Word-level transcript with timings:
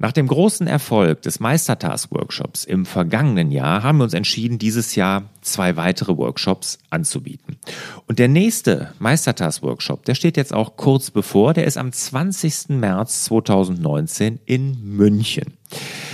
Nach 0.00 0.12
dem 0.12 0.28
großen 0.28 0.68
Erfolg 0.68 1.22
des 1.22 1.40
Meistertask-Workshops 1.40 2.62
im 2.62 2.86
vergangenen 2.86 3.50
Jahr 3.50 3.82
haben 3.82 3.98
wir 3.98 4.04
uns 4.04 4.14
entschieden, 4.14 4.58
dieses 4.58 4.94
Jahr 4.94 5.24
zwei 5.40 5.74
weitere 5.74 6.16
Workshops 6.16 6.78
anzubieten. 6.88 7.56
Und 8.06 8.20
der 8.20 8.28
nächste 8.28 8.94
Meistertask-Workshop, 9.00 10.04
der 10.04 10.14
steht 10.14 10.36
jetzt 10.36 10.54
auch 10.54 10.76
kurz 10.76 11.10
bevor, 11.10 11.52
der 11.52 11.64
ist 11.64 11.76
am 11.76 11.90
20. 11.90 12.68
März 12.68 13.24
2019 13.24 14.38
in 14.46 14.80
München. 14.84 15.54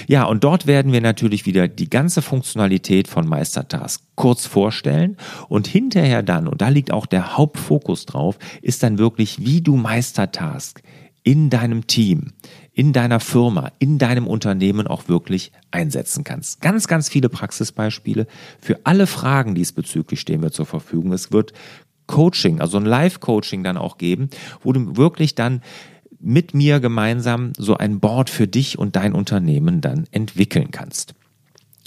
Ja, 0.06 0.24
und 0.24 0.44
dort 0.44 0.66
werden 0.66 0.92
wir 0.92 1.02
natürlich 1.02 1.44
wieder 1.44 1.68
die 1.68 1.90
ganze 1.90 2.22
Funktionalität 2.22 3.06
von 3.06 3.28
Meistertask 3.28 4.02
kurz 4.14 4.46
vorstellen 4.46 5.18
und 5.48 5.66
hinterher 5.66 6.22
dann, 6.22 6.48
und 6.48 6.62
da 6.62 6.70
liegt 6.70 6.90
auch 6.90 7.04
der 7.04 7.36
Hauptfokus 7.36 8.06
drauf, 8.06 8.38
ist 8.62 8.82
dann 8.82 8.96
wirklich, 8.96 9.44
wie 9.44 9.60
du 9.60 9.76
Meistertask 9.76 10.82
in 11.22 11.48
deinem 11.50 11.86
Team, 11.86 12.32
in 12.74 12.92
deiner 12.92 13.20
Firma, 13.20 13.70
in 13.78 13.98
deinem 13.98 14.26
Unternehmen 14.26 14.86
auch 14.86 15.08
wirklich 15.08 15.52
einsetzen 15.70 16.24
kannst. 16.24 16.60
Ganz, 16.60 16.88
ganz 16.88 17.08
viele 17.08 17.28
Praxisbeispiele. 17.28 18.26
Für 18.60 18.80
alle 18.84 19.06
Fragen 19.06 19.54
diesbezüglich 19.54 20.20
stehen 20.20 20.42
wir 20.42 20.50
zur 20.50 20.66
Verfügung. 20.66 21.12
Es 21.12 21.30
wird 21.32 21.52
Coaching, 22.06 22.60
also 22.60 22.76
ein 22.76 22.84
Live-Coaching 22.84 23.62
dann 23.62 23.76
auch 23.76 23.96
geben, 23.96 24.28
wo 24.62 24.72
du 24.72 24.96
wirklich 24.96 25.34
dann 25.34 25.62
mit 26.20 26.52
mir 26.54 26.80
gemeinsam 26.80 27.52
so 27.56 27.76
ein 27.76 28.00
Board 28.00 28.28
für 28.28 28.48
dich 28.48 28.78
und 28.78 28.96
dein 28.96 29.12
Unternehmen 29.14 29.80
dann 29.80 30.06
entwickeln 30.10 30.70
kannst. 30.70 31.14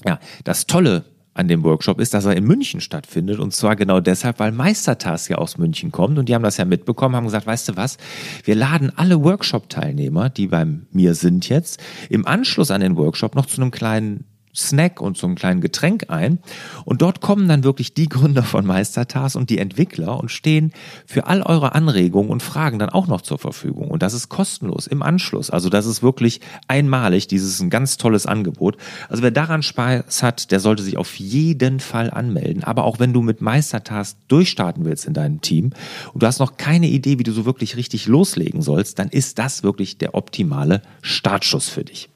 Ja, 0.05 0.19
das 0.43 0.67
Tolle 0.67 1.05
an 1.37 1.47
dem 1.47 1.63
Workshop 1.63 1.99
ist, 1.99 2.13
dass 2.13 2.25
er 2.25 2.35
in 2.35 2.43
München 2.45 2.81
stattfindet. 2.81 3.39
Und 3.39 3.53
zwar 3.53 3.75
genau 3.75 3.99
deshalb, 3.99 4.39
weil 4.39 4.51
Meistertask 4.51 5.29
ja 5.29 5.37
aus 5.37 5.57
München 5.57 5.91
kommt. 5.91 6.17
Und 6.17 6.29
die 6.29 6.35
haben 6.35 6.43
das 6.43 6.57
ja 6.57 6.65
mitbekommen, 6.65 7.15
haben 7.15 7.25
gesagt, 7.25 7.45
weißt 7.45 7.69
du 7.69 7.75
was, 7.77 7.97
wir 8.43 8.55
laden 8.55 8.91
alle 8.95 9.23
Workshop-Teilnehmer, 9.23 10.29
die 10.29 10.47
bei 10.47 10.65
mir 10.91 11.13
sind 11.13 11.47
jetzt, 11.47 11.81
im 12.09 12.25
Anschluss 12.25 12.71
an 12.71 12.81
den 12.81 12.97
Workshop 12.97 13.35
noch 13.35 13.45
zu 13.45 13.61
einem 13.61 13.71
kleinen 13.71 14.25
Snack 14.57 14.99
und 15.01 15.17
so 15.17 15.27
einem 15.27 15.35
kleinen 15.35 15.61
Getränk 15.61 16.09
ein. 16.09 16.39
Und 16.83 17.01
dort 17.01 17.21
kommen 17.21 17.47
dann 17.47 17.63
wirklich 17.63 17.93
die 17.93 18.09
Gründer 18.09 18.43
von 18.43 18.65
Meistertas 18.65 19.35
und 19.35 19.49
die 19.49 19.59
Entwickler 19.59 20.19
und 20.19 20.31
stehen 20.31 20.73
für 21.05 21.27
all 21.27 21.43
eure 21.43 21.75
Anregungen 21.75 22.31
und 22.31 22.41
Fragen 22.41 22.79
dann 22.79 22.89
auch 22.89 23.07
noch 23.07 23.21
zur 23.21 23.37
Verfügung. 23.37 23.89
Und 23.89 24.01
das 24.01 24.13
ist 24.13 24.29
kostenlos 24.29 24.87
im 24.87 25.03
Anschluss. 25.03 25.49
Also 25.49 25.69
das 25.69 25.85
ist 25.85 26.01
wirklich 26.01 26.41
einmalig. 26.67 27.27
Dieses 27.27 27.53
ist 27.53 27.61
ein 27.61 27.69
ganz 27.69 27.97
tolles 27.97 28.25
Angebot. 28.25 28.77
Also 29.09 29.23
wer 29.23 29.31
daran 29.31 29.61
Spaß 29.63 30.23
hat, 30.23 30.51
der 30.51 30.59
sollte 30.59 30.83
sich 30.83 30.97
auf 30.97 31.15
jeden 31.15 31.79
Fall 31.79 32.09
anmelden. 32.09 32.63
Aber 32.63 32.85
auch 32.85 32.99
wenn 32.99 33.13
du 33.13 33.21
mit 33.21 33.41
Meistertas 33.41 34.17
durchstarten 34.27 34.85
willst 34.85 35.05
in 35.05 35.13
deinem 35.13 35.41
Team 35.41 35.71
und 36.13 36.23
du 36.23 36.27
hast 36.27 36.39
noch 36.39 36.57
keine 36.57 36.87
Idee, 36.87 37.19
wie 37.19 37.23
du 37.23 37.31
so 37.31 37.45
wirklich 37.45 37.77
richtig 37.77 38.07
loslegen 38.07 38.61
sollst, 38.61 38.99
dann 38.99 39.09
ist 39.09 39.37
das 39.39 39.63
wirklich 39.63 39.97
der 39.97 40.15
optimale 40.15 40.81
Startschuss 41.01 41.69
für 41.69 41.83
dich. 41.83 42.09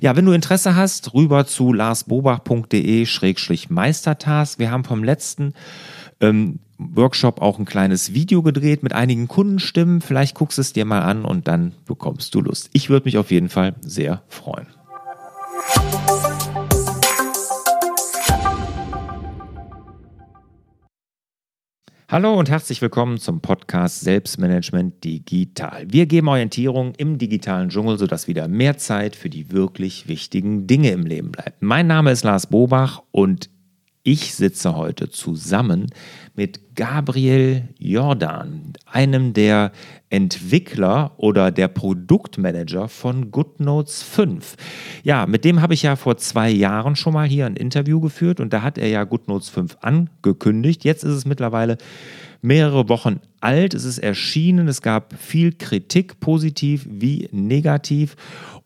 Ja, 0.00 0.16
wenn 0.16 0.24
du 0.24 0.32
Interesse 0.32 0.74
hast, 0.76 1.14
rüber 1.14 1.46
zu 1.46 1.72
larsbobach.de-meistertask. 1.72 4.58
Wir 4.58 4.70
haben 4.70 4.84
vom 4.84 5.02
letzten 5.04 5.54
ähm, 6.20 6.60
Workshop 6.78 7.42
auch 7.42 7.58
ein 7.58 7.66
kleines 7.66 8.14
Video 8.14 8.42
gedreht 8.42 8.82
mit 8.82 8.92
einigen 8.92 9.28
Kundenstimmen. 9.28 10.00
Vielleicht 10.00 10.34
guckst 10.34 10.58
es 10.58 10.72
dir 10.72 10.84
mal 10.84 11.02
an 11.02 11.24
und 11.24 11.46
dann 11.48 11.72
bekommst 11.86 12.34
du 12.34 12.40
Lust. 12.40 12.70
Ich 12.72 12.88
würde 12.88 13.04
mich 13.04 13.18
auf 13.18 13.30
jeden 13.30 13.50
Fall 13.50 13.74
sehr 13.82 14.22
freuen. 14.28 14.66
Hallo 22.10 22.36
und 22.36 22.50
herzlich 22.50 22.82
willkommen 22.82 23.18
zum 23.18 23.40
Podcast 23.40 24.00
Selbstmanagement 24.00 25.04
Digital. 25.04 25.84
Wir 25.86 26.06
geben 26.06 26.26
Orientierung 26.26 26.92
im 26.96 27.18
digitalen 27.18 27.68
Dschungel, 27.68 27.98
sodass 27.98 28.26
wieder 28.26 28.48
mehr 28.48 28.76
Zeit 28.78 29.14
für 29.14 29.30
die 29.30 29.52
wirklich 29.52 30.08
wichtigen 30.08 30.66
Dinge 30.66 30.90
im 30.90 31.06
Leben 31.06 31.30
bleibt. 31.30 31.62
Mein 31.62 31.86
Name 31.86 32.10
ist 32.10 32.24
Lars 32.24 32.48
Bobach 32.48 33.04
und 33.12 33.48
ich 34.02 34.34
sitze 34.34 34.76
heute 34.76 35.10
zusammen 35.10 35.86
mit 36.34 36.74
Gabriel 36.74 37.68
Jordan, 37.78 38.72
einem 38.86 39.34
der 39.34 39.72
Entwickler 40.08 41.12
oder 41.18 41.50
der 41.50 41.68
Produktmanager 41.68 42.88
von 42.88 43.30
GoodNotes 43.30 44.02
5. 44.02 44.56
Ja, 45.02 45.26
mit 45.26 45.44
dem 45.44 45.60
habe 45.60 45.74
ich 45.74 45.82
ja 45.82 45.96
vor 45.96 46.16
zwei 46.16 46.50
Jahren 46.50 46.96
schon 46.96 47.12
mal 47.12 47.28
hier 47.28 47.44
ein 47.44 47.56
Interview 47.56 48.00
geführt 48.00 48.40
und 48.40 48.52
da 48.52 48.62
hat 48.62 48.78
er 48.78 48.88
ja 48.88 49.04
GoodNotes 49.04 49.50
5 49.50 49.76
angekündigt. 49.82 50.84
Jetzt 50.84 51.04
ist 51.04 51.14
es 51.14 51.26
mittlerweile 51.26 51.76
mehrere 52.42 52.88
Wochen 52.88 53.20
alt. 53.40 53.74
Es 53.74 53.84
ist 53.84 53.98
erschienen. 53.98 54.68
Es 54.68 54.82
gab 54.82 55.14
viel 55.18 55.52
Kritik, 55.52 56.20
positiv 56.20 56.86
wie 56.88 57.28
negativ. 57.32 58.16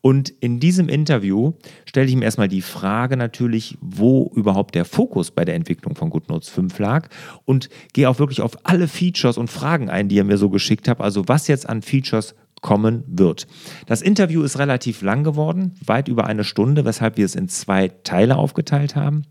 Und 0.01 0.29
in 0.29 0.59
diesem 0.59 0.87
Interview 0.87 1.53
stelle 1.85 2.05
ich 2.05 2.13
ihm 2.13 2.21
erstmal 2.21 2.47
die 2.47 2.61
Frage 2.61 3.17
natürlich, 3.17 3.77
wo 3.81 4.31
überhaupt 4.35 4.75
der 4.75 4.85
Fokus 4.85 5.31
bei 5.31 5.45
der 5.45 5.55
Entwicklung 5.55 5.95
von 5.95 6.11
GoodNotes 6.11 6.49
5 6.49 6.77
lag 6.77 7.09
und 7.45 7.69
gehe 7.93 8.07
auch 8.07 8.19
wirklich 8.19 8.41
auf 8.41 8.55
alle 8.63 8.87
Features 8.87 9.37
und 9.37 9.49
Fragen 9.49 9.89
ein, 9.89 10.07
die 10.07 10.19
er 10.19 10.23
mir 10.23 10.37
so 10.37 10.49
geschickt 10.49 10.87
hat. 10.87 11.01
Also 11.01 11.27
was 11.27 11.47
jetzt 11.47 11.67
an 11.67 11.81
Features 11.81 12.35
kommen 12.61 13.03
wird. 13.07 13.47
Das 13.85 14.01
Interview 14.01 14.41
ist 14.41 14.57
relativ 14.57 15.01
lang 15.01 15.23
geworden, 15.23 15.75
weit 15.85 16.07
über 16.07 16.25
eine 16.25 16.43
Stunde, 16.43 16.85
weshalb 16.85 17.17
wir 17.17 17.25
es 17.25 17.35
in 17.35 17.47
zwei 17.47 17.89
Teile 17.89 18.37
aufgeteilt 18.37 18.95
haben. 18.95 19.25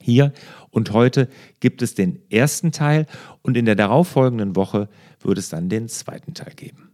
Hier 0.00 0.32
und 0.70 0.92
heute 0.92 1.28
gibt 1.60 1.82
es 1.82 1.94
den 1.94 2.20
ersten 2.30 2.72
Teil 2.72 3.06
und 3.42 3.56
in 3.56 3.64
der 3.64 3.74
darauffolgenden 3.74 4.56
Woche 4.56 4.88
wird 5.20 5.38
es 5.38 5.48
dann 5.48 5.68
den 5.68 5.88
zweiten 5.88 6.34
Teil 6.34 6.54
geben. 6.54 6.90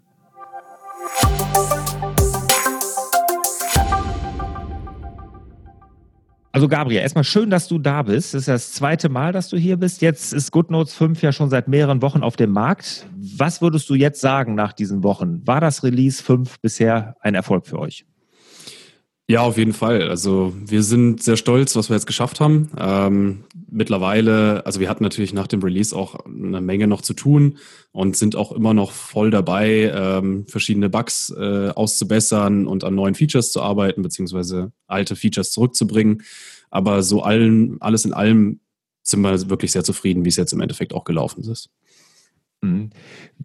Also 6.54 6.68
Gabriel, 6.68 7.00
erstmal 7.00 7.24
schön, 7.24 7.48
dass 7.48 7.66
du 7.66 7.78
da 7.78 8.02
bist. 8.02 8.34
Das 8.34 8.42
ist 8.42 8.48
das 8.48 8.72
zweite 8.74 9.08
Mal, 9.08 9.32
dass 9.32 9.48
du 9.48 9.56
hier 9.56 9.78
bist. 9.78 10.02
Jetzt 10.02 10.34
ist 10.34 10.52
GoodNotes 10.52 10.92
5 10.92 11.22
ja 11.22 11.32
schon 11.32 11.48
seit 11.48 11.66
mehreren 11.66 12.02
Wochen 12.02 12.22
auf 12.22 12.36
dem 12.36 12.50
Markt. 12.50 13.06
Was 13.16 13.62
würdest 13.62 13.88
du 13.88 13.94
jetzt 13.94 14.20
sagen 14.20 14.54
nach 14.54 14.74
diesen 14.74 15.02
Wochen? 15.02 15.46
War 15.46 15.62
das 15.62 15.82
Release 15.82 16.22
5 16.22 16.60
bisher 16.60 17.16
ein 17.20 17.34
Erfolg 17.34 17.66
für 17.66 17.78
euch? 17.78 18.04
Ja, 19.32 19.40
auf 19.40 19.56
jeden 19.56 19.72
Fall. 19.72 20.10
Also 20.10 20.52
wir 20.62 20.82
sind 20.82 21.22
sehr 21.22 21.38
stolz, 21.38 21.74
was 21.74 21.88
wir 21.88 21.96
jetzt 21.96 22.04
geschafft 22.06 22.38
haben. 22.38 22.70
Ähm, 22.78 23.44
mittlerweile, 23.70 24.66
also 24.66 24.78
wir 24.78 24.90
hatten 24.90 25.02
natürlich 25.02 25.32
nach 25.32 25.46
dem 25.46 25.62
Release 25.62 25.96
auch 25.96 26.26
eine 26.26 26.60
Menge 26.60 26.86
noch 26.86 27.00
zu 27.00 27.14
tun 27.14 27.56
und 27.92 28.14
sind 28.14 28.36
auch 28.36 28.52
immer 28.52 28.74
noch 28.74 28.92
voll 28.92 29.30
dabei, 29.30 29.90
ähm, 29.94 30.44
verschiedene 30.48 30.90
Bugs 30.90 31.30
äh, 31.34 31.70
auszubessern 31.70 32.66
und 32.66 32.84
an 32.84 32.94
neuen 32.94 33.14
Features 33.14 33.52
zu 33.52 33.62
arbeiten, 33.62 34.02
beziehungsweise 34.02 34.70
alte 34.86 35.16
Features 35.16 35.50
zurückzubringen. 35.50 36.24
Aber 36.68 37.02
so 37.02 37.22
allen, 37.22 37.80
alles 37.80 38.04
in 38.04 38.12
allem 38.12 38.60
sind 39.02 39.22
wir 39.22 39.48
wirklich 39.48 39.72
sehr 39.72 39.82
zufrieden, 39.82 40.26
wie 40.26 40.28
es 40.28 40.36
jetzt 40.36 40.52
im 40.52 40.60
Endeffekt 40.60 40.92
auch 40.92 41.04
gelaufen 41.04 41.42
ist. 41.44 41.70
Mhm. 42.60 42.90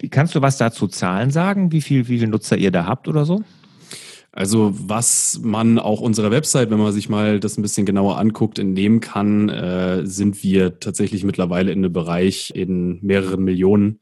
Kannst 0.09 0.35
du 0.35 0.41
was 0.41 0.57
dazu 0.57 0.89
Zahlen 0.89 1.31
sagen, 1.31 1.71
wie, 1.71 1.81
viel, 1.81 2.09
wie 2.09 2.19
viele 2.19 2.31
Nutzer 2.31 2.57
ihr 2.57 2.71
da 2.71 2.85
habt 2.85 3.07
oder 3.07 3.23
so? 3.23 3.41
Also 4.37 4.71
was 4.77 5.39
man 5.41 5.79
auch 5.79 5.99
unserer 5.99 6.29
Website, 6.29 6.69
wenn 6.69 6.77
man 6.77 6.93
sich 6.93 7.09
mal 7.09 7.39
das 7.39 7.57
ein 7.57 7.63
bisschen 7.63 7.87
genauer 7.87 8.19
anguckt, 8.19 8.59
entnehmen 8.59 8.99
kann, 8.99 9.49
äh, 9.49 10.05
sind 10.05 10.43
wir 10.43 10.79
tatsächlich 10.79 11.23
mittlerweile 11.23 11.71
in 11.71 11.79
einem 11.79 11.91
Bereich 11.91 12.51
in 12.53 12.99
mehreren 13.01 13.43
Millionen, 13.43 13.99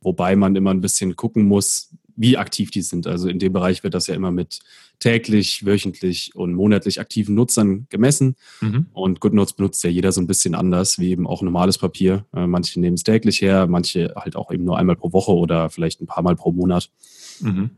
wobei 0.00 0.34
man 0.34 0.56
immer 0.56 0.72
ein 0.72 0.80
bisschen 0.80 1.14
gucken 1.14 1.44
muss, 1.44 1.94
wie 2.16 2.36
aktiv 2.36 2.72
die 2.72 2.82
sind. 2.82 3.06
Also 3.06 3.28
in 3.28 3.38
dem 3.38 3.52
Bereich 3.52 3.84
wird 3.84 3.94
das 3.94 4.08
ja 4.08 4.16
immer 4.16 4.32
mit 4.32 4.58
täglich, 4.98 5.64
wöchentlich 5.64 6.32
und 6.34 6.54
monatlich 6.54 6.98
aktiven 6.98 7.36
Nutzern 7.36 7.86
gemessen. 7.88 8.34
Mhm. 8.60 8.86
Und 8.92 9.20
GoodNotes 9.20 9.52
benutzt 9.52 9.84
ja 9.84 9.90
jeder 9.90 10.10
so 10.10 10.20
ein 10.20 10.26
bisschen 10.26 10.56
anders, 10.56 10.98
wie 10.98 11.10
eben 11.10 11.28
auch 11.28 11.42
normales 11.42 11.78
Papier. 11.78 12.26
Äh, 12.34 12.48
manche 12.48 12.80
nehmen 12.80 12.94
es 12.94 13.04
täglich 13.04 13.40
her, 13.40 13.68
manche 13.68 14.14
halt 14.16 14.34
auch 14.34 14.50
eben 14.50 14.64
nur 14.64 14.78
einmal 14.78 14.96
pro 14.96 15.12
Woche 15.12 15.30
oder 15.30 15.70
vielleicht 15.70 16.00
ein 16.00 16.06
paar 16.06 16.24
Mal 16.24 16.34
pro 16.34 16.50
Monat. 16.50 16.90
Mhm. 17.38 17.70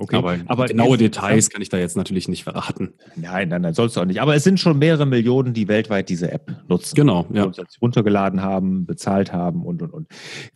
Okay. 0.00 0.16
Aber, 0.16 0.38
aber 0.46 0.66
genaue 0.66 0.96
Details 0.96 1.50
kann 1.50 1.60
ich 1.60 1.68
da 1.68 1.76
jetzt 1.76 1.94
natürlich 1.94 2.26
nicht 2.26 2.44
verraten. 2.44 2.94
Nein, 3.16 3.50
nein, 3.50 3.60
nein, 3.60 3.74
sollst 3.74 3.96
du 3.96 4.00
auch 4.00 4.06
nicht. 4.06 4.22
Aber 4.22 4.34
es 4.34 4.44
sind 4.44 4.58
schon 4.58 4.78
mehrere 4.78 5.04
Millionen, 5.04 5.52
die 5.52 5.68
weltweit 5.68 6.08
diese 6.08 6.32
App 6.32 6.50
nutzen. 6.68 6.94
Genau, 6.94 7.26
ja. 7.34 7.44
Und 7.44 7.60
runtergeladen 7.82 8.40
haben, 8.40 8.86
bezahlt 8.86 9.30
haben 9.34 9.62
und, 9.62 9.82
und, 9.82 9.92
und. 9.92 10.08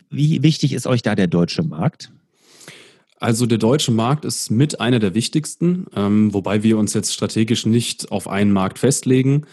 Wie 0.09 0.41
wichtig 0.41 0.73
ist 0.73 0.87
euch 0.87 1.03
da 1.03 1.13
der 1.13 1.27
deutsche 1.27 1.61
Markt? 1.61 2.11
Also 3.19 3.45
der 3.45 3.59
deutsche 3.59 3.91
Markt 3.91 4.25
ist 4.25 4.49
mit 4.49 4.79
einer 4.81 4.97
der 4.97 5.13
wichtigsten, 5.13 5.85
ähm, 5.95 6.33
wobei 6.33 6.63
wir 6.63 6.79
uns 6.79 6.95
jetzt 6.95 7.13
strategisch 7.13 7.67
nicht 7.67 8.11
auf 8.11 8.27
einen 8.27 8.51
Markt 8.51 8.79
festlegen. 8.79 9.45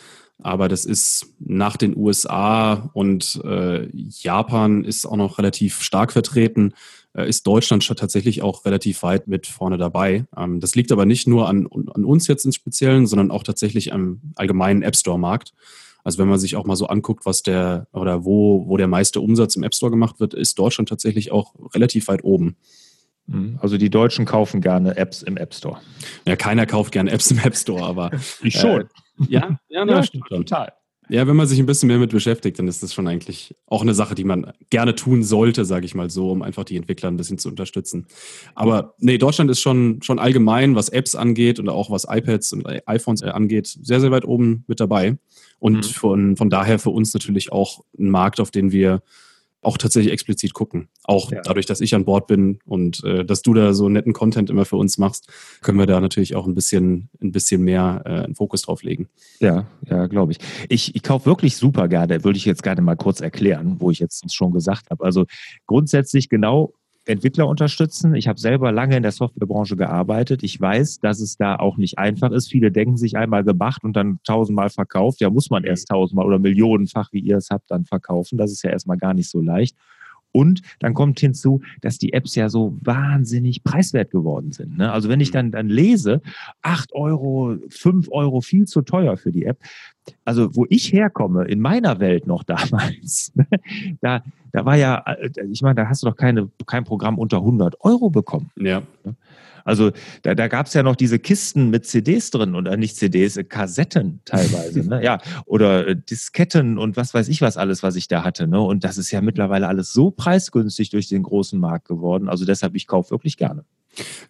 Aber 0.42 0.68
das 0.68 0.86
ist 0.86 1.34
nach 1.38 1.76
den 1.76 1.94
USA 1.94 2.90
und 2.94 3.42
äh, 3.44 3.88
Japan 3.92 4.84
ist 4.84 5.04
auch 5.04 5.16
noch 5.16 5.36
relativ 5.36 5.82
stark 5.82 6.12
vertreten. 6.12 6.72
Äh, 7.14 7.28
ist 7.28 7.46
Deutschland 7.46 7.84
schon 7.84 7.96
tatsächlich 7.96 8.42
auch 8.42 8.64
relativ 8.64 9.02
weit 9.02 9.28
mit 9.28 9.46
vorne 9.46 9.78
dabei. 9.78 10.24
Ähm, 10.36 10.60
das 10.60 10.74
liegt 10.74 10.92
aber 10.92 11.06
nicht 11.06 11.26
nur 11.26 11.48
an, 11.48 11.66
an 11.66 12.04
uns 12.04 12.26
jetzt 12.26 12.44
im 12.44 12.52
Speziellen, 12.52 13.06
sondern 13.06 13.30
auch 13.30 13.42
tatsächlich 13.42 13.92
am 13.92 14.20
allgemeinen 14.36 14.82
App 14.82 14.96
Store-Markt. 14.96 15.52
Also 16.04 16.18
wenn 16.18 16.28
man 16.28 16.38
sich 16.38 16.56
auch 16.56 16.64
mal 16.64 16.76
so 16.76 16.86
anguckt, 16.86 17.26
was 17.26 17.42
der 17.42 17.86
oder 17.92 18.24
wo, 18.24 18.66
wo 18.66 18.76
der 18.76 18.88
meiste 18.88 19.20
Umsatz 19.20 19.56
im 19.56 19.62
App 19.62 19.74
Store 19.74 19.90
gemacht 19.90 20.18
wird, 20.20 20.34
ist 20.34 20.58
Deutschland 20.58 20.88
tatsächlich 20.88 21.30
auch 21.30 21.54
relativ 21.74 22.08
weit 22.08 22.24
oben. 22.24 22.56
Mhm. 23.26 23.58
Also 23.60 23.78
die 23.78 23.90
Deutschen 23.90 24.24
kaufen 24.24 24.60
gerne 24.60 24.96
Apps 24.96 25.22
im 25.22 25.36
App 25.36 25.54
Store. 25.54 25.78
Ja, 26.26 26.34
keiner 26.34 26.66
kauft 26.66 26.92
gerne 26.92 27.10
Apps 27.10 27.30
im 27.30 27.38
App 27.38 27.56
Store, 27.56 27.84
aber. 27.84 28.10
ich 28.42 28.54
schon. 28.54 28.80
Äh, 28.80 28.84
ja, 29.28 29.58
ja, 29.68 29.84
na, 29.84 29.96
ja, 29.96 30.02
stimmt 30.02 30.26
schon. 30.28 30.38
Total. 30.38 30.72
Ja, 31.12 31.26
wenn 31.26 31.36
man 31.36 31.46
sich 31.46 31.58
ein 31.58 31.66
bisschen 31.66 31.88
mehr 31.88 31.98
mit 31.98 32.10
beschäftigt, 32.10 32.58
dann 32.58 32.68
ist 32.68 32.82
das 32.82 32.94
schon 32.94 33.06
eigentlich 33.06 33.54
auch 33.66 33.82
eine 33.82 33.92
Sache, 33.92 34.14
die 34.14 34.24
man 34.24 34.50
gerne 34.70 34.94
tun 34.94 35.22
sollte, 35.22 35.66
sage 35.66 35.84
ich 35.84 35.94
mal 35.94 36.08
so, 36.08 36.30
um 36.30 36.40
einfach 36.40 36.64
die 36.64 36.74
Entwickler 36.74 37.10
ein 37.10 37.18
bisschen 37.18 37.36
zu 37.36 37.50
unterstützen. 37.50 38.06
Aber 38.54 38.94
nee, 38.96 39.18
Deutschland 39.18 39.50
ist 39.50 39.60
schon, 39.60 40.00
schon 40.00 40.18
allgemein, 40.18 40.74
was 40.74 40.88
Apps 40.88 41.14
angeht 41.14 41.58
und 41.58 41.68
auch 41.68 41.90
was 41.90 42.06
iPads 42.08 42.54
und 42.54 42.66
iPhones 42.86 43.22
angeht, 43.22 43.66
sehr, 43.66 44.00
sehr 44.00 44.10
weit 44.10 44.24
oben 44.24 44.64
mit 44.68 44.80
dabei. 44.80 45.18
Und 45.58 45.86
mhm. 45.86 45.92
von, 45.92 46.36
von 46.38 46.48
daher 46.48 46.78
für 46.78 46.88
uns 46.88 47.12
natürlich 47.12 47.52
auch 47.52 47.84
ein 47.98 48.08
Markt, 48.08 48.40
auf 48.40 48.50
den 48.50 48.72
wir 48.72 49.02
auch 49.62 49.78
tatsächlich 49.78 50.12
explizit 50.12 50.52
gucken. 50.52 50.88
Auch 51.04 51.30
ja. 51.30 51.40
dadurch, 51.42 51.66
dass 51.66 51.80
ich 51.80 51.94
an 51.94 52.04
Bord 52.04 52.26
bin 52.26 52.58
und 52.66 53.02
äh, 53.04 53.24
dass 53.24 53.42
du 53.42 53.54
da 53.54 53.72
so 53.72 53.88
netten 53.88 54.12
Content 54.12 54.50
immer 54.50 54.64
für 54.64 54.76
uns 54.76 54.98
machst, 54.98 55.28
können 55.62 55.78
wir 55.78 55.86
da 55.86 56.00
natürlich 56.00 56.34
auch 56.34 56.46
ein 56.46 56.54
bisschen, 56.54 57.08
ein 57.22 57.32
bisschen 57.32 57.62
mehr 57.62 58.02
äh, 58.04 58.10
einen 58.24 58.34
Fokus 58.34 58.62
drauf 58.62 58.82
legen. 58.82 59.08
Ja, 59.38 59.66
ja, 59.88 60.06
glaube 60.06 60.32
ich. 60.32 60.38
Ich, 60.68 60.94
ich 60.94 61.02
kaufe 61.02 61.26
wirklich 61.26 61.56
super 61.56 61.88
gerne, 61.88 62.24
würde 62.24 62.36
ich 62.36 62.44
jetzt 62.44 62.62
gerne 62.62 62.82
mal 62.82 62.96
kurz 62.96 63.20
erklären, 63.20 63.76
wo 63.78 63.90
ich 63.90 64.00
jetzt 64.00 64.34
schon 64.34 64.52
gesagt 64.52 64.90
habe. 64.90 65.04
Also 65.04 65.26
grundsätzlich 65.66 66.28
genau 66.28 66.74
Entwickler 67.04 67.48
unterstützen. 67.48 68.14
Ich 68.14 68.28
habe 68.28 68.38
selber 68.38 68.70
lange 68.70 68.96
in 68.96 69.02
der 69.02 69.10
Softwarebranche 69.10 69.76
gearbeitet. 69.76 70.42
Ich 70.42 70.60
weiß, 70.60 71.00
dass 71.00 71.20
es 71.20 71.36
da 71.36 71.56
auch 71.56 71.76
nicht 71.76 71.98
einfach 71.98 72.30
ist. 72.30 72.48
Viele 72.48 72.70
denken 72.70 72.96
sich 72.96 73.16
einmal 73.16 73.42
gemacht 73.42 73.82
und 73.82 73.94
dann 73.94 74.20
tausendmal 74.24 74.70
verkauft. 74.70 75.20
Ja, 75.20 75.30
muss 75.30 75.50
man 75.50 75.64
erst 75.64 75.88
tausendmal 75.88 76.26
oder 76.26 76.38
millionenfach, 76.38 77.12
wie 77.12 77.20
ihr 77.20 77.38
es 77.38 77.50
habt, 77.50 77.70
dann 77.70 77.84
verkaufen. 77.84 78.38
Das 78.38 78.52
ist 78.52 78.62
ja 78.62 78.70
erstmal 78.70 78.98
gar 78.98 79.14
nicht 79.14 79.28
so 79.28 79.40
leicht. 79.40 79.76
Und 80.32 80.62
dann 80.80 80.94
kommt 80.94 81.20
hinzu, 81.20 81.60
dass 81.80 81.98
die 81.98 82.12
Apps 82.14 82.34
ja 82.34 82.48
so 82.48 82.74
wahnsinnig 82.80 83.62
preiswert 83.62 84.10
geworden 84.10 84.52
sind. 84.52 84.78
Ne? 84.78 84.90
Also 84.90 85.08
wenn 85.08 85.20
ich 85.20 85.30
dann, 85.30 85.50
dann 85.50 85.68
lese, 85.68 86.22
acht 86.62 86.92
Euro, 86.94 87.56
fünf 87.68 88.08
Euro, 88.10 88.40
viel 88.40 88.66
zu 88.66 88.82
teuer 88.82 89.16
für 89.16 89.30
die 89.30 89.44
App. 89.44 89.58
Also 90.24 90.56
wo 90.56 90.66
ich 90.68 90.92
herkomme, 90.92 91.44
in 91.44 91.60
meiner 91.60 92.00
Welt 92.00 92.26
noch 92.26 92.42
damals, 92.44 93.32
da, 94.00 94.22
da 94.52 94.64
war 94.64 94.76
ja, 94.76 95.04
ich 95.50 95.62
meine, 95.62 95.76
da 95.76 95.88
hast 95.88 96.02
du 96.02 96.08
doch 96.08 96.16
keine, 96.16 96.48
kein 96.66 96.84
Programm 96.84 97.18
unter 97.18 97.38
100 97.38 97.80
Euro 97.82 98.10
bekommen. 98.10 98.50
Ja. 98.56 98.82
Also 99.64 99.90
da, 100.22 100.34
da 100.34 100.48
gab 100.48 100.66
es 100.66 100.74
ja 100.74 100.82
noch 100.82 100.96
diese 100.96 101.18
Kisten 101.18 101.70
mit 101.70 101.86
CDs 101.86 102.30
drin 102.30 102.54
oder 102.54 102.76
nicht 102.76 102.96
CDs, 102.96 103.36
äh, 103.36 103.44
Kassetten 103.44 104.20
teilweise, 104.24 104.80
ne? 104.88 105.02
ja, 105.02 105.18
oder 105.46 105.88
äh, 105.88 105.96
Disketten 105.96 106.78
und 106.78 106.96
was 106.96 107.14
weiß 107.14 107.28
ich 107.28 107.40
was 107.40 107.56
alles, 107.56 107.82
was 107.82 107.96
ich 107.96 108.08
da 108.08 108.24
hatte. 108.24 108.46
Ne? 108.46 108.60
Und 108.60 108.84
das 108.84 108.98
ist 108.98 109.10
ja 109.10 109.20
mittlerweile 109.20 109.68
alles 109.68 109.92
so 109.92 110.10
preisgünstig 110.10 110.90
durch 110.90 111.08
den 111.08 111.22
großen 111.22 111.58
Markt 111.58 111.88
geworden. 111.88 112.28
Also 112.28 112.44
deshalb, 112.44 112.74
ich 112.74 112.86
kaufe 112.86 113.10
wirklich 113.10 113.36
gerne. 113.36 113.64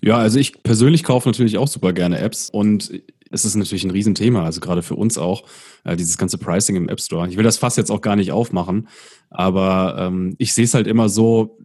Ja, 0.00 0.16
also 0.16 0.38
ich 0.38 0.62
persönlich 0.62 1.04
kaufe 1.04 1.28
natürlich 1.28 1.56
auch 1.58 1.68
super 1.68 1.92
gerne 1.92 2.18
Apps 2.18 2.50
und 2.50 2.90
es 3.30 3.44
ist 3.44 3.54
natürlich 3.54 3.84
ein 3.84 3.90
Riesenthema, 3.90 4.44
also 4.44 4.60
gerade 4.60 4.82
für 4.82 4.94
uns 4.94 5.18
auch, 5.18 5.44
äh, 5.84 5.96
dieses 5.96 6.18
ganze 6.18 6.36
Pricing 6.36 6.76
im 6.76 6.88
App 6.88 7.00
Store. 7.00 7.28
Ich 7.28 7.36
will 7.36 7.44
das 7.44 7.56
fast 7.56 7.78
jetzt 7.78 7.90
auch 7.90 8.00
gar 8.00 8.16
nicht 8.16 8.32
aufmachen, 8.32 8.88
aber 9.30 9.96
ähm, 9.98 10.34
ich 10.38 10.52
sehe 10.52 10.64
es 10.64 10.74
halt 10.74 10.86
immer 10.86 11.08
so, 11.08 11.58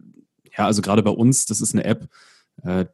ja, 0.56 0.66
also 0.66 0.80
gerade 0.80 1.02
bei 1.02 1.10
uns, 1.10 1.46
das 1.46 1.60
ist 1.60 1.74
eine 1.74 1.84
App, 1.84 2.08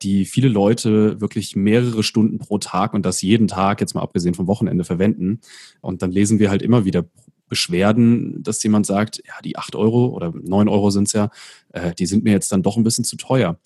die 0.03 0.27
viele 0.27 0.49
Leute 0.49 1.23
wirklich 1.23 1.57
mehrere 1.57 2.03
Stunden 2.03 2.39
pro 2.39 2.59
Tag 2.59 2.93
und 2.93 3.07
das 3.07 3.23
jeden 3.23 3.49
Tag, 3.49 3.81
jetzt 3.81 3.95
mal 3.95 4.03
abgesehen 4.03 4.35
vom 4.35 4.47
Wochenende, 4.47 4.85
verwenden. 4.85 5.41
Und 5.81 6.03
dann 6.03 6.13
lesen 6.13 6.39
wir 6.39 6.51
halt 6.51 6.61
immer 6.61 6.85
wieder 6.85 7.07
Beschwerden, 7.49 8.43
dass 8.43 8.63
jemand 8.63 8.87
sagt, 8.87 9.23
ja, 9.27 9.35
die 9.45 9.57
acht 9.57 9.77
Euro 9.77 10.07
oder 10.09 10.33
neun 10.33 10.69
Euro 10.69 10.91
sind 10.91 11.09
es 11.09 11.13
ja, 11.13 11.31
äh, 11.73 11.95
die 11.95 12.07
sind 12.07 12.25
mir 12.25 12.33
jetzt 12.33 12.51
dann 12.51 12.63
doch 12.63 12.77
ein 12.77 12.85
bisschen 12.85 13.05
zu 13.05 13.17
teuer. 13.17 13.61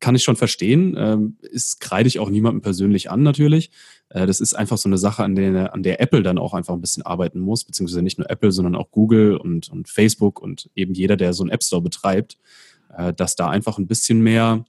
Kann 0.00 0.14
ich 0.14 0.22
schon 0.22 0.36
verstehen, 0.36 0.94
ähm, 0.96 1.36
ist 1.42 1.80
kreide 1.80 2.08
ich 2.08 2.18
auch 2.18 2.30
niemandem 2.30 2.62
persönlich 2.62 3.10
an 3.10 3.22
natürlich. 3.22 3.70
Äh, 4.08 4.26
das 4.26 4.40
ist 4.40 4.54
einfach 4.54 4.78
so 4.78 4.88
eine 4.88 4.98
Sache, 4.98 5.24
an 5.24 5.34
der, 5.34 5.74
an 5.74 5.82
der 5.82 6.00
Apple 6.00 6.22
dann 6.22 6.38
auch 6.38 6.54
einfach 6.54 6.74
ein 6.74 6.80
bisschen 6.80 7.02
arbeiten 7.02 7.40
muss, 7.40 7.64
beziehungsweise 7.64 8.02
nicht 8.02 8.18
nur 8.18 8.30
Apple, 8.30 8.52
sondern 8.52 8.76
auch 8.76 8.90
Google 8.90 9.36
und, 9.36 9.68
und 9.68 9.88
Facebook 9.88 10.40
und 10.40 10.70
eben 10.74 10.94
jeder, 10.94 11.16
der 11.16 11.32
so 11.32 11.42
einen 11.42 11.50
App 11.50 11.62
Store 11.62 11.82
betreibt, 11.82 12.38
dass 13.16 13.34
da 13.34 13.48
einfach 13.48 13.78
ein 13.78 13.88
bisschen 13.88 14.22
mehr 14.22 14.64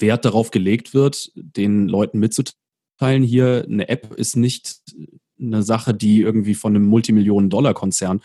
Wert 0.00 0.24
darauf 0.24 0.50
gelegt 0.50 0.94
wird, 0.94 1.32
den 1.34 1.88
Leuten 1.88 2.18
mitzuteilen, 2.18 3.22
hier 3.22 3.66
eine 3.68 3.88
App 3.88 4.14
ist 4.14 4.36
nicht 4.36 4.82
eine 5.40 5.62
Sache, 5.62 5.94
die 5.94 6.20
irgendwie 6.20 6.54
von 6.54 6.74
einem 6.74 6.86
Multimillionen-Dollar-Konzern 6.86 8.20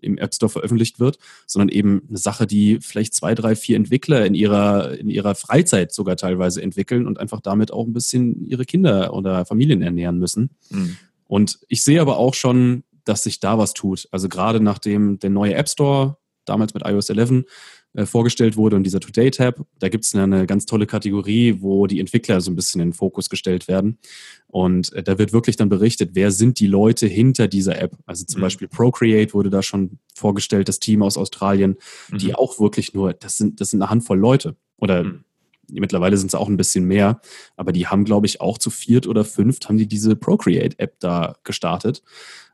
im 0.00 0.18
App 0.18 0.34
Store 0.34 0.50
veröffentlicht 0.50 1.00
wird, 1.00 1.18
sondern 1.46 1.68
eben 1.68 2.02
eine 2.08 2.18
Sache, 2.18 2.46
die 2.46 2.78
vielleicht 2.80 3.14
zwei, 3.14 3.34
drei, 3.34 3.56
vier 3.56 3.76
Entwickler 3.76 4.26
in 4.26 4.34
ihrer, 4.34 4.98
in 4.98 5.08
ihrer 5.08 5.34
Freizeit 5.34 5.92
sogar 5.92 6.16
teilweise 6.16 6.62
entwickeln 6.62 7.06
und 7.06 7.18
einfach 7.18 7.40
damit 7.40 7.72
auch 7.72 7.86
ein 7.86 7.92
bisschen 7.92 8.44
ihre 8.46 8.64
Kinder 8.64 9.14
oder 9.14 9.44
Familien 9.46 9.82
ernähren 9.82 10.18
müssen. 10.18 10.50
Mhm. 10.70 10.96
Und 11.26 11.60
ich 11.68 11.82
sehe 11.82 12.00
aber 12.00 12.18
auch 12.18 12.34
schon, 12.34 12.84
dass 13.04 13.22
sich 13.22 13.40
da 13.40 13.56
was 13.56 13.72
tut. 13.72 14.08
Also 14.10 14.28
gerade 14.28 14.60
nachdem 14.60 15.18
der 15.18 15.30
neue 15.30 15.54
App 15.54 15.68
Store 15.68 16.18
damals 16.44 16.74
mit 16.74 16.84
iOS 16.86 17.08
11 17.08 17.44
äh, 17.92 18.06
vorgestellt 18.06 18.56
wurde 18.56 18.76
und 18.76 18.84
dieser 18.84 19.00
Today-Tab. 19.00 19.66
Da 19.80 19.88
gibt 19.88 20.04
es 20.04 20.14
eine, 20.14 20.46
ganz 20.46 20.64
tolle 20.64 20.86
Kategorie, 20.86 21.56
wo 21.60 21.88
die 21.88 21.98
Entwickler 21.98 22.40
so 22.40 22.50
ein 22.50 22.54
bisschen 22.54 22.80
in 22.80 22.90
den 22.90 22.94
Fokus 22.94 23.28
gestellt 23.28 23.66
werden. 23.66 23.98
Und 24.46 24.92
äh, 24.92 25.02
da 25.02 25.18
wird 25.18 25.32
wirklich 25.32 25.56
dann 25.56 25.68
berichtet, 25.68 26.10
wer 26.14 26.30
sind 26.30 26.60
die 26.60 26.68
Leute 26.68 27.08
hinter 27.08 27.48
dieser 27.48 27.80
App. 27.80 27.96
Also 28.06 28.24
zum 28.24 28.40
mhm. 28.40 28.42
Beispiel 28.42 28.68
Procreate 28.68 29.34
wurde 29.34 29.50
da 29.50 29.62
schon 29.62 29.98
vorgestellt, 30.14 30.68
das 30.68 30.78
Team 30.78 31.02
aus 31.02 31.16
Australien, 31.16 31.78
mhm. 32.10 32.18
die 32.18 32.34
auch 32.34 32.60
wirklich 32.60 32.94
nur, 32.94 33.12
das 33.12 33.36
sind, 33.36 33.60
das 33.60 33.70
sind 33.70 33.82
eine 33.82 33.90
Handvoll 33.90 34.18
Leute. 34.18 34.54
Oder 34.76 35.02
mhm. 35.02 35.24
mittlerweile 35.68 36.16
sind 36.16 36.28
es 36.28 36.36
auch 36.36 36.48
ein 36.48 36.56
bisschen 36.56 36.84
mehr, 36.84 37.20
aber 37.56 37.72
die 37.72 37.88
haben, 37.88 38.04
glaube 38.04 38.26
ich, 38.26 38.40
auch 38.40 38.58
zu 38.58 38.70
viert 38.70 39.08
oder 39.08 39.24
fünft 39.24 39.68
haben 39.68 39.78
die 39.78 39.88
diese 39.88 40.14
Procreate-App 40.14 41.00
da 41.00 41.34
gestartet 41.42 42.04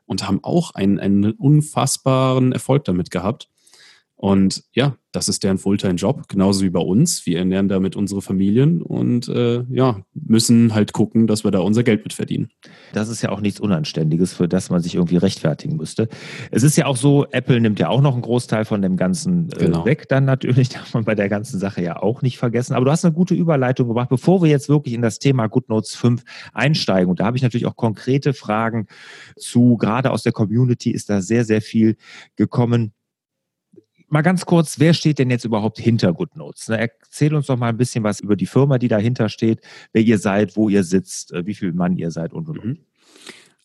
und 0.07 0.27
haben 0.27 0.39
auch 0.43 0.73
einen, 0.73 0.99
einen 0.99 1.33
unfassbaren 1.33 2.53
Erfolg 2.53 2.85
damit 2.85 3.11
gehabt. 3.11 3.49
Und 4.19 4.63
ja, 4.73 4.97
das 5.11 5.27
ist 5.27 5.43
deren 5.43 5.59
Fulltime-Job, 5.59 6.27
genauso 6.27 6.63
wie 6.63 6.71
bei 6.71 6.79
uns. 6.79 7.27
Wir 7.27 7.37
ernähren 7.37 7.67
damit 7.67 7.95
unsere 7.95 8.23
Familien 8.23 8.81
und 8.81 9.27
äh, 9.29 9.63
ja, 9.69 10.01
müssen 10.15 10.73
halt 10.73 10.91
gucken, 10.91 11.27
dass 11.27 11.43
wir 11.43 11.51
da 11.51 11.59
unser 11.59 11.83
Geld 11.83 12.03
mit 12.03 12.13
verdienen. 12.13 12.49
Das 12.93 13.09
ist 13.09 13.21
ja 13.21 13.29
auch 13.29 13.39
nichts 13.39 13.59
Unanständiges, 13.59 14.33
für 14.33 14.47
das 14.47 14.71
man 14.71 14.81
sich 14.81 14.95
irgendwie 14.95 15.17
rechtfertigen 15.17 15.77
müsste. 15.77 16.09
Es 16.49 16.63
ist 16.63 16.75
ja 16.77 16.87
auch 16.87 16.97
so, 16.97 17.27
Apple 17.29 17.61
nimmt 17.61 17.79
ja 17.79 17.89
auch 17.89 18.01
noch 18.01 18.13
einen 18.13 18.23
Großteil 18.23 18.65
von 18.65 18.81
dem 18.81 18.97
Ganzen 18.97 19.51
äh, 19.51 19.65
genau. 19.65 19.85
weg, 19.85 20.09
dann 20.09 20.25
natürlich, 20.25 20.69
darf 20.69 20.95
man 20.95 21.05
bei 21.05 21.13
der 21.13 21.29
ganzen 21.29 21.59
Sache 21.59 21.83
ja 21.83 22.01
auch 22.01 22.23
nicht 22.23 22.39
vergessen. 22.39 22.73
Aber 22.73 22.85
du 22.85 22.91
hast 22.91 23.05
eine 23.05 23.13
gute 23.13 23.35
Überleitung 23.35 23.87
gemacht, 23.87 24.09
bevor 24.09 24.41
wir 24.41 24.49
jetzt 24.49 24.67
wirklich 24.67 24.95
in 24.95 25.03
das 25.03 25.19
Thema 25.19 25.45
GoodNotes 25.45 25.95
5 25.95 26.23
einsteigen. 26.53 27.11
Und 27.11 27.19
da 27.19 27.25
habe 27.25 27.37
ich 27.37 27.43
natürlich 27.43 27.67
auch 27.67 27.75
konkrete 27.75 28.33
Fragen 28.33 28.87
zu, 29.37 29.77
gerade 29.77 30.09
aus 30.09 30.23
der 30.23 30.31
Community 30.31 30.89
ist 30.89 31.11
da 31.11 31.21
sehr, 31.21 31.45
sehr 31.45 31.61
viel 31.61 31.97
gekommen 32.35 32.93
mal 34.09 34.21
ganz 34.21 34.45
kurz, 34.45 34.79
wer 34.79 34.93
steht 34.93 35.19
denn 35.19 35.29
jetzt 35.29 35.45
überhaupt 35.45 35.79
hinter 35.79 36.13
GoodNotes? 36.13 36.69
Ne, 36.69 36.79
erzähl 36.79 37.33
uns 37.35 37.47
doch 37.47 37.57
mal 37.57 37.69
ein 37.69 37.77
bisschen 37.77 38.03
was 38.03 38.19
über 38.19 38.35
die 38.35 38.45
Firma, 38.45 38.77
die 38.77 38.87
dahinter 38.87 39.29
steht, 39.29 39.61
wer 39.93 40.01
ihr 40.01 40.17
seid, 40.17 40.55
wo 40.55 40.69
ihr 40.69 40.83
sitzt, 40.83 41.33
äh, 41.33 41.45
wie 41.45 41.53
viel 41.53 41.73
Mann 41.73 41.97
ihr 41.97 42.11
seid 42.11 42.33
und 42.33 42.49
und 42.49 42.59
und. 42.59 42.65
Mhm. 42.65 42.77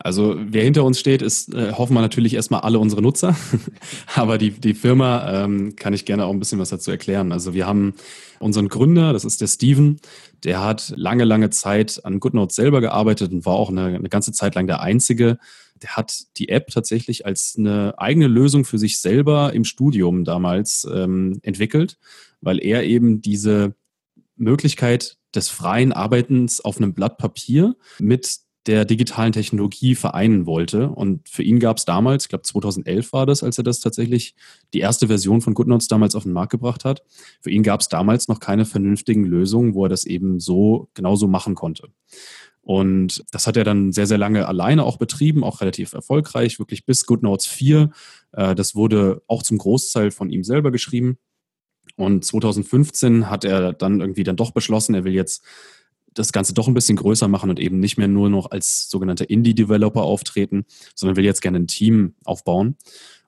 Also 0.04 0.34
wer 0.36 0.64
hinter 0.64 0.82
uns 0.82 0.98
steht, 0.98 1.22
ist, 1.22 1.54
äh, 1.54 1.72
hoffen 1.72 1.94
wir 1.94 2.00
natürlich 2.00 2.34
erstmal 2.34 2.62
alle 2.62 2.80
unsere 2.80 3.02
Nutzer. 3.02 3.36
Aber 4.16 4.36
die, 4.36 4.50
die 4.50 4.74
Firma 4.74 5.44
ähm, 5.44 5.76
kann 5.76 5.94
ich 5.94 6.04
gerne 6.04 6.24
auch 6.24 6.32
ein 6.32 6.40
bisschen 6.40 6.58
was 6.58 6.70
dazu 6.70 6.90
erklären. 6.90 7.30
Also 7.30 7.54
wir 7.54 7.66
haben 7.66 7.94
unseren 8.40 8.68
Gründer, 8.68 9.12
das 9.12 9.24
ist 9.24 9.40
der 9.40 9.46
Steven, 9.46 10.00
der 10.42 10.60
hat 10.60 10.92
lange, 10.96 11.22
lange 11.22 11.50
Zeit 11.50 12.00
an 12.04 12.18
GoodNotes 12.18 12.56
selber 12.56 12.80
gearbeitet 12.80 13.30
und 13.30 13.46
war 13.46 13.54
auch 13.54 13.70
eine, 13.70 13.84
eine 13.84 14.08
ganze 14.08 14.32
Zeit 14.32 14.56
lang 14.56 14.66
der 14.66 14.80
Einzige, 14.80 15.38
hat 15.88 16.24
die 16.36 16.48
App 16.48 16.68
tatsächlich 16.68 17.26
als 17.26 17.54
eine 17.58 17.94
eigene 17.98 18.26
Lösung 18.26 18.64
für 18.64 18.78
sich 18.78 19.00
selber 19.00 19.52
im 19.52 19.64
Studium 19.64 20.24
damals 20.24 20.86
ähm, 20.92 21.40
entwickelt, 21.42 21.98
weil 22.40 22.62
er 22.62 22.84
eben 22.84 23.20
diese 23.20 23.74
Möglichkeit 24.36 25.16
des 25.34 25.48
freien 25.48 25.92
Arbeitens 25.92 26.60
auf 26.60 26.78
einem 26.78 26.94
Blatt 26.94 27.18
Papier 27.18 27.76
mit 27.98 28.40
der 28.66 28.84
digitalen 28.84 29.32
Technologie 29.32 29.94
vereinen 29.94 30.46
wollte. 30.46 30.88
Und 30.88 31.28
für 31.28 31.42
ihn 31.42 31.58
gab 31.58 31.78
es 31.78 31.84
damals, 31.84 32.24
ich 32.24 32.28
glaube 32.28 32.42
2011 32.42 33.12
war 33.12 33.26
das, 33.26 33.42
als 33.42 33.58
er 33.58 33.64
das 33.64 33.80
tatsächlich 33.80 34.36
die 34.72 34.78
erste 34.78 35.08
Version 35.08 35.40
von 35.40 35.54
GoodNotes 35.54 35.88
damals 35.88 36.14
auf 36.14 36.22
den 36.22 36.32
Markt 36.32 36.52
gebracht 36.52 36.84
hat. 36.84 37.02
Für 37.40 37.50
ihn 37.50 37.64
gab 37.64 37.80
es 37.80 37.88
damals 37.88 38.28
noch 38.28 38.38
keine 38.38 38.64
vernünftigen 38.64 39.24
Lösungen, 39.24 39.74
wo 39.74 39.86
er 39.86 39.88
das 39.88 40.04
eben 40.04 40.38
so 40.38 40.88
genauso 40.94 41.26
machen 41.26 41.56
konnte. 41.56 41.88
Und 42.62 43.24
das 43.32 43.46
hat 43.46 43.56
er 43.56 43.64
dann 43.64 43.92
sehr, 43.92 44.06
sehr 44.06 44.18
lange 44.18 44.46
alleine 44.46 44.84
auch 44.84 44.96
betrieben, 44.96 45.42
auch 45.42 45.60
relativ 45.60 45.92
erfolgreich, 45.92 46.58
wirklich 46.60 46.86
bis 46.86 47.06
GoodNotes 47.06 47.46
4. 47.46 47.90
Äh, 48.32 48.54
das 48.54 48.74
wurde 48.74 49.22
auch 49.26 49.42
zum 49.42 49.58
Großteil 49.58 50.12
von 50.12 50.30
ihm 50.30 50.44
selber 50.44 50.70
geschrieben. 50.70 51.18
Und 51.96 52.24
2015 52.24 53.28
hat 53.28 53.44
er 53.44 53.72
dann 53.72 54.00
irgendwie 54.00 54.22
dann 54.22 54.36
doch 54.36 54.52
beschlossen, 54.52 54.94
er 54.94 55.04
will 55.04 55.12
jetzt 55.12 55.44
das 56.14 56.32
Ganze 56.32 56.54
doch 56.54 56.68
ein 56.68 56.74
bisschen 56.74 56.96
größer 56.96 57.26
machen 57.26 57.50
und 57.50 57.58
eben 57.58 57.80
nicht 57.80 57.98
mehr 57.98 58.08
nur 58.08 58.30
noch 58.30 58.50
als 58.50 58.88
sogenannter 58.88 59.28
Indie-Developer 59.28 60.02
auftreten, 60.02 60.64
sondern 60.94 61.16
will 61.16 61.24
jetzt 61.24 61.40
gerne 61.40 61.58
ein 61.58 61.66
Team 61.66 62.14
aufbauen 62.24 62.76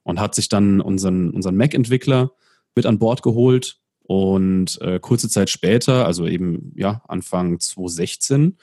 und 0.02 0.20
hat 0.20 0.34
sich 0.34 0.48
dann 0.48 0.80
unseren, 0.80 1.30
unseren 1.30 1.56
Mac-Entwickler 1.56 2.32
mit 2.74 2.86
an 2.86 2.98
Bord 2.98 3.22
geholt 3.22 3.78
Und 4.06 4.80
äh, 4.82 5.00
kurze 5.00 5.30
Zeit 5.30 5.48
später, 5.48 6.04
also 6.04 6.26
eben 6.26 6.72
ja 6.76 7.02
Anfang 7.08 7.58
2016, 7.58 8.58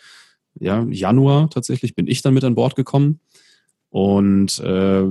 ja 0.60 0.86
Januar 0.90 1.50
tatsächlich, 1.50 1.96
bin 1.96 2.08
ich 2.08 2.22
dann 2.22 2.34
mit 2.34 2.44
an 2.44 2.56
Bord 2.56 2.76
gekommen 2.76 3.20
und 3.90 4.60
äh, 4.60 5.06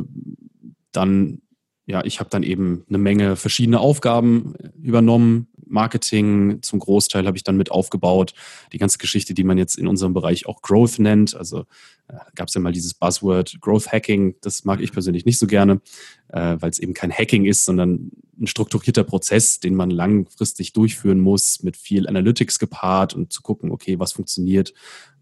dann 0.92 1.42
ja, 1.90 2.04
ich 2.04 2.20
habe 2.20 2.30
dann 2.30 2.44
eben 2.44 2.85
eine 2.88 2.99
Menge 2.99 3.35
verschiedene 3.35 3.80
Aufgaben 3.80 4.54
übernommen. 4.80 5.49
Marketing 5.71 6.59
zum 6.62 6.79
Großteil 6.79 7.27
habe 7.27 7.37
ich 7.37 7.45
dann 7.45 7.57
mit 7.57 7.71
aufgebaut. 7.71 8.35
Die 8.73 8.79
ganze 8.79 8.99
Geschichte, 8.99 9.35
die 9.35 9.45
man 9.45 9.59
jetzt 9.59 9.77
in 9.77 9.87
unserem 9.87 10.12
Bereich 10.12 10.47
auch 10.47 10.62
Growth 10.62 10.99
nennt. 10.99 11.35
Also 11.35 11.61
äh, 12.09 12.15
gab 12.35 12.49
es 12.49 12.55
ja 12.55 12.61
mal 12.61 12.73
dieses 12.73 12.95
Buzzword 12.95 13.61
Growth 13.61 13.93
Hacking. 13.93 14.35
Das 14.41 14.65
mag 14.65 14.81
ich 14.81 14.93
persönlich 14.93 15.25
nicht 15.25 15.39
so 15.39 15.47
gerne, 15.47 15.81
äh, 16.29 16.57
weil 16.59 16.71
es 16.71 16.79
eben 16.79 16.95
kein 16.95 17.12
Hacking 17.12 17.45
ist, 17.45 17.65
sondern 17.65 18.11
ein 18.41 18.47
strukturierter 18.47 19.05
Prozess, 19.05 19.61
den 19.61 19.75
man 19.75 19.91
langfristig 19.91 20.73
durchführen 20.73 21.21
muss, 21.21 21.62
mit 21.62 21.77
viel 21.77 22.09
Analytics 22.09 22.59
gepaart 22.59 23.15
und 23.15 23.33
zu 23.33 23.43
gucken, 23.43 23.71
okay, 23.71 23.99
was 23.99 24.12
funktioniert, 24.12 24.73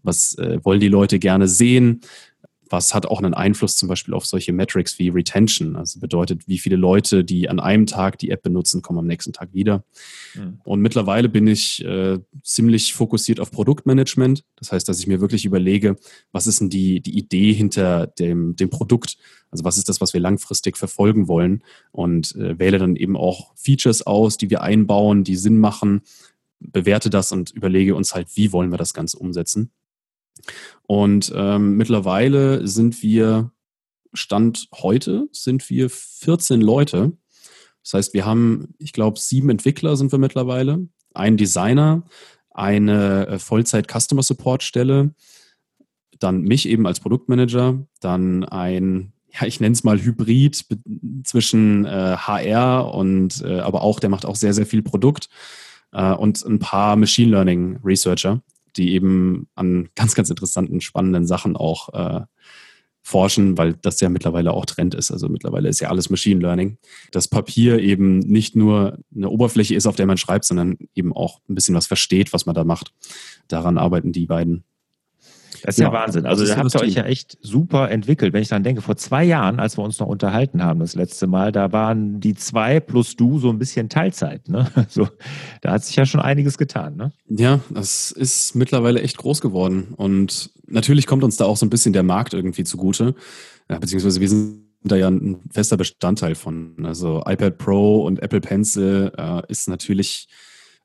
was 0.03 0.35
äh, 0.37 0.59
wollen 0.63 0.79
die 0.79 0.87
Leute 0.87 1.19
gerne 1.19 1.47
sehen, 1.47 2.01
was 2.69 2.93
hat 2.93 3.05
auch 3.05 3.19
einen 3.19 3.33
Einfluss 3.33 3.75
zum 3.75 3.89
Beispiel 3.89 4.13
auf 4.13 4.25
solche 4.25 4.53
Metrics 4.53 4.99
wie 4.99 5.09
Retention. 5.09 5.75
Also 5.75 5.99
bedeutet, 5.99 6.47
wie 6.47 6.59
viele 6.59 6.75
Leute, 6.75 7.23
die 7.23 7.49
an 7.49 7.59
einem 7.59 7.85
Tag 7.85 8.17
die 8.19 8.29
App 8.29 8.43
benutzen, 8.43 8.81
kommen 8.81 8.99
am 8.99 9.07
nächsten 9.07 9.33
Tag 9.33 9.53
wieder. 9.53 9.83
Mhm. 10.35 10.61
Und 10.63 10.81
mittlerweile 10.81 11.29
bin 11.29 11.47
ich 11.47 11.83
äh, 11.83 12.19
ziemlich 12.43 12.93
fokussiert 12.93 13.39
auf 13.39 13.51
Produktmanagement. 13.51 14.43
Das 14.57 14.71
heißt, 14.71 14.87
dass 14.87 14.99
ich 14.99 15.07
mir 15.07 15.21
wirklich 15.21 15.45
überlege, 15.45 15.97
was 16.31 16.47
ist 16.47 16.61
denn 16.61 16.69
die, 16.69 17.01
die 17.01 17.17
Idee 17.17 17.53
hinter 17.53 18.07
dem, 18.07 18.55
dem 18.55 18.69
Produkt? 18.69 19.17
Also 19.51 19.63
was 19.63 19.77
ist 19.77 19.89
das, 19.89 20.01
was 20.01 20.13
wir 20.13 20.21
langfristig 20.21 20.77
verfolgen 20.77 21.27
wollen? 21.27 21.63
Und 21.91 22.35
äh, 22.35 22.59
wähle 22.59 22.77
dann 22.77 22.95
eben 22.95 23.17
auch 23.17 23.51
Features 23.55 24.05
aus, 24.05 24.37
die 24.37 24.49
wir 24.49 24.61
einbauen, 24.61 25.23
die 25.23 25.35
Sinn 25.35 25.59
machen, 25.59 26.01
bewerte 26.59 27.09
das 27.09 27.31
und 27.31 27.51
überlege 27.51 27.95
uns 27.95 28.13
halt, 28.13 28.35
wie 28.35 28.51
wollen 28.51 28.71
wir 28.71 28.77
das 28.77 28.93
Ganze 28.93 29.17
umsetzen. 29.17 29.71
Und 30.87 31.31
ähm, 31.35 31.77
mittlerweile 31.77 32.67
sind 32.67 33.01
wir, 33.03 33.51
Stand 34.13 34.69
heute, 34.73 35.27
sind 35.31 35.69
wir 35.69 35.89
14 35.89 36.61
Leute. 36.61 37.13
Das 37.83 37.93
heißt, 37.93 38.13
wir 38.13 38.25
haben, 38.25 38.73
ich 38.79 38.93
glaube, 38.93 39.19
sieben 39.19 39.49
Entwickler 39.49 39.95
sind 39.95 40.11
wir 40.11 40.19
mittlerweile, 40.19 40.87
ein 41.13 41.37
Designer, 41.37 42.03
eine 42.51 43.27
äh, 43.27 43.39
Vollzeit-Customer 43.39 44.23
Support-Stelle, 44.23 45.13
dann 46.19 46.41
mich 46.41 46.67
eben 46.67 46.85
als 46.85 46.99
Produktmanager, 46.99 47.85
dann 48.01 48.43
ein, 48.43 49.13
ja, 49.31 49.47
ich 49.47 49.59
nenne 49.59 49.73
es 49.73 49.83
mal 49.83 50.01
Hybrid 50.01 50.65
zwischen 51.23 51.85
äh, 51.85 52.17
HR 52.17 52.93
und 52.93 53.41
äh, 53.43 53.59
aber 53.59 53.81
auch, 53.81 53.99
der 53.99 54.09
macht 54.09 54.25
auch 54.25 54.35
sehr, 54.35 54.53
sehr 54.53 54.65
viel 54.65 54.81
Produkt 54.81 55.29
äh, 55.93 56.13
und 56.13 56.43
ein 56.43 56.59
paar 56.59 56.95
Machine 56.95 57.31
Learning 57.31 57.79
Researcher 57.83 58.41
die 58.75 58.93
eben 58.93 59.47
an 59.55 59.89
ganz, 59.95 60.15
ganz 60.15 60.29
interessanten, 60.29 60.81
spannenden 60.81 61.25
Sachen 61.25 61.55
auch 61.55 61.93
äh, 61.93 62.21
forschen, 63.01 63.57
weil 63.57 63.73
das 63.73 63.99
ja 64.01 64.09
mittlerweile 64.09 64.53
auch 64.53 64.65
Trend 64.65 64.93
ist. 64.93 65.11
Also 65.11 65.29
mittlerweile 65.29 65.69
ist 65.69 65.79
ja 65.79 65.89
alles 65.89 66.09
Machine 66.09 66.41
Learning. 66.41 66.77
Das 67.11 67.27
Papier 67.27 67.79
eben 67.79 68.19
nicht 68.19 68.55
nur 68.55 68.99
eine 69.15 69.29
Oberfläche 69.29 69.75
ist, 69.75 69.87
auf 69.87 69.95
der 69.95 70.05
man 70.05 70.17
schreibt, 70.17 70.45
sondern 70.45 70.77
eben 70.93 71.13
auch 71.13 71.39
ein 71.49 71.55
bisschen 71.55 71.75
was 71.75 71.87
versteht, 71.87 72.33
was 72.33 72.45
man 72.45 72.55
da 72.55 72.63
macht. 72.63 72.93
Daran 73.47 73.77
arbeiten 73.77 74.11
die 74.11 74.27
beiden 74.27 74.63
das 75.61 75.75
ist 75.75 75.81
ja, 75.81 75.87
ja 75.87 75.93
Wahnsinn. 75.93 76.25
Also 76.25 76.45
da 76.45 76.57
habt 76.57 76.73
ihr 76.73 76.81
euch 76.81 76.95
ja 76.95 77.03
echt 77.03 77.37
super 77.41 77.89
entwickelt. 77.89 78.33
Wenn 78.33 78.41
ich 78.41 78.47
dann 78.47 78.63
denke, 78.63 78.81
vor 78.81 78.97
zwei 78.97 79.23
Jahren, 79.23 79.59
als 79.59 79.77
wir 79.77 79.83
uns 79.83 79.99
noch 79.99 80.07
unterhalten 80.07 80.63
haben, 80.63 80.79
das 80.79 80.95
letzte 80.95 81.27
Mal, 81.27 81.51
da 81.51 81.71
waren 81.71 82.19
die 82.19 82.35
zwei 82.35 82.79
plus 82.79 83.15
du 83.15 83.39
so 83.39 83.49
ein 83.49 83.59
bisschen 83.59 83.89
Teilzeit. 83.89 84.47
Ne? 84.47 84.67
So, 84.89 85.07
da 85.61 85.73
hat 85.73 85.83
sich 85.83 85.95
ja 85.95 86.05
schon 86.05 86.21
einiges 86.21 86.57
getan. 86.57 86.95
Ne? 86.95 87.11
Ja, 87.27 87.59
das 87.69 88.11
ist 88.11 88.55
mittlerweile 88.55 89.01
echt 89.01 89.17
groß 89.17 89.39
geworden. 89.41 89.93
Und 89.95 90.51
natürlich 90.67 91.05
kommt 91.05 91.23
uns 91.23 91.37
da 91.37 91.45
auch 91.45 91.57
so 91.57 91.65
ein 91.65 91.69
bisschen 91.69 91.93
der 91.93 92.03
Markt 92.03 92.33
irgendwie 92.33 92.63
zugute. 92.63 93.13
Ja, 93.69 93.77
beziehungsweise 93.77 94.19
wir 94.19 94.29
sind 94.29 94.69
da 94.83 94.95
ja 94.95 95.09
ein 95.09 95.41
fester 95.51 95.77
Bestandteil 95.77 96.35
von. 96.35 96.85
Also 96.85 97.21
iPad 97.25 97.57
Pro 97.57 98.05
und 98.05 98.21
Apple 98.21 98.41
Pencil 98.41 99.11
äh, 99.17 99.41
ist 99.47 99.67
natürlich 99.67 100.27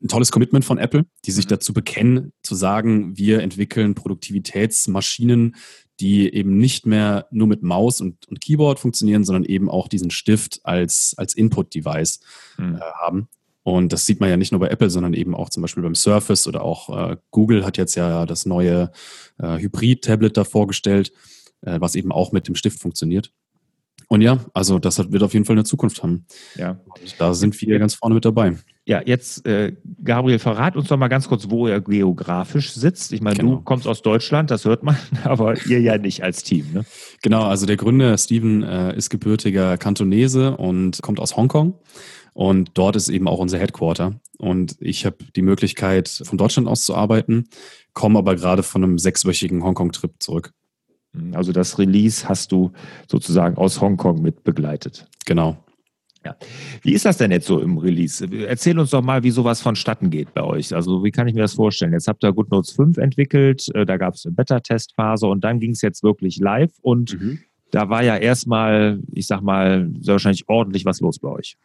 ein 0.03 0.09
tolles 0.09 0.33
Commitment 0.33 0.65
von 0.65 0.79
Apple, 0.79 1.07
die 1.25 1.31
sich 1.31 1.47
mhm. 1.47 1.51
dazu 1.51 1.73
bekennen, 1.73 2.33
zu 2.43 2.55
sagen, 2.55 3.17
wir 3.17 3.41
entwickeln 3.41 3.95
Produktivitätsmaschinen, 3.95 5.57
die 6.01 6.33
eben 6.33 6.57
nicht 6.57 6.87
mehr 6.87 7.27
nur 7.31 7.47
mit 7.47 7.63
Maus 7.63 8.01
und, 8.01 8.27
und 8.29 8.41
Keyboard 8.41 8.81
funktionieren, 8.81 9.25
sondern 9.25 9.45
eben 9.45 9.71
auch 9.71 9.89
diesen 9.89 10.11
Stift 10.11 10.61
als, 10.65 11.15
als 11.17 11.35
Input-Device 11.35 12.21
mhm. 12.59 12.77
äh, 12.77 12.81
haben. 12.81 13.29
Und 13.63 13.95
das 13.95 14.05
sieht 14.05 14.21
man 14.21 14.29
ja 14.29 14.37
nicht 14.37 14.53
nur 14.53 14.61
bei 14.61 14.69
Apple, 14.69 14.91
sondern 14.91 15.15
eben 15.15 15.35
auch 15.35 15.49
zum 15.49 15.63
Beispiel 15.63 15.83
beim 15.83 15.95
Surface 15.95 16.47
oder 16.47 16.63
auch 16.63 17.11
äh, 17.11 17.17
Google 17.31 17.65
hat 17.65 17.79
jetzt 17.79 17.95
ja 17.95 18.27
das 18.27 18.45
neue 18.45 18.91
äh, 19.39 19.59
Hybrid-Tablet 19.59 20.37
da 20.37 20.45
vorgestellt, 20.45 21.13
äh, 21.63 21.81
was 21.81 21.95
eben 21.95 22.13
auch 22.13 22.33
mit 22.33 22.47
dem 22.47 22.57
Stift 22.57 22.81
funktioniert. 22.81 23.33
Und 24.09 24.21
ja, 24.21 24.39
also 24.53 24.79
das 24.79 24.99
wird 25.11 25.23
auf 25.23 25.33
jeden 25.33 25.45
Fall 25.45 25.57
eine 25.57 25.65
Zukunft 25.65 26.03
haben. 26.03 26.27
Ja. 26.57 26.79
Und 26.85 27.15
da 27.19 27.35
sind 27.35 27.61
wir 27.61 27.79
ganz 27.79 27.95
vorne 27.95 28.15
mit 28.15 28.25
dabei. 28.25 28.57
Ja, 28.87 29.01
jetzt, 29.05 29.47
äh, 29.47 29.75
Gabriel, 30.03 30.39
verrat 30.39 30.77
uns 30.77 30.89
doch 30.89 30.99
mal 30.99 31.09
ganz 31.09 31.27
kurz, 31.27 31.49
wo 31.49 31.67
er 31.67 31.81
geografisch 31.81 32.73
sitzt. 32.73 33.13
Ich 33.13 33.23
meine, 33.23 33.37
genau. 33.37 33.57
du 33.57 33.61
kommst 33.63 33.87
aus 33.87 34.03
Deutschland, 34.03 34.51
das 34.51 34.67
hört 34.67 34.83
man, 34.83 34.97
aber 35.25 35.55
ihr 35.67 35.81
ja 35.81 35.97
nicht 35.97 36.23
als 36.23 36.43
Team. 36.43 36.67
Ne? 36.73 36.85
Genau, 37.23 37.45
also 37.45 37.65
der 37.65 37.77
Gründer 37.77 38.19
Steven 38.19 38.63
äh, 38.63 38.95
ist 38.95 39.09
gebürtiger 39.09 39.79
Kantonese 39.79 40.57
und 40.57 41.01
kommt 41.01 41.19
aus 41.19 41.37
Hongkong. 41.37 41.75
Und 42.35 42.73
dort 42.75 42.97
ist 42.97 43.09
eben 43.09 43.29
auch 43.29 43.39
unser 43.39 43.59
Headquarter. 43.59 44.21
Und 44.39 44.77
ich 44.81 45.07
habe 45.07 45.19
die 45.37 45.43
Möglichkeit, 45.43 46.09
von 46.09 46.37
Deutschland 46.37 46.69
aus 46.69 46.85
zu 46.85 46.95
arbeiten, 46.95 47.45
komme 47.95 48.19
aber 48.19 48.35
gerade 48.35 48.65
von 48.65 48.83
einem 48.83 48.99
sechswöchigen 48.99 49.63
Hongkong-Trip 49.63 50.15
zurück. 50.19 50.53
Also 51.33 51.53
das 51.53 51.79
Release 51.79 52.29
hast 52.29 52.53
du 52.53 52.73
sozusagen 53.09 53.57
aus 53.57 53.81
Hongkong 53.81 54.21
mit 54.21 54.45
begleitet. 54.45 55.07
Genau. 55.27 55.57
Ja. 56.25 56.37
Wie 56.83 56.93
ist 56.93 57.05
das 57.05 57.19
denn 57.19 57.31
jetzt 57.31 57.47
so 57.47 57.61
im 57.61 57.77
Release? 57.77 58.27
Erzähl 58.47 58.79
uns 58.79 58.91
doch 58.91 59.03
mal, 59.03 59.23
wie 59.23 59.31
sowas 59.31 59.61
vonstatten 59.61 60.11
geht 60.11 60.33
bei 60.33 60.43
euch. 60.43 60.75
Also 60.75 61.05
wie 61.05 61.11
kann 61.11 61.29
ich 61.29 61.35
mir 61.35 61.43
das 61.43 61.55
vorstellen? 61.55 61.93
Jetzt 61.93 62.09
habt 62.09 62.25
ihr 62.25 62.33
GoodNotes 62.33 62.73
5 62.73 62.97
entwickelt, 62.97 63.69
äh, 63.75 63.85
da 63.85 63.99
gab 63.99 64.15
es 64.15 64.25
eine 64.25 64.35
Beta-Testphase 64.35 65.27
und 65.27 65.45
dann 65.45 65.61
ging 65.61 65.73
es 65.73 65.83
jetzt 65.83 66.03
wirklich 66.03 66.39
live 66.39 66.73
und 66.81 67.21
mhm. 67.21 67.41
da 67.71 67.91
war 67.91 68.03
ja 68.03 68.17
erstmal, 68.17 69.01
ich 69.13 69.27
sag 69.27 69.43
mal, 69.43 69.91
sehr 70.01 70.15
wahrscheinlich 70.15 70.49
ordentlich 70.49 70.87
was 70.87 71.01
los 71.01 71.19
bei 71.19 71.29
euch. 71.29 71.59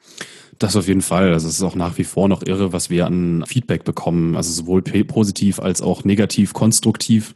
Das 0.58 0.76
auf 0.76 0.90
jeden 0.90 1.02
Fall. 1.02 1.32
Also 1.32 1.48
es 1.48 1.54
ist 1.54 1.64
auch 1.64 1.76
nach 1.76 1.98
wie 1.98 2.04
vor 2.04 2.28
noch 2.28 2.44
irre, 2.46 2.74
was 2.74 2.90
wir 2.90 3.06
an 3.06 3.46
Feedback 3.48 3.86
bekommen. 3.86 4.36
Also 4.36 4.52
sowohl 4.52 4.82
positiv 4.82 5.60
als 5.62 5.82
auch 5.82 6.04
negativ, 6.04 6.52
konstruktiv 6.52 7.34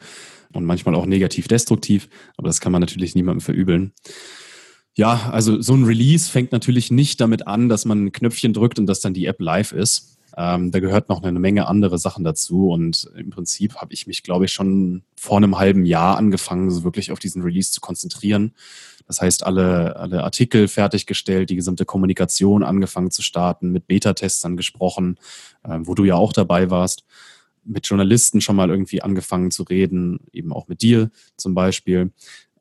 und 0.53 0.65
manchmal 0.65 0.95
auch 0.95 1.05
negativ 1.05 1.48
destruktiv. 1.48 2.10
Aber 2.38 2.48
das 2.48 2.62
kann 2.62 2.72
man 2.72 2.81
natürlich 2.81 3.15
niemandem 3.15 3.41
verübeln. 3.41 3.93
Ja, 4.95 5.29
also 5.31 5.60
so 5.62 5.74
ein 5.74 5.86
Release 5.86 6.29
fängt 6.29 6.51
natürlich 6.51 6.91
nicht 6.91 7.19
damit 7.19 7.48
an, 7.48 7.67
dass 7.67 7.86
man 7.86 8.05
ein 8.05 8.12
Knöpfchen 8.12 8.53
drückt 8.53 8.77
und 8.77 8.86
dass 8.86 9.01
dann 9.01 9.13
die 9.13 9.25
App 9.25 9.41
live 9.41 9.72
ist. 9.72 10.19
Ähm, 10.36 10.72
da 10.72 10.79
gehört 10.79 11.10
noch 11.10 11.22
eine 11.22 11.39
Menge 11.39 11.67
andere 11.67 11.98
Sachen 12.00 12.24
dazu 12.24 12.69
und 12.69 13.10
im 13.15 13.29
Prinzip 13.29 13.75
habe 13.75 13.93
ich 13.93 14.07
mich, 14.07 14.24
glaube 14.24 14.45
ich, 14.45 14.51
schon 14.51 15.03
vor 15.15 15.38
einem 15.38 15.57
halben 15.60 15.86
Jahr 15.86 16.17
angefangen, 16.17 16.72
so 16.72 16.83
wirklich 16.83 17.12
auf 17.12 17.19
diesen 17.19 17.43
Release 17.43 17.72
zu 17.72 17.81
konzentrieren. 17.81 18.53
Das 19.05 19.22
heißt, 19.22 19.45
alle, 19.45 19.95
alle 19.95 20.24
Artikel 20.24 20.67
fertiggestellt, 20.67 21.50
die 21.50 21.55
gesamte 21.55 21.86
Kommunikation 21.86 22.63
angefangen 22.63 23.12
zu 23.12 23.22
starten, 23.22 23.72
mit 23.72 23.88
Beta-Testern 23.88 24.57
gesprochen, 24.57 25.17
äh, 25.63 25.79
wo 25.81 25.93
du 25.93 26.03
ja 26.03 26.15
auch 26.15 26.33
dabei 26.33 26.69
warst, 26.69 27.03
mit 27.65 27.88
Journalisten 27.88 28.41
schon 28.41 28.55
mal 28.55 28.70
irgendwie 28.70 29.01
angefangen 29.01 29.51
zu 29.51 29.63
reden, 29.63 30.20
eben 30.32 30.51
auch 30.53 30.67
mit 30.67 30.82
dir 30.82 31.12
zum 31.38 31.53
Beispiel. 31.53 32.12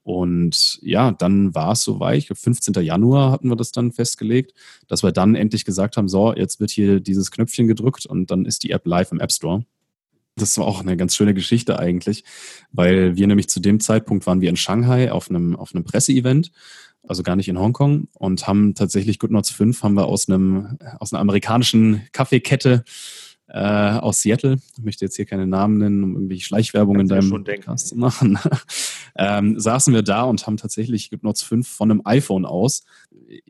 Und 0.05 0.81
ja, 0.83 1.13
dann 1.13 1.55
war 1.55 1.73
es 1.73 1.83
soweit. 1.83 2.27
15. 2.33 2.75
Januar 2.83 3.31
hatten 3.31 3.49
wir 3.49 3.57
das 3.57 3.71
dann 3.71 3.93
festgelegt, 3.93 4.53
dass 4.89 5.03
wir 5.03 5.13
dann 5.13 5.35
endlich 5.35 5.65
gesagt 5.65 5.97
haben, 5.97 6.09
so, 6.09 6.35
jetzt 6.35 6.59
wird 6.59 6.71
hier 6.71 7.01
dieses 7.01 7.31
Knöpfchen 7.31 7.69
gedrückt 7.69 8.07
und 8.07 8.31
dann 8.31 8.45
ist 8.45 8.65
die 8.65 8.71
App 8.71 8.87
live 8.87 9.13
im 9.13 9.21
App 9.21 9.33
Store. 9.33 9.65
Das 10.37 10.57
war 10.59 10.67
auch 10.67 10.81
eine 10.81 10.97
ganz 10.97 11.15
schöne 11.15 11.35
Geschichte 11.35 11.79
eigentlich, 11.79 12.25
weil 12.73 13.17
wir 13.17 13.27
nämlich 13.27 13.49
zu 13.49 13.61
dem 13.61 13.81
Zeitpunkt 13.81 14.27
waren 14.27 14.41
wir 14.41 14.49
in 14.49 14.57
Shanghai 14.57 15.13
auf 15.13 15.29
einem, 15.29 15.55
auf 15.55 15.75
einem 15.75 15.85
Presseevent, 15.85 16.51
also 17.07 17.23
gar 17.23 17.37
nicht 17.37 17.49
in 17.49 17.59
Hongkong 17.59 18.09
und 18.15 18.47
haben 18.47 18.75
tatsächlich 18.75 19.19
GoodNotes 19.19 19.51
5 19.51 19.83
haben 19.83 19.95
wir 19.95 20.07
aus 20.07 20.29
einem, 20.29 20.79
aus 20.99 21.13
einer 21.13 21.21
amerikanischen 21.21 22.03
Kaffeekette 22.13 22.85
äh, 23.53 23.99
aus 23.99 24.23
Seattle. 24.23 24.57
Ich 24.79 24.83
möchte 24.83 25.05
jetzt 25.05 25.17
hier 25.17 25.27
keine 25.27 25.47
Namen 25.47 25.77
nennen, 25.77 26.03
um 26.03 26.15
irgendwie 26.15 26.41
Schleichwerbung 26.41 26.99
in 26.99 27.09
deinem 27.09 27.29
Podcast 27.29 27.89
zu 27.89 27.97
machen. 27.97 28.39
ähm, 29.17 29.61
saßen 29.61 29.93
wir 29.93 30.03
da 30.03 30.23
und 30.23 30.47
haben 30.47 30.57
tatsächlich 30.57 31.11
GoodNotes 31.11 31.43
5 31.43 31.69
von 31.69 31.91
einem 31.91 32.01
iPhone 32.05 32.47
aus 32.47 32.85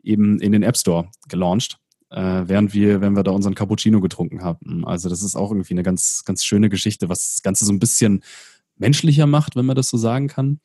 eben 0.03 0.41
in 0.41 0.51
den 0.51 0.61
App 0.61 0.75
Store 0.75 1.09
gelauncht. 1.29 1.79
Äh, 2.09 2.43
während 2.47 2.73
wir, 2.73 2.99
wenn 2.99 3.15
wir 3.15 3.23
da 3.23 3.31
unseren 3.31 3.55
Cappuccino 3.55 4.01
getrunken 4.01 4.43
haben. 4.43 4.85
Also 4.85 5.07
das 5.07 5.23
ist 5.23 5.35
auch 5.35 5.51
irgendwie 5.51 5.73
eine 5.73 5.83
ganz, 5.83 6.23
ganz 6.25 6.43
schöne 6.43 6.69
Geschichte, 6.69 7.07
was 7.07 7.35
das 7.35 7.41
Ganze 7.41 7.65
so 7.65 7.71
ein 7.71 7.79
bisschen 7.79 8.23
menschlicher 8.75 9.25
macht, 9.25 9.55
wenn 9.55 9.65
man 9.65 9.75
das 9.77 9.89
so 9.89 9.97
sagen 9.97 10.27
kann. 10.27 10.59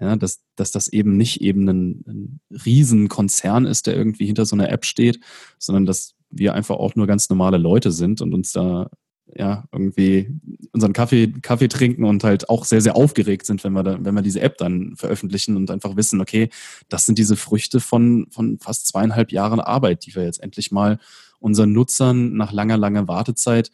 Ja, 0.00 0.16
dass, 0.16 0.42
dass 0.56 0.72
das 0.72 0.88
eben 0.88 1.16
nicht 1.16 1.42
eben 1.42 1.68
ein, 1.68 2.04
ein 2.06 2.40
Riesenkonzern 2.50 3.66
ist, 3.66 3.86
der 3.86 3.96
irgendwie 3.96 4.26
hinter 4.26 4.46
so 4.46 4.56
einer 4.56 4.70
App 4.70 4.84
steht, 4.84 5.20
sondern 5.58 5.86
dass 5.86 6.16
wir 6.30 6.54
einfach 6.54 6.76
auch 6.76 6.94
nur 6.94 7.06
ganz 7.06 7.28
normale 7.28 7.58
Leute 7.58 7.90
sind 7.92 8.20
und 8.20 8.34
uns 8.34 8.52
da 8.52 8.88
ja, 9.36 9.64
irgendwie 9.72 10.28
unseren 10.72 10.92
Kaffee, 10.92 11.32
Kaffee 11.42 11.68
trinken 11.68 12.04
und 12.04 12.24
halt 12.24 12.48
auch 12.48 12.64
sehr, 12.64 12.80
sehr 12.80 12.96
aufgeregt 12.96 13.46
sind, 13.46 13.62
wenn 13.64 13.72
wir, 13.72 13.82
da, 13.82 13.98
wenn 14.00 14.14
wir 14.14 14.22
diese 14.22 14.40
App 14.40 14.58
dann 14.58 14.96
veröffentlichen 14.96 15.56
und 15.56 15.70
einfach 15.70 15.96
wissen, 15.96 16.20
okay, 16.20 16.50
das 16.88 17.06
sind 17.06 17.18
diese 17.18 17.36
Früchte 17.36 17.80
von, 17.80 18.26
von 18.30 18.58
fast 18.58 18.86
zweieinhalb 18.86 19.32
Jahren 19.32 19.60
Arbeit, 19.60 20.06
die 20.06 20.14
wir 20.14 20.24
jetzt 20.24 20.42
endlich 20.42 20.72
mal 20.72 20.98
unseren 21.38 21.72
Nutzern 21.72 22.36
nach 22.36 22.52
langer, 22.52 22.76
langer 22.76 23.08
Wartezeit 23.08 23.70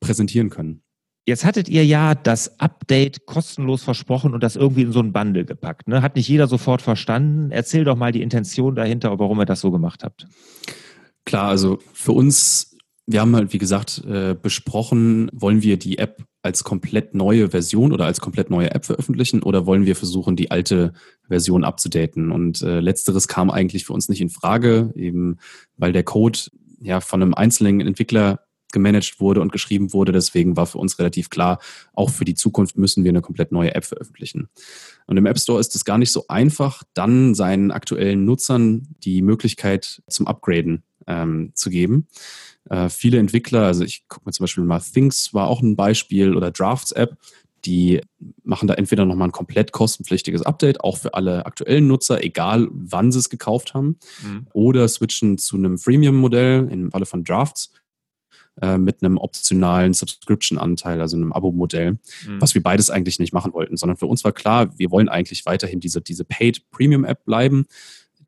präsentieren 0.00 0.50
können. 0.50 0.82
Jetzt 1.26 1.44
hattet 1.44 1.68
ihr 1.68 1.84
ja 1.84 2.14
das 2.14 2.58
Update 2.58 3.26
kostenlos 3.26 3.82
versprochen 3.82 4.32
und 4.32 4.42
das 4.42 4.56
irgendwie 4.56 4.82
in 4.82 4.92
so 4.92 5.00
ein 5.00 5.12
Bundle 5.12 5.44
gepackt. 5.44 5.86
Ne? 5.86 6.00
Hat 6.00 6.16
nicht 6.16 6.28
jeder 6.28 6.46
sofort 6.46 6.80
verstanden. 6.80 7.50
Erzähl 7.50 7.84
doch 7.84 7.96
mal 7.96 8.12
die 8.12 8.22
Intention 8.22 8.74
dahinter, 8.74 9.18
warum 9.18 9.38
ihr 9.38 9.44
das 9.44 9.60
so 9.60 9.70
gemacht 9.70 10.04
habt. 10.04 10.26
Klar, 11.28 11.48
also 11.48 11.78
für 11.92 12.12
uns 12.12 12.68
wir 13.10 13.22
haben 13.22 13.34
halt, 13.34 13.54
wie 13.54 13.58
gesagt, 13.58 14.04
äh, 14.06 14.36
besprochen, 14.40 15.30
wollen 15.32 15.62
wir 15.62 15.78
die 15.78 15.96
App 15.96 16.24
als 16.42 16.62
komplett 16.62 17.14
neue 17.14 17.50
Version 17.50 17.92
oder 17.92 18.04
als 18.04 18.20
komplett 18.20 18.50
neue 18.50 18.70
App 18.70 18.84
veröffentlichen 18.84 19.42
oder 19.42 19.64
wollen 19.64 19.86
wir 19.86 19.96
versuchen, 19.96 20.36
die 20.36 20.50
alte 20.50 20.92
Version 21.26 21.64
abzudaten? 21.64 22.30
Und 22.30 22.60
äh, 22.60 22.80
letzteres 22.80 23.26
kam 23.26 23.50
eigentlich 23.50 23.86
für 23.86 23.94
uns 23.94 24.10
nicht 24.10 24.20
in 24.20 24.28
Frage, 24.28 24.92
eben 24.94 25.38
weil 25.78 25.92
der 25.92 26.02
Code 26.02 26.38
ja 26.80 27.00
von 27.00 27.22
einem 27.22 27.32
einzelnen 27.32 27.80
Entwickler 27.80 28.40
gemanagt 28.72 29.20
wurde 29.20 29.40
und 29.40 29.52
geschrieben 29.52 29.94
wurde. 29.94 30.12
Deswegen 30.12 30.58
war 30.58 30.66
für 30.66 30.76
uns 30.76 30.98
relativ 30.98 31.30
klar, 31.30 31.60
auch 31.94 32.10
für 32.10 32.26
die 32.26 32.34
Zukunft 32.34 32.76
müssen 32.76 33.04
wir 33.04 33.08
eine 33.08 33.22
komplett 33.22 33.52
neue 33.52 33.74
App 33.74 33.86
veröffentlichen. 33.86 34.48
Und 35.06 35.16
im 35.16 35.24
App 35.24 35.38
Store 35.38 35.60
ist 35.60 35.74
es 35.74 35.86
gar 35.86 35.96
nicht 35.96 36.12
so 36.12 36.26
einfach, 36.28 36.82
dann 36.92 37.34
seinen 37.34 37.70
aktuellen 37.70 38.26
Nutzern 38.26 38.94
die 39.02 39.22
Möglichkeit 39.22 40.02
zum 40.08 40.26
Upgraden 40.26 40.82
ähm, 41.08 41.50
zu 41.54 41.70
geben. 41.70 42.06
Äh, 42.70 42.88
viele 42.88 43.18
Entwickler, 43.18 43.62
also 43.66 43.82
ich 43.82 44.06
gucke 44.08 44.26
mir 44.26 44.32
zum 44.32 44.44
Beispiel 44.44 44.64
mal 44.64 44.80
Things 44.80 45.34
war 45.34 45.48
auch 45.48 45.62
ein 45.62 45.74
Beispiel 45.74 46.36
oder 46.36 46.52
Drafts 46.52 46.92
App, 46.92 47.16
die 47.64 48.00
machen 48.44 48.68
da 48.68 48.74
entweder 48.74 49.04
nochmal 49.04 49.28
ein 49.28 49.32
komplett 49.32 49.72
kostenpflichtiges 49.72 50.42
Update, 50.42 50.80
auch 50.80 50.96
für 50.96 51.14
alle 51.14 51.44
aktuellen 51.44 51.88
Nutzer, 51.88 52.22
egal 52.22 52.68
wann 52.70 53.10
sie 53.10 53.18
es 53.18 53.30
gekauft 53.30 53.74
haben, 53.74 53.98
mhm. 54.22 54.46
oder 54.52 54.86
switchen 54.86 55.38
zu 55.38 55.56
einem 55.56 55.78
Freemium-Modell 55.78 56.68
im 56.70 56.92
Falle 56.92 57.06
von 57.06 57.24
Drafts 57.24 57.72
äh, 58.60 58.78
mit 58.78 59.02
einem 59.02 59.18
optionalen 59.18 59.92
Subscription-Anteil, 59.92 61.00
also 61.00 61.16
einem 61.16 61.32
Abo-Modell, 61.32 61.92
mhm. 61.92 62.40
was 62.40 62.54
wir 62.54 62.62
beides 62.62 62.90
eigentlich 62.90 63.18
nicht 63.18 63.32
machen 63.32 63.52
wollten, 63.52 63.76
sondern 63.76 63.96
für 63.96 64.06
uns 64.06 64.22
war 64.24 64.32
klar, 64.32 64.78
wir 64.78 64.90
wollen 64.90 65.08
eigentlich 65.08 65.44
weiterhin 65.46 65.80
diese, 65.80 66.00
diese 66.00 66.24
Paid 66.24 66.70
Premium-App 66.70 67.24
bleiben, 67.24 67.66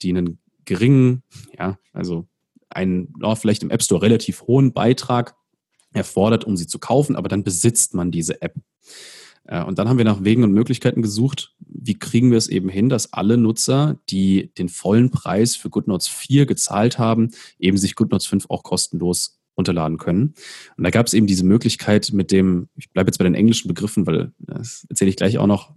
die 0.03 0.11
einen 0.11 0.39
geringen, 0.65 1.23
ja, 1.57 1.79
also 1.93 2.27
einen 2.71 3.13
oh, 3.23 3.35
vielleicht 3.35 3.63
im 3.63 3.71
App 3.71 3.83
Store 3.83 4.03
relativ 4.03 4.43
hohen 4.43 4.73
Beitrag 4.73 5.35
erfordert, 5.93 6.45
um 6.45 6.57
sie 6.57 6.67
zu 6.67 6.79
kaufen, 6.79 7.17
aber 7.17 7.29
dann 7.29 7.45
besitzt 7.45 7.95
man 7.95 8.11
diese 8.11 8.41
App. 8.43 8.55
Äh, 9.45 9.63
und 9.65 9.79
dann 9.79 9.89
haben 9.89 9.99
wir 9.99 10.05
nach 10.05 10.23
Wegen 10.25 10.45
und 10.45 10.53
Möglichkeiten 10.53 11.03
gesucht, 11.03 11.55
wie 11.59 11.99
kriegen 11.99 12.31
wir 12.31 12.39
es 12.39 12.49
eben 12.49 12.69
hin, 12.69 12.89
dass 12.89 13.13
alle 13.13 13.37
Nutzer, 13.37 13.99
die 14.09 14.53
den 14.55 14.69
vollen 14.69 15.11
Preis 15.11 15.57
für 15.57 15.71
GoodNotes 15.71 16.09
4 16.09 16.47
gezahlt 16.47 16.99
haben, 16.99 17.31
eben 17.59 17.77
sich 17.77 17.97
GoodNotes 17.97 18.27
5 18.27 18.47
auch 18.49 18.63
kostenlos 18.63 19.41
runterladen 19.57 19.99
können. 19.99 20.35
Und 20.77 20.85
da 20.85 20.91
gab 20.91 21.07
es 21.07 21.15
eben 21.15 21.27
diese 21.27 21.45
Möglichkeit 21.45 22.13
mit 22.13 22.31
dem, 22.31 22.69
ich 22.77 22.91
bleibe 22.91 23.09
jetzt 23.09 23.19
bei 23.19 23.25
den 23.25 23.35
englischen 23.35 23.69
Begriffen, 23.69 24.07
weil 24.07 24.33
das 24.39 24.87
erzähle 24.89 25.11
ich 25.11 25.17
gleich 25.17 25.39
auch 25.39 25.47
noch, 25.47 25.75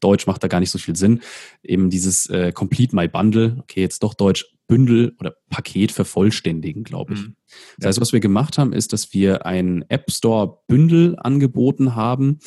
Deutsch 0.00 0.26
macht 0.26 0.42
da 0.42 0.48
gar 0.48 0.60
nicht 0.60 0.70
so 0.70 0.78
viel 0.78 0.96
Sinn, 0.96 1.20
eben 1.62 1.90
dieses 1.90 2.28
äh, 2.28 2.52
Complete 2.52 2.94
My 2.94 3.08
Bundle, 3.08 3.56
okay, 3.60 3.80
jetzt 3.80 4.02
doch 4.02 4.14
Deutsch, 4.14 4.46
Bündel 4.66 5.14
oder 5.20 5.36
Paket 5.48 5.92
vervollständigen, 5.92 6.82
glaube 6.82 7.14
ich. 7.14 7.20
Mhm. 7.20 7.36
Das 7.78 7.88
heißt, 7.88 8.00
was 8.00 8.12
wir 8.12 8.20
gemacht 8.20 8.58
haben, 8.58 8.72
ist, 8.72 8.92
dass 8.92 9.14
wir 9.14 9.46
ein 9.46 9.84
App 9.88 10.10
Store 10.10 10.58
Bündel 10.66 11.16
angeboten 11.18 11.94
haben, 11.94 12.40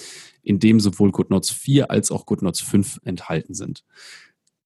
in 0.44 0.60
dem 0.60 0.80
sowohl 0.80 1.12
GoodNotes 1.12 1.52
4 1.52 1.90
als 1.90 2.12
auch 2.12 2.26
GoodNotes 2.26 2.62
5 2.62 3.00
enthalten 3.04 3.54
sind. 3.54 3.86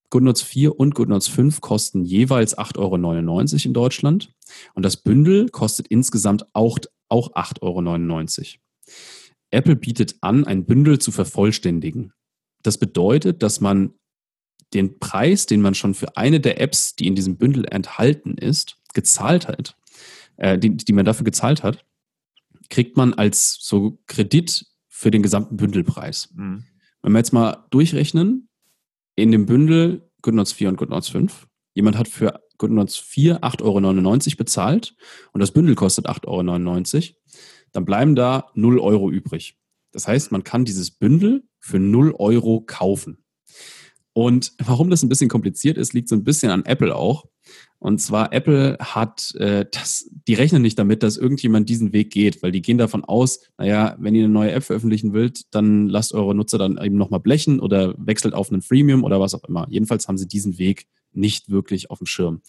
GoodNotes 0.09 0.41
4 0.43 0.79
und 0.79 0.95
GoodNotes 0.95 1.27
5 1.27 1.61
kosten 1.61 2.05
jeweils 2.05 2.57
8,99 2.57 2.77
Euro 2.79 3.41
in 3.65 3.73
Deutschland 3.73 4.33
und 4.73 4.83
das 4.83 4.97
Bündel 4.97 5.49
kostet 5.49 5.87
insgesamt 5.87 6.45
auch, 6.53 6.79
auch 7.09 7.33
8,99 7.33 8.39
Euro. 8.39 8.63
Apple 9.51 9.75
bietet 9.75 10.15
an, 10.21 10.45
ein 10.45 10.65
Bündel 10.65 10.99
zu 10.99 11.11
vervollständigen. 11.11 12.13
Das 12.63 12.77
bedeutet, 12.77 13.43
dass 13.43 13.61
man 13.61 13.93
den 14.73 14.99
Preis, 14.99 15.45
den 15.45 15.61
man 15.61 15.75
schon 15.75 15.93
für 15.93 16.17
eine 16.17 16.39
der 16.39 16.59
Apps, 16.59 16.95
die 16.95 17.07
in 17.07 17.15
diesem 17.15 17.37
Bündel 17.37 17.65
enthalten 17.69 18.37
ist, 18.37 18.77
gezahlt 18.93 19.47
hat, 19.47 19.77
äh, 20.37 20.57
die, 20.57 20.75
die 20.75 20.93
man 20.93 21.05
dafür 21.05 21.25
gezahlt 21.25 21.63
hat, 21.63 21.85
kriegt 22.69 22.97
man 22.97 23.13
als 23.13 23.57
so 23.61 23.99
Kredit 24.07 24.65
für 24.87 25.11
den 25.11 25.21
gesamten 25.21 25.57
Bündelpreis. 25.57 26.29
Mhm. 26.33 26.65
Wenn 27.01 27.11
wir 27.11 27.19
jetzt 27.19 27.33
mal 27.33 27.65
durchrechnen, 27.69 28.49
in 29.15 29.31
dem 29.31 29.45
Bündel 29.45 30.09
GoodNotes 30.21 30.53
4 30.53 30.69
und 30.69 30.77
GoodNotes 30.77 31.09
5, 31.09 31.47
jemand 31.75 31.97
hat 31.97 32.07
für 32.07 32.41
GoodNotes 32.57 32.97
4 32.97 33.41
8,99 33.41 34.27
Euro 34.27 34.37
bezahlt 34.37 34.95
und 35.33 35.41
das 35.41 35.51
Bündel 35.51 35.75
kostet 35.75 36.07
8,99 36.07 36.95
Euro, 36.95 37.15
dann 37.73 37.85
bleiben 37.85 38.15
da 38.15 38.49
0 38.55 38.79
Euro 38.79 39.11
übrig. 39.11 39.57
Das 39.93 40.07
heißt, 40.07 40.31
man 40.31 40.43
kann 40.43 40.65
dieses 40.65 40.91
Bündel 40.91 41.43
für 41.59 41.79
0 41.79 42.13
Euro 42.17 42.61
kaufen. 42.61 43.23
Und 44.13 44.53
warum 44.63 44.89
das 44.89 45.01
ein 45.03 45.09
bisschen 45.09 45.29
kompliziert 45.29 45.77
ist, 45.77 45.93
liegt 45.93 46.09
so 46.09 46.15
ein 46.15 46.23
bisschen 46.23 46.51
an 46.51 46.65
Apple 46.65 46.95
auch. 46.95 47.25
Und 47.79 47.99
zwar 47.99 48.31
Apple 48.31 48.77
hat 48.79 49.35
äh, 49.35 49.65
das, 49.69 50.09
die 50.27 50.35
rechnen 50.35 50.61
nicht 50.61 50.79
damit, 50.79 51.03
dass 51.03 51.17
irgendjemand 51.17 51.67
diesen 51.67 51.91
Weg 51.91 52.11
geht, 52.11 52.41
weil 52.41 52.51
die 52.51 52.61
gehen 52.61 52.77
davon 52.77 53.03
aus, 53.03 53.41
naja, 53.57 53.97
wenn 53.99 54.15
ihr 54.15 54.23
eine 54.23 54.33
neue 54.33 54.51
App 54.51 54.63
veröffentlichen 54.63 55.13
wollt, 55.13 55.53
dann 55.53 55.89
lasst 55.89 56.13
eure 56.13 56.33
Nutzer 56.33 56.57
dann 56.57 56.77
eben 56.77 56.95
nochmal 56.95 57.19
blechen 57.19 57.59
oder 57.59 57.93
wechselt 57.97 58.35
auf 58.35 58.51
einen 58.51 58.61
Freemium 58.61 59.03
oder 59.03 59.19
was 59.19 59.33
auch 59.33 59.43
immer. 59.43 59.67
Jedenfalls 59.69 60.07
haben 60.07 60.17
sie 60.17 60.27
diesen 60.27 60.57
Weg 60.57 60.87
nicht 61.11 61.49
wirklich 61.49 61.89
auf 61.89 61.97
dem 61.97 62.07
Schirm. 62.07 62.41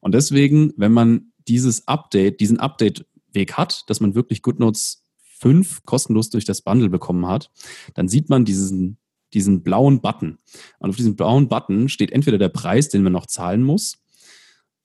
Und 0.00 0.14
deswegen, 0.14 0.72
wenn 0.76 0.92
man 0.92 1.32
dieses 1.46 1.86
Update, 1.86 2.40
diesen 2.40 2.58
Update-Weg 2.58 3.52
hat, 3.54 3.84
dass 3.88 4.00
man 4.00 4.14
wirklich 4.14 4.42
GoodNotes 4.42 5.01
5 5.42 5.84
kostenlos 5.84 6.30
durch 6.30 6.44
das 6.44 6.62
Bundle 6.62 6.88
bekommen 6.88 7.26
hat, 7.26 7.50
dann 7.94 8.08
sieht 8.08 8.30
man 8.30 8.44
diesen 8.44 8.98
diesen 9.34 9.62
blauen 9.62 10.00
Button. 10.00 10.38
Und 10.78 10.90
auf 10.90 10.96
diesem 10.96 11.16
blauen 11.16 11.48
Button 11.48 11.88
steht 11.88 12.12
entweder 12.12 12.36
der 12.36 12.50
Preis, 12.50 12.88
den 12.90 13.02
man 13.02 13.12
noch 13.12 13.26
zahlen 13.26 13.62
muss, 13.62 13.98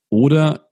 oder 0.08 0.68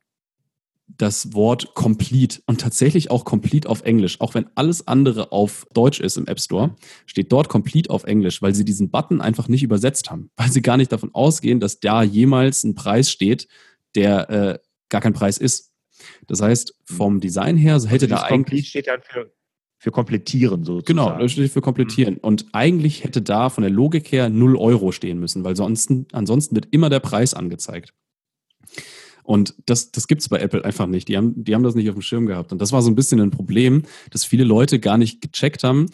das 0.88 1.34
Wort 1.34 1.74
complete 1.74 2.40
und 2.46 2.60
tatsächlich 2.60 3.10
auch 3.10 3.24
complete 3.24 3.68
auf 3.68 3.82
Englisch. 3.82 4.20
Auch 4.20 4.34
wenn 4.34 4.46
alles 4.54 4.86
andere 4.86 5.32
auf 5.32 5.66
Deutsch 5.74 6.00
ist 6.00 6.16
im 6.16 6.26
App 6.26 6.40
Store, 6.40 6.74
steht 7.06 7.32
dort 7.32 7.48
complete 7.48 7.90
auf 7.90 8.04
Englisch, 8.04 8.40
weil 8.40 8.54
sie 8.54 8.64
diesen 8.64 8.90
Button 8.90 9.20
einfach 9.20 9.48
nicht 9.48 9.62
übersetzt 9.62 10.10
haben, 10.10 10.30
weil 10.36 10.50
sie 10.50 10.62
gar 10.62 10.76
nicht 10.76 10.92
davon 10.92 11.14
ausgehen, 11.14 11.60
dass 11.60 11.80
da 11.80 12.02
jemals 12.02 12.64
ein 12.64 12.74
Preis 12.74 13.10
steht, 13.10 13.48
der 13.94 14.30
äh, 14.30 14.58
gar 14.88 15.00
kein 15.00 15.12
Preis 15.12 15.38
ist. 15.38 15.72
Das 16.28 16.40
heißt, 16.40 16.74
vom 16.84 17.20
Design 17.20 17.56
her 17.56 17.80
so 17.80 17.88
hätte 17.88 18.06
also 18.06 18.14
da 18.16 18.22
eigentlich. 18.22 18.30
Complete 18.30 18.66
steht 18.66 18.86
dann 18.86 19.02
für 19.02 19.32
für 19.78 19.90
komplettieren 19.90 20.64
sozusagen. 20.64 20.86
Genau, 20.86 21.28
steht 21.28 21.52
für 21.52 21.60
komplettieren. 21.60 22.14
Mhm. 22.14 22.20
Und 22.20 22.46
eigentlich 22.52 23.04
hätte 23.04 23.22
da 23.22 23.50
von 23.50 23.62
der 23.62 23.70
Logik 23.70 24.10
her 24.10 24.28
0 24.28 24.56
Euro 24.56 24.92
stehen 24.92 25.18
müssen, 25.18 25.44
weil 25.44 25.56
sonst, 25.56 25.90
ansonsten 26.12 26.54
wird 26.54 26.68
immer 26.70 26.90
der 26.90 27.00
Preis 27.00 27.34
angezeigt. 27.34 27.92
Und 29.22 29.54
das, 29.66 29.90
das 29.90 30.06
gibt 30.06 30.22
es 30.22 30.28
bei 30.28 30.38
Apple 30.38 30.64
einfach 30.64 30.86
nicht. 30.86 31.08
Die 31.08 31.16
haben, 31.16 31.44
die 31.44 31.54
haben 31.54 31.64
das 31.64 31.74
nicht 31.74 31.88
auf 31.88 31.96
dem 31.96 32.02
Schirm 32.02 32.26
gehabt. 32.26 32.52
Und 32.52 32.60
das 32.60 32.72
war 32.72 32.80
so 32.80 32.90
ein 32.90 32.94
bisschen 32.94 33.20
ein 33.20 33.30
Problem, 33.30 33.82
dass 34.10 34.24
viele 34.24 34.44
Leute 34.44 34.78
gar 34.78 34.98
nicht 34.98 35.20
gecheckt 35.20 35.64
haben, 35.64 35.86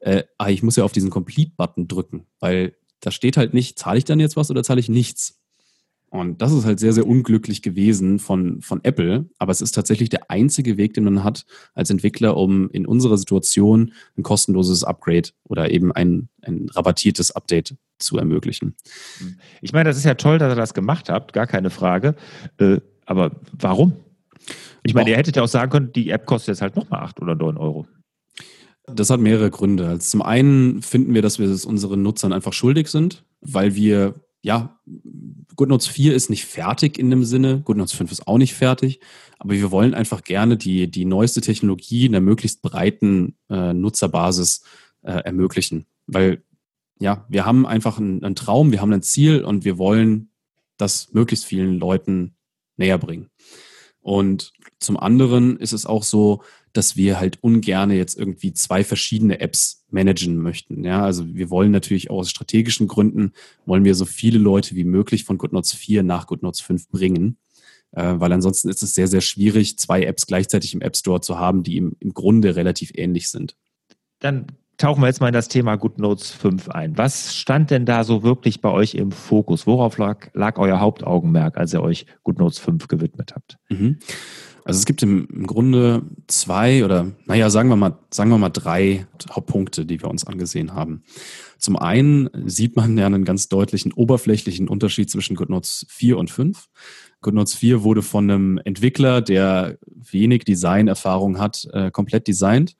äh, 0.00 0.24
ah, 0.38 0.48
ich 0.48 0.62
muss 0.62 0.76
ja 0.76 0.84
auf 0.84 0.92
diesen 0.92 1.10
Complete-Button 1.10 1.86
drücken, 1.86 2.26
weil 2.40 2.74
da 3.00 3.10
steht 3.10 3.36
halt 3.36 3.54
nicht, 3.54 3.78
zahle 3.78 3.98
ich 3.98 4.04
dann 4.04 4.20
jetzt 4.20 4.36
was 4.36 4.50
oder 4.50 4.62
zahle 4.62 4.80
ich 4.80 4.88
nichts? 4.88 5.39
Und 6.10 6.42
das 6.42 6.52
ist 6.52 6.64
halt 6.64 6.80
sehr, 6.80 6.92
sehr 6.92 7.06
unglücklich 7.06 7.62
gewesen 7.62 8.18
von, 8.18 8.60
von 8.62 8.82
Apple. 8.82 9.26
Aber 9.38 9.52
es 9.52 9.60
ist 9.60 9.72
tatsächlich 9.72 10.08
der 10.08 10.28
einzige 10.28 10.76
Weg, 10.76 10.94
den 10.94 11.04
man 11.04 11.22
hat 11.22 11.46
als 11.72 11.88
Entwickler, 11.88 12.36
um 12.36 12.68
in 12.70 12.84
unserer 12.84 13.16
Situation 13.16 13.92
ein 14.18 14.24
kostenloses 14.24 14.82
Upgrade 14.82 15.30
oder 15.44 15.70
eben 15.70 15.92
ein, 15.92 16.28
ein 16.42 16.68
rabattiertes 16.70 17.30
Update 17.30 17.76
zu 17.98 18.18
ermöglichen. 18.18 18.74
Ich 19.62 19.72
meine, 19.72 19.88
das 19.88 19.98
ist 19.98 20.04
ja 20.04 20.14
toll, 20.14 20.38
dass 20.38 20.52
ihr 20.52 20.56
das 20.56 20.74
gemacht 20.74 21.08
habt, 21.08 21.32
gar 21.32 21.46
keine 21.46 21.70
Frage. 21.70 22.16
Äh, 22.58 22.80
aber 23.06 23.40
warum? 23.52 23.92
Ich 24.82 24.94
meine, 24.94 25.10
ihr 25.10 25.16
hättet 25.16 25.36
ja 25.36 25.42
auch 25.42 25.48
sagen 25.48 25.70
können, 25.70 25.92
die 25.92 26.10
App 26.10 26.26
kostet 26.26 26.54
jetzt 26.54 26.62
halt 26.62 26.74
nochmal 26.74 27.04
8 27.04 27.20
oder 27.20 27.36
9 27.36 27.56
Euro. 27.56 27.86
Das 28.86 29.10
hat 29.10 29.20
mehrere 29.20 29.50
Gründe. 29.50 29.86
Also 29.86 30.10
zum 30.10 30.22
einen 30.22 30.82
finden 30.82 31.14
wir, 31.14 31.22
dass 31.22 31.38
wir 31.38 31.48
es 31.48 31.64
unseren 31.64 32.02
Nutzern 32.02 32.32
einfach 32.32 32.52
schuldig 32.52 32.88
sind, 32.88 33.24
weil 33.40 33.76
wir 33.76 34.14
ja, 34.42 34.80
GoodNotes 35.56 35.86
4 35.88 36.14
ist 36.14 36.30
nicht 36.30 36.46
fertig 36.46 36.98
in 36.98 37.10
dem 37.10 37.24
Sinne, 37.24 37.60
GoodNotes 37.60 37.92
5 37.92 38.12
ist 38.12 38.26
auch 38.26 38.38
nicht 38.38 38.54
fertig, 38.54 39.00
aber 39.38 39.52
wir 39.52 39.70
wollen 39.70 39.94
einfach 39.94 40.22
gerne 40.22 40.56
die, 40.56 40.90
die 40.90 41.04
neueste 41.04 41.40
Technologie 41.40 42.06
in 42.06 42.12
der 42.12 42.20
möglichst 42.20 42.62
breiten 42.62 43.36
äh, 43.50 43.72
Nutzerbasis 43.72 44.62
äh, 45.02 45.12
ermöglichen. 45.12 45.86
Weil 46.06 46.42
ja, 47.00 47.26
wir 47.28 47.46
haben 47.46 47.66
einfach 47.66 47.98
einen, 47.98 48.22
einen 48.24 48.34
Traum, 48.34 48.72
wir 48.72 48.80
haben 48.80 48.92
ein 48.92 49.02
Ziel 49.02 49.44
und 49.44 49.64
wir 49.64 49.78
wollen 49.78 50.30
das 50.76 51.12
möglichst 51.12 51.44
vielen 51.44 51.78
Leuten 51.78 52.36
näher 52.76 52.98
bringen. 52.98 53.30
Und 54.00 54.52
zum 54.78 54.96
anderen 54.96 55.58
ist 55.58 55.72
es 55.72 55.84
auch 55.84 56.02
so, 56.02 56.42
dass 56.72 56.96
wir 56.96 57.18
halt 57.18 57.38
ungerne 57.42 57.94
jetzt 57.96 58.16
irgendwie 58.16 58.52
zwei 58.52 58.84
verschiedene 58.84 59.40
Apps 59.40 59.84
managen 59.90 60.36
möchten. 60.38 60.84
Ja, 60.84 61.04
also 61.04 61.34
wir 61.34 61.50
wollen 61.50 61.72
natürlich 61.72 62.10
auch 62.10 62.18
aus 62.18 62.30
strategischen 62.30 62.88
Gründen, 62.88 63.32
wollen 63.66 63.84
wir 63.84 63.94
so 63.94 64.04
viele 64.04 64.38
Leute 64.38 64.76
wie 64.76 64.84
möglich 64.84 65.24
von 65.24 65.38
GoodNotes 65.38 65.72
4 65.72 66.02
nach 66.02 66.26
GoodNotes 66.26 66.60
5 66.60 66.88
bringen. 66.88 67.36
Äh, 67.92 68.14
weil 68.18 68.32
ansonsten 68.32 68.68
ist 68.68 68.82
es 68.82 68.94
sehr, 68.94 69.08
sehr 69.08 69.20
schwierig, 69.20 69.78
zwei 69.78 70.04
Apps 70.04 70.26
gleichzeitig 70.26 70.74
im 70.74 70.80
App 70.80 70.96
Store 70.96 71.20
zu 71.20 71.38
haben, 71.38 71.64
die 71.64 71.76
im, 71.76 71.96
im 71.98 72.14
Grunde 72.14 72.54
relativ 72.54 72.92
ähnlich 72.94 73.30
sind. 73.30 73.56
Dann 74.20 74.46
tauchen 74.80 75.02
wir 75.02 75.06
jetzt 75.08 75.20
mal 75.20 75.28
in 75.28 75.34
das 75.34 75.48
Thema 75.48 75.76
GoodNotes 75.76 76.30
5 76.32 76.70
ein. 76.70 76.96
Was 76.96 77.36
stand 77.36 77.70
denn 77.70 77.84
da 77.84 78.02
so 78.02 78.22
wirklich 78.22 78.60
bei 78.60 78.70
euch 78.70 78.94
im 78.94 79.12
Fokus? 79.12 79.66
Worauf 79.66 79.98
lag, 79.98 80.28
lag 80.32 80.58
euer 80.58 80.80
Hauptaugenmerk, 80.80 81.58
als 81.58 81.74
ihr 81.74 81.82
euch 81.82 82.06
GoodNotes 82.24 82.58
5 82.58 82.88
gewidmet 82.88 83.32
habt? 83.34 83.58
Mhm. 83.68 83.98
Also 84.64 84.78
es 84.78 84.86
gibt 84.86 85.02
im, 85.02 85.26
Grunde 85.46 86.02
zwei 86.28 86.84
oder 86.84 87.12
naja, 87.26 87.50
sagen 87.50 87.68
wir 87.68 87.76
mal, 87.76 87.98
sagen 88.10 88.30
wir 88.30 88.38
mal 88.38 88.50
drei 88.50 89.06
Hauptpunkte, 89.30 89.84
die 89.84 90.00
wir 90.00 90.08
uns 90.08 90.26
angesehen 90.26 90.74
haben. 90.74 91.02
Zum 91.58 91.76
einen 91.76 92.30
sieht 92.46 92.76
man 92.76 92.96
ja 92.96 93.06
einen 93.06 93.24
ganz 93.24 93.48
deutlichen 93.48 93.92
oberflächlichen 93.92 94.68
Unterschied 94.68 95.10
zwischen 95.10 95.36
GoodNotes 95.36 95.86
4 95.88 96.16
und 96.16 96.30
5. 96.30 96.68
GoodNotes 97.20 97.54
4 97.54 97.82
wurde 97.82 98.02
von 98.02 98.30
einem 98.30 98.60
Entwickler, 98.64 99.20
der 99.20 99.76
wenig 99.86 100.44
Designerfahrung 100.44 101.38
hat, 101.38 101.68
äh, 101.72 101.90
komplett 101.90 102.28
designt. 102.28 102.76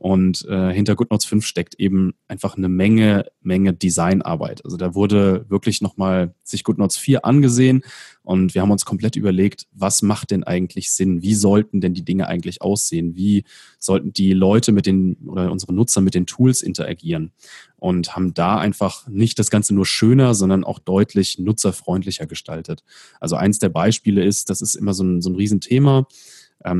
Und 0.00 0.46
äh, 0.48 0.72
hinter 0.72 0.96
GoodNotes 0.96 1.26
5 1.26 1.44
steckt 1.44 1.74
eben 1.74 2.14
einfach 2.26 2.56
eine 2.56 2.70
Menge, 2.70 3.26
Menge 3.42 3.74
Designarbeit. 3.74 4.64
Also 4.64 4.78
da 4.78 4.94
wurde 4.94 5.44
wirklich 5.50 5.82
nochmal 5.82 6.34
sich 6.42 6.64
GoodNotes 6.64 6.96
4 6.96 7.26
angesehen 7.26 7.82
und 8.22 8.54
wir 8.54 8.62
haben 8.62 8.70
uns 8.70 8.86
komplett 8.86 9.16
überlegt, 9.16 9.66
was 9.72 10.00
macht 10.00 10.30
denn 10.30 10.42
eigentlich 10.42 10.90
Sinn? 10.90 11.20
Wie 11.20 11.34
sollten 11.34 11.82
denn 11.82 11.92
die 11.92 12.04
Dinge 12.04 12.28
eigentlich 12.28 12.62
aussehen? 12.62 13.14
Wie 13.14 13.44
sollten 13.78 14.14
die 14.14 14.32
Leute 14.32 14.72
mit 14.72 14.86
den 14.86 15.16
oder 15.26 15.52
unsere 15.52 15.74
Nutzer 15.74 16.00
mit 16.00 16.14
den 16.14 16.24
Tools 16.24 16.62
interagieren? 16.62 17.32
Und 17.76 18.16
haben 18.16 18.32
da 18.32 18.56
einfach 18.56 19.06
nicht 19.06 19.38
das 19.38 19.50
Ganze 19.50 19.74
nur 19.74 19.84
schöner, 19.84 20.32
sondern 20.34 20.64
auch 20.64 20.78
deutlich 20.78 21.38
nutzerfreundlicher 21.38 22.26
gestaltet. 22.26 22.84
Also 23.20 23.36
eins 23.36 23.58
der 23.58 23.68
Beispiele 23.68 24.24
ist, 24.24 24.48
das 24.48 24.62
ist 24.62 24.76
immer 24.76 24.94
so 24.94 25.04
ein, 25.04 25.20
so 25.20 25.28
ein 25.28 25.36
Riesenthema 25.36 25.98
ähm, 25.98 26.06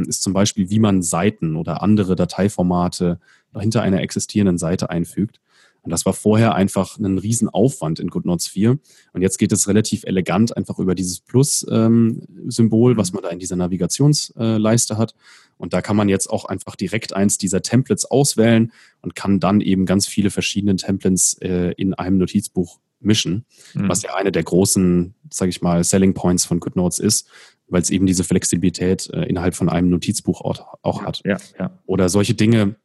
ist 0.06 0.22
zum 0.22 0.32
Beispiel, 0.32 0.70
wie 0.70 0.78
man 0.78 1.02
Seiten 1.02 1.56
oder 1.56 1.82
andere 1.82 2.14
Dateiformate 2.16 3.18
hinter 3.58 3.82
einer 3.82 4.02
existierenden 4.02 4.58
Seite 4.58 4.90
einfügt. 4.90 5.40
Und 5.82 5.90
das 5.90 6.04
war 6.04 6.12
vorher 6.12 6.54
einfach 6.54 6.98
ein 6.98 7.18
Riesenaufwand 7.18 8.00
in 8.00 8.08
GoodNotes 8.08 8.48
4. 8.48 8.78
Und 9.12 9.22
jetzt 9.22 9.38
geht 9.38 9.52
es 9.52 9.66
relativ 9.66 10.04
elegant 10.04 10.56
einfach 10.56 10.78
über 10.78 10.94
dieses 10.94 11.20
Plus-Symbol, 11.20 12.92
ähm, 12.92 12.96
was 12.98 13.12
man 13.12 13.22
da 13.22 13.30
in 13.30 13.38
dieser 13.38 13.56
Navigationsleiste 13.56 14.98
hat. 14.98 15.14
Und 15.56 15.72
da 15.72 15.80
kann 15.80 15.96
man 15.96 16.08
jetzt 16.08 16.28
auch 16.28 16.44
einfach 16.44 16.76
direkt 16.76 17.14
eins 17.14 17.38
dieser 17.38 17.62
Templates 17.62 18.04
auswählen 18.04 18.72
und 19.00 19.14
kann 19.14 19.40
dann 19.40 19.60
eben 19.60 19.86
ganz 19.86 20.06
viele 20.06 20.30
verschiedene 20.30 20.76
Templates 20.76 21.38
äh, 21.40 21.72
in 21.76 21.94
einem 21.94 22.18
Notizbuch 22.18 22.78
mischen, 23.00 23.44
mhm. 23.74 23.88
was 23.88 24.02
ja 24.02 24.14
eine 24.14 24.32
der 24.32 24.42
großen, 24.42 25.14
sage 25.30 25.48
ich 25.48 25.62
mal, 25.62 25.82
Selling 25.84 26.14
Points 26.14 26.44
von 26.44 26.60
GoodNotes 26.60 26.98
ist, 26.98 27.28
weil 27.68 27.82
es 27.82 27.90
eben 27.90 28.06
diese 28.06 28.24
Flexibilität 28.24 29.08
äh, 29.12 29.24
innerhalb 29.24 29.54
von 29.54 29.68
einem 29.68 29.90
Notizbuch 29.90 30.40
auch, 30.42 30.78
auch 30.82 31.02
hat. 31.02 31.22
Ja, 31.24 31.38
ja. 31.58 31.78
Oder 31.86 32.08
solche 32.08 32.34
Dinge 32.34 32.76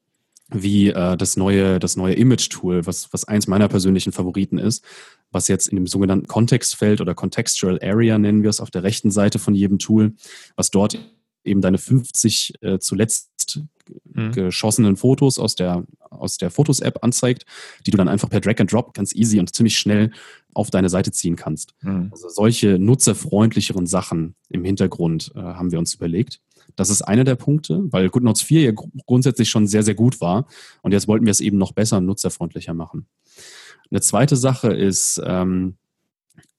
wie 0.49 0.89
äh, 0.89 1.17
das 1.17 1.37
neue, 1.37 1.79
das 1.79 1.95
neue 1.95 2.13
Image-Tool, 2.13 2.85
was, 2.85 3.11
was 3.11 3.25
eins 3.25 3.47
meiner 3.47 3.67
persönlichen 3.67 4.11
Favoriten 4.11 4.59
ist, 4.59 4.83
was 5.31 5.47
jetzt 5.47 5.67
in 5.67 5.75
dem 5.75 5.87
sogenannten 5.87 6.27
Kontextfeld 6.27 7.01
oder 7.01 7.15
Contextual 7.15 7.79
Area 7.81 8.17
nennen 8.17 8.43
wir 8.43 8.49
es 8.49 8.59
auf 8.59 8.69
der 8.69 8.83
rechten 8.83 9.09
Seite 9.11 9.39
von 9.39 9.55
jedem 9.55 9.79
Tool, 9.79 10.13
was 10.55 10.69
dort 10.69 10.99
eben 11.45 11.61
deine 11.61 11.77
50 11.77 12.53
äh, 12.61 12.79
zuletzt 12.79 13.61
mhm. 14.13 14.31
geschossenen 14.31 14.95
Fotos 14.97 15.39
aus 15.39 15.55
der, 15.55 15.85
aus 16.09 16.37
der 16.37 16.51
Fotos-App 16.51 17.03
anzeigt, 17.03 17.45
die 17.85 17.91
du 17.91 17.97
dann 17.97 18.07
einfach 18.07 18.29
per 18.29 18.41
Drag 18.41 18.59
and 18.59 18.71
Drop 18.71 18.93
ganz 18.93 19.13
easy 19.15 19.39
und 19.39 19.53
ziemlich 19.53 19.77
schnell 19.77 20.11
auf 20.53 20.71
deine 20.71 20.89
Seite 20.89 21.11
ziehen 21.11 21.35
kannst. 21.35 21.73
Mhm. 21.81 22.09
Also 22.11 22.29
solche 22.29 22.79
nutzerfreundlicheren 22.79 23.87
Sachen 23.87 24.35
im 24.49 24.63
Hintergrund 24.63 25.31
äh, 25.35 25.39
haben 25.39 25.71
wir 25.71 25.79
uns 25.79 25.93
überlegt. 25.93 26.41
Das 26.75 26.89
ist 26.89 27.01
einer 27.01 27.23
der 27.23 27.35
Punkte, 27.35 27.83
weil 27.91 28.09
GoodNotes 28.09 28.41
4 28.41 28.61
ja 28.61 28.71
grundsätzlich 29.05 29.49
schon 29.49 29.67
sehr, 29.67 29.83
sehr 29.83 29.95
gut 29.95 30.19
war. 30.19 30.47
Und 30.81 30.91
jetzt 30.91 31.07
wollten 31.07 31.25
wir 31.25 31.31
es 31.31 31.39
eben 31.39 31.57
noch 31.57 31.71
besser 31.71 31.97
und 31.97 32.05
nutzerfreundlicher 32.05 32.73
machen. 32.73 33.05
Eine 33.91 34.01
zweite 34.01 34.35
Sache 34.35 34.73
ist, 34.73 35.21
ähm, 35.23 35.77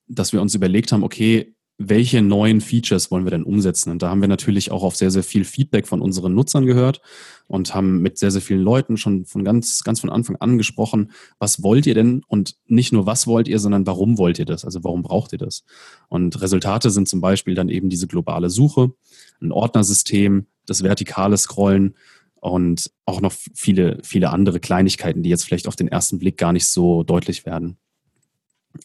dass 0.09 0.33
wir 0.33 0.41
uns 0.41 0.55
überlegt 0.55 0.93
haben, 0.93 1.03
okay, 1.03 1.56
welche 1.79 2.23
neuen 2.23 2.63
Features 2.63 3.11
wollen 3.11 3.25
wir 3.25 3.31
denn 3.31 3.43
umsetzen? 3.43 3.91
Und 3.91 4.03
da 4.03 4.09
haben 4.09 4.23
wir 4.23 4.29
natürlich 4.29 4.71
auch 4.71 4.83
auf 4.83 4.97
sehr, 4.97 5.11
sehr 5.11 5.23
viel 5.23 5.45
Feedback 5.45 5.87
von 5.87 6.01
unseren 6.01 6.35
Nutzern 6.35 6.65
gehört 6.65 7.03
und 7.49 7.75
haben 7.75 8.01
mit 8.01 8.17
sehr, 8.17 8.31
sehr 8.31 8.41
vielen 8.41 8.63
Leuten 8.63 8.97
schon 8.97 9.27
von 9.27 9.45
ganz, 9.45 9.85
ganz 9.85 10.01
von 10.01 10.09
Anfang 10.09 10.37
an 10.37 10.57
gesprochen, 10.57 11.13
was 11.39 11.63
wollt 11.63 11.87
ihr 11.87 11.95
denn? 11.95 12.23
Und 12.29 12.57
nicht 12.67 12.93
nur 12.93 13.05
was 13.05 13.27
wollt 13.27 13.47
ihr, 13.47 13.59
sondern 13.59 13.87
warum 13.87 14.17
wollt 14.17 14.39
ihr 14.39 14.47
das? 14.47 14.65
Also 14.65 14.85
warum 14.85 15.03
braucht 15.03 15.33
ihr 15.33 15.39
das? 15.39 15.65
Und 16.09 16.41
Resultate 16.41 16.91
sind 16.91 17.09
zum 17.09 17.21
Beispiel 17.21 17.55
dann 17.55 17.69
eben 17.69 17.91
diese 17.91 18.07
globale 18.07 18.49
Suche, 18.49 18.93
ein 19.43 19.53
Ordnersystem, 19.53 20.47
das 20.65 20.83
vertikale 20.83 21.37
Scrollen 21.37 21.95
und 22.37 22.91
auch 23.05 23.21
noch 23.21 23.33
viele, 23.33 23.99
viele 24.03 24.31
andere 24.31 24.61
Kleinigkeiten, 24.61 25.23
die 25.23 25.31
jetzt 25.31 25.45
vielleicht 25.45 25.69
auf 25.69 25.77
den 25.77 25.89
ersten 25.89 26.19
Blick 26.19 26.39
gar 26.39 26.53
nicht 26.53 26.69
so 26.69 27.03
deutlich 27.03 27.45
werden. 27.45 27.77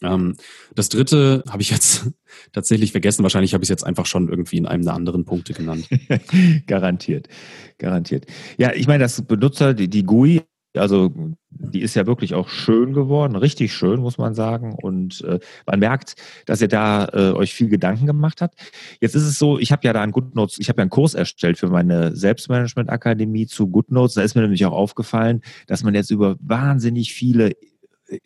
Ähm, 0.02 0.36
das 0.74 0.88
dritte 0.88 1.44
habe 1.48 1.62
ich 1.62 1.70
jetzt 1.70 2.10
tatsächlich 2.52 2.92
vergessen. 2.92 3.22
Wahrscheinlich 3.22 3.54
habe 3.54 3.64
ich 3.64 3.66
es 3.66 3.70
jetzt 3.70 3.84
einfach 3.84 4.06
schon 4.06 4.28
irgendwie 4.28 4.58
in 4.58 4.66
einem 4.66 4.84
der 4.84 4.94
anderen 4.94 5.24
Punkte 5.24 5.52
genannt. 5.52 5.88
garantiert, 6.66 7.28
garantiert. 7.78 8.26
Ja, 8.58 8.72
ich 8.72 8.86
meine, 8.86 9.04
das 9.04 9.22
Benutzer, 9.22 9.74
die, 9.74 9.88
die 9.88 10.04
GUI, 10.04 10.42
also 10.76 11.12
die 11.50 11.82
ist 11.82 11.94
ja 11.94 12.06
wirklich 12.06 12.34
auch 12.34 12.48
schön 12.48 12.92
geworden, 12.94 13.36
richtig 13.36 13.74
schön, 13.74 14.00
muss 14.00 14.18
man 14.18 14.34
sagen. 14.34 14.74
Und 14.80 15.22
äh, 15.22 15.38
man 15.66 15.80
merkt, 15.80 16.14
dass 16.46 16.62
ihr 16.62 16.68
da 16.68 17.06
äh, 17.12 17.32
euch 17.32 17.52
viel 17.52 17.68
Gedanken 17.68 18.06
gemacht 18.06 18.40
habt. 18.40 18.54
Jetzt 19.00 19.14
ist 19.14 19.24
es 19.24 19.38
so, 19.38 19.58
ich 19.58 19.70
habe 19.70 19.86
ja 19.86 19.92
da 19.92 20.02
einen 20.02 20.12
GoodNotes, 20.12 20.58
ich 20.58 20.68
habe 20.68 20.78
ja 20.78 20.82
einen 20.82 20.90
Kurs 20.90 21.14
erstellt 21.14 21.58
für 21.58 21.68
meine 21.68 22.16
Selbstmanagement-Akademie 22.16 23.46
zu 23.46 23.68
GoodNotes. 23.68 24.14
Da 24.14 24.22
ist 24.22 24.34
mir 24.34 24.42
nämlich 24.42 24.64
auch 24.64 24.72
aufgefallen, 24.72 25.42
dass 25.66 25.82
man 25.82 25.94
jetzt 25.94 26.10
über 26.10 26.36
wahnsinnig 26.40 27.12
viele 27.12 27.52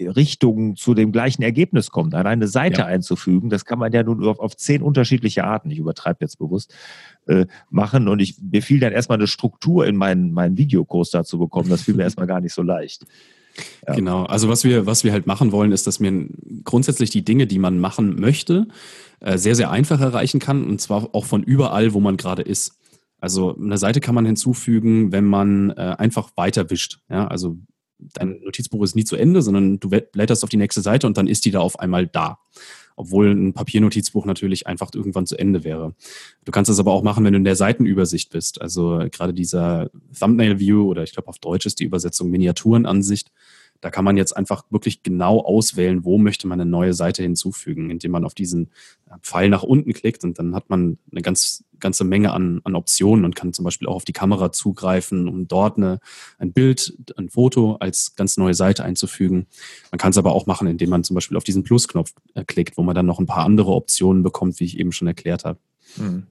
Richtungen 0.00 0.76
zu 0.76 0.94
dem 0.94 1.12
gleichen 1.12 1.42
Ergebnis 1.42 1.90
kommt. 1.90 2.14
Allein 2.14 2.38
eine 2.38 2.48
Seite 2.48 2.82
ja. 2.82 2.86
einzufügen, 2.86 3.50
das 3.50 3.64
kann 3.64 3.78
man 3.78 3.92
ja 3.92 4.02
nun 4.02 4.24
auf, 4.24 4.38
auf 4.38 4.56
zehn 4.56 4.82
unterschiedliche 4.82 5.44
Arten, 5.44 5.70
ich 5.70 5.78
übertreibe 5.78 6.18
jetzt 6.20 6.38
bewusst, 6.38 6.74
äh, 7.26 7.46
machen. 7.70 8.08
Und 8.08 8.20
ich, 8.20 8.36
mir 8.40 8.62
fiel 8.62 8.80
dann 8.80 8.92
erstmal 8.92 9.18
eine 9.18 9.26
Struktur 9.26 9.86
in 9.86 9.96
meinen, 9.96 10.32
meinen 10.32 10.56
Videokurs 10.56 11.10
dazu 11.10 11.38
bekommen. 11.38 11.68
Das 11.68 11.82
fiel 11.82 11.94
mir 11.94 12.02
erstmal 12.04 12.26
gar 12.26 12.40
nicht 12.40 12.54
so 12.54 12.62
leicht. 12.62 13.06
Ja. 13.86 13.94
Genau, 13.94 14.24
also 14.24 14.48
was 14.48 14.64
wir, 14.64 14.86
was 14.86 15.04
wir 15.04 15.12
halt 15.12 15.26
machen 15.26 15.52
wollen, 15.52 15.72
ist, 15.72 15.86
dass 15.86 16.00
man 16.00 16.30
grundsätzlich 16.64 17.10
die 17.10 17.24
Dinge, 17.24 17.46
die 17.46 17.58
man 17.58 17.78
machen 17.78 18.20
möchte, 18.20 18.68
äh, 19.20 19.38
sehr, 19.38 19.54
sehr 19.54 19.70
einfach 19.70 20.00
erreichen 20.00 20.40
kann 20.40 20.64
und 20.64 20.80
zwar 20.80 21.14
auch 21.14 21.24
von 21.24 21.42
überall, 21.42 21.94
wo 21.94 22.00
man 22.00 22.16
gerade 22.16 22.42
ist. 22.42 22.78
Also 23.18 23.56
eine 23.56 23.78
Seite 23.78 24.00
kann 24.00 24.14
man 24.14 24.26
hinzufügen, 24.26 25.10
wenn 25.10 25.24
man 25.24 25.70
äh, 25.70 25.96
einfach 25.98 26.30
weiter 26.36 26.70
wischt. 26.70 26.98
Ja, 27.08 27.26
also 27.26 27.56
dein 27.98 28.40
Notizbuch 28.40 28.82
ist 28.82 28.94
nie 28.94 29.04
zu 29.04 29.16
Ende, 29.16 29.42
sondern 29.42 29.80
du 29.80 29.88
blätterst 29.88 30.44
auf 30.44 30.50
die 30.50 30.56
nächste 30.56 30.82
Seite 30.82 31.06
und 31.06 31.16
dann 31.16 31.26
ist 31.26 31.44
die 31.44 31.50
da 31.50 31.60
auf 31.60 31.78
einmal 31.78 32.06
da. 32.06 32.38
Obwohl 32.96 33.30
ein 33.30 33.52
Papiernotizbuch 33.52 34.24
natürlich 34.24 34.66
einfach 34.66 34.90
irgendwann 34.94 35.26
zu 35.26 35.38
Ende 35.38 35.64
wäre. 35.64 35.94
Du 36.44 36.52
kannst 36.52 36.70
das 36.70 36.78
aber 36.78 36.92
auch 36.92 37.02
machen, 37.02 37.24
wenn 37.24 37.34
du 37.34 37.38
in 37.38 37.44
der 37.44 37.56
Seitenübersicht 37.56 38.30
bist. 38.30 38.60
Also 38.62 39.04
gerade 39.10 39.34
dieser 39.34 39.90
Thumbnail 40.18 40.58
View 40.58 40.88
oder 40.88 41.02
ich 41.02 41.12
glaube 41.12 41.28
auf 41.28 41.38
Deutsch 41.38 41.66
ist 41.66 41.78
die 41.80 41.84
Übersetzung 41.84 42.30
Miniaturenansicht. 42.30 43.32
Da 43.80 43.90
kann 43.90 44.04
man 44.04 44.16
jetzt 44.16 44.36
einfach 44.36 44.64
wirklich 44.70 45.02
genau 45.02 45.40
auswählen, 45.40 46.04
wo 46.04 46.18
möchte 46.18 46.46
man 46.46 46.60
eine 46.60 46.70
neue 46.70 46.94
Seite 46.94 47.22
hinzufügen, 47.22 47.90
indem 47.90 48.12
man 48.12 48.24
auf 48.24 48.34
diesen 48.34 48.70
Pfeil 49.22 49.48
nach 49.48 49.62
unten 49.62 49.92
klickt 49.92 50.24
und 50.24 50.38
dann 50.38 50.54
hat 50.54 50.70
man 50.70 50.98
eine 51.12 51.22
ganz, 51.22 51.64
ganze 51.78 52.04
Menge 52.04 52.32
an, 52.32 52.60
an 52.64 52.74
Optionen 52.74 53.24
und 53.24 53.36
kann 53.36 53.52
zum 53.52 53.64
Beispiel 53.64 53.88
auch 53.88 53.96
auf 53.96 54.04
die 54.04 54.12
Kamera 54.12 54.52
zugreifen, 54.52 55.28
um 55.28 55.46
dort 55.46 55.76
eine, 55.76 56.00
ein 56.38 56.52
Bild, 56.52 56.96
ein 57.16 57.28
Foto 57.28 57.76
als 57.76 58.14
ganz 58.16 58.36
neue 58.36 58.54
Seite 58.54 58.84
einzufügen. 58.84 59.46
Man 59.90 59.98
kann 59.98 60.10
es 60.10 60.18
aber 60.18 60.32
auch 60.32 60.46
machen, 60.46 60.66
indem 60.66 60.90
man 60.90 61.04
zum 61.04 61.14
Beispiel 61.14 61.36
auf 61.36 61.44
diesen 61.44 61.64
Plusknopf 61.64 62.12
äh, 62.34 62.44
klickt, 62.44 62.76
wo 62.76 62.82
man 62.82 62.94
dann 62.94 63.06
noch 63.06 63.20
ein 63.20 63.26
paar 63.26 63.44
andere 63.44 63.72
Optionen 63.72 64.22
bekommt, 64.22 64.58
wie 64.60 64.64
ich 64.64 64.78
eben 64.78 64.92
schon 64.92 65.08
erklärt 65.08 65.44
habe. 65.44 65.58
Hm. 65.96 66.26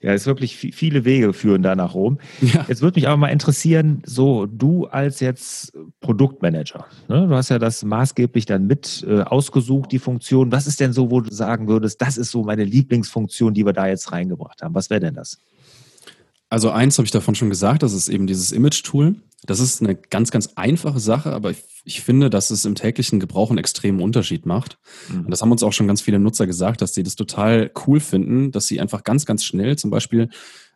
Ja, 0.00 0.12
es 0.12 0.22
ist 0.22 0.26
wirklich 0.26 0.56
viele 0.56 1.04
Wege 1.04 1.32
führen 1.32 1.62
da 1.62 1.74
nach 1.74 1.94
Rom. 1.94 2.18
Ja. 2.40 2.64
Jetzt 2.68 2.82
würde 2.82 2.98
mich 2.98 3.08
aber 3.08 3.16
mal 3.16 3.28
interessieren, 3.28 4.02
so 4.04 4.46
du 4.46 4.86
als 4.86 5.20
jetzt 5.20 5.72
Produktmanager, 6.00 6.86
ne? 7.08 7.26
du 7.26 7.34
hast 7.34 7.48
ja 7.48 7.58
das 7.58 7.84
maßgeblich 7.84 8.46
dann 8.46 8.66
mit 8.66 9.04
äh, 9.08 9.22
ausgesucht, 9.22 9.92
die 9.92 9.98
Funktion. 9.98 10.52
Was 10.52 10.66
ist 10.66 10.80
denn 10.80 10.92
so, 10.92 11.10
wo 11.10 11.20
du 11.20 11.32
sagen 11.32 11.68
würdest, 11.68 12.00
das 12.00 12.16
ist 12.16 12.30
so 12.30 12.44
meine 12.44 12.64
Lieblingsfunktion, 12.64 13.54
die 13.54 13.64
wir 13.66 13.72
da 13.72 13.86
jetzt 13.88 14.12
reingebracht 14.12 14.62
haben? 14.62 14.74
Was 14.74 14.90
wäre 14.90 15.00
denn 15.00 15.14
das? 15.14 15.38
Also 16.48 16.70
eins 16.70 16.96
habe 16.98 17.06
ich 17.06 17.12
davon 17.12 17.34
schon 17.34 17.50
gesagt, 17.50 17.82
das 17.82 17.92
ist 17.92 18.08
eben 18.08 18.26
dieses 18.26 18.52
Image-Tool. 18.52 19.16
Das 19.44 19.60
ist 19.60 19.82
eine 19.82 19.94
ganz, 19.94 20.30
ganz 20.30 20.50
einfache 20.54 21.00
Sache, 21.00 21.32
aber 21.32 21.50
ich, 21.50 21.62
ich 21.84 22.00
finde, 22.00 22.30
dass 22.30 22.50
es 22.50 22.64
im 22.64 22.74
täglichen 22.74 23.20
Gebrauch 23.20 23.50
einen 23.50 23.58
extremen 23.58 24.00
Unterschied 24.00 24.46
macht. 24.46 24.78
Mhm. 25.08 25.24
Und 25.24 25.30
das 25.30 25.42
haben 25.42 25.52
uns 25.52 25.62
auch 25.62 25.72
schon 25.72 25.86
ganz 25.86 26.00
viele 26.00 26.18
Nutzer 26.18 26.46
gesagt, 26.46 26.82
dass 26.82 26.94
sie 26.94 27.02
das 27.02 27.16
total 27.16 27.70
cool 27.86 28.00
finden, 28.00 28.52
dass 28.52 28.66
sie 28.66 28.80
einfach 28.80 29.04
ganz, 29.04 29.26
ganz 29.26 29.44
schnell, 29.44 29.76
zum 29.76 29.90
Beispiel, 29.90 30.28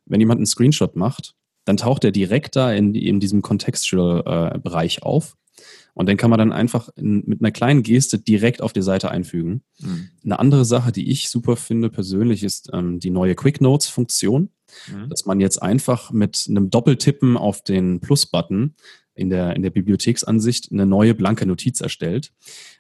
wenn 0.07 0.21
jemand 0.21 0.39
einen 0.39 0.47
Screenshot 0.47 0.97
macht, 0.97 1.35
dann 1.65 1.77
taucht 1.77 2.05
er 2.05 2.13
direkt 2.13 2.57
da 2.57 2.73
in, 2.73 2.95
in 2.95 3.21
diesem 3.21 3.43
Contextual-Bereich 3.43 4.99
äh, 4.99 5.03
auf. 5.03 5.37
Und 5.95 6.09
den 6.09 6.17
kann 6.17 6.31
man 6.31 6.39
dann 6.39 6.53
einfach 6.53 6.89
in, 6.97 7.25
mit 7.27 7.41
einer 7.41 7.51
kleinen 7.51 7.83
Geste 7.83 8.19
direkt 8.19 8.63
auf 8.63 8.73
die 8.73 8.83
Seite 8.83 9.11
einfügen. 9.11 9.63
Mhm. 9.81 10.09
Eine 10.25 10.39
andere 10.39 10.65
Sache, 10.65 10.93
die 10.93 11.11
ich 11.11 11.29
super 11.29 11.57
finde 11.57 11.91
persönlich, 11.91 12.43
ist 12.43 12.71
ähm, 12.73 13.01
die 13.01 13.11
neue 13.11 13.35
Quick 13.35 13.61
Notes-Funktion, 13.61 14.51
mhm. 14.93 15.09
dass 15.09 15.27
man 15.27 15.41
jetzt 15.41 15.63
einfach 15.63 16.11
mit 16.11 16.47
einem 16.49 16.71
Doppeltippen 16.71 17.37
auf 17.37 17.63
den 17.63 18.01
Plus-Button 18.01 18.75
in 19.15 19.31
der, 19.31 19.55
in 19.55 19.63
der 19.63 19.71
Bibliotheksansicht 19.71 20.73
eine 20.73 20.87
neue 20.87 21.15
blanke 21.15 21.47
Notiz 21.47 21.81
erstellt. 21.81 22.33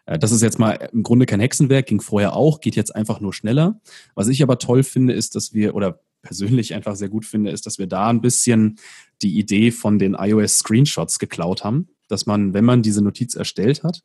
Äh, 0.07 0.18
das 0.18 0.33
ist 0.33 0.42
jetzt 0.42 0.59
mal 0.59 0.72
im 0.92 1.03
Grunde 1.03 1.26
kein 1.26 1.40
Hexenwerk, 1.40 1.87
ging 1.87 2.00
vorher 2.00 2.35
auch, 2.35 2.61
geht 2.61 2.76
jetzt 2.76 2.94
einfach 2.94 3.20
nur 3.20 3.33
schneller. 3.33 3.81
Was 4.14 4.29
ich 4.29 4.42
aber 4.42 4.59
toll 4.59 4.83
finde, 4.83 5.12
ist, 5.12 5.35
dass 5.35 5.53
wir, 5.53 5.74
oder 5.74 6.00
persönlich 6.22 6.74
einfach 6.74 6.96
sehr 6.96 7.09
gut 7.09 7.24
finde, 7.24 7.50
ist, 7.50 7.66
dass 7.66 7.79
wir 7.79 7.87
da 7.87 8.09
ein 8.09 8.20
bisschen 8.20 8.79
die 9.22 9.38
Idee 9.38 9.70
von 9.70 9.98
den 9.98 10.14
iOS 10.14 10.59
Screenshots 10.59 11.18
geklaut 11.18 11.64
haben 11.64 11.88
dass 12.11 12.27
man, 12.27 12.55
wenn 12.55 12.64
man 12.64 12.83
diese 12.83 13.03
Notiz 13.03 13.35
erstellt 13.35 13.83
hat, 13.83 14.03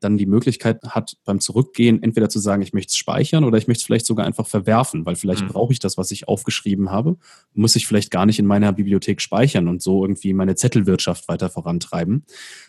dann 0.00 0.16
die 0.16 0.26
Möglichkeit 0.26 0.82
hat, 0.84 1.16
beim 1.24 1.40
Zurückgehen 1.40 2.02
entweder 2.02 2.28
zu 2.28 2.38
sagen, 2.38 2.62
ich 2.62 2.72
möchte 2.72 2.90
es 2.90 2.96
speichern 2.96 3.44
oder 3.44 3.58
ich 3.58 3.66
möchte 3.66 3.82
es 3.82 3.86
vielleicht 3.86 4.06
sogar 4.06 4.26
einfach 4.26 4.46
verwerfen, 4.46 5.06
weil 5.06 5.16
vielleicht 5.16 5.42
mhm. 5.42 5.48
brauche 5.48 5.72
ich 5.72 5.78
das, 5.78 5.96
was 5.96 6.10
ich 6.10 6.28
aufgeschrieben 6.28 6.90
habe, 6.90 7.16
muss 7.54 7.76
ich 7.76 7.86
vielleicht 7.86 8.10
gar 8.10 8.26
nicht 8.26 8.38
in 8.38 8.46
meiner 8.46 8.72
Bibliothek 8.72 9.20
speichern 9.20 9.68
und 9.68 9.82
so 9.82 10.04
irgendwie 10.04 10.32
meine 10.32 10.54
Zettelwirtschaft 10.54 11.28
weiter 11.28 11.50
vorantreiben. 11.50 12.24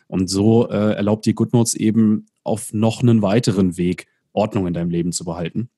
Und 0.08 0.30
so 0.30 0.70
äh, 0.70 0.94
erlaubt 0.94 1.26
die 1.26 1.36
GoodNotes 1.36 1.76
eben 1.76 2.26
auf 2.44 2.74
noch 2.74 3.02
einen 3.02 3.22
weiteren 3.22 3.78
Weg, 3.78 4.08
Ordnung 4.34 4.68
in 4.68 4.74
deinem 4.74 4.90
Leben 4.90 5.12
zu 5.12 5.26
behalten 5.26 5.70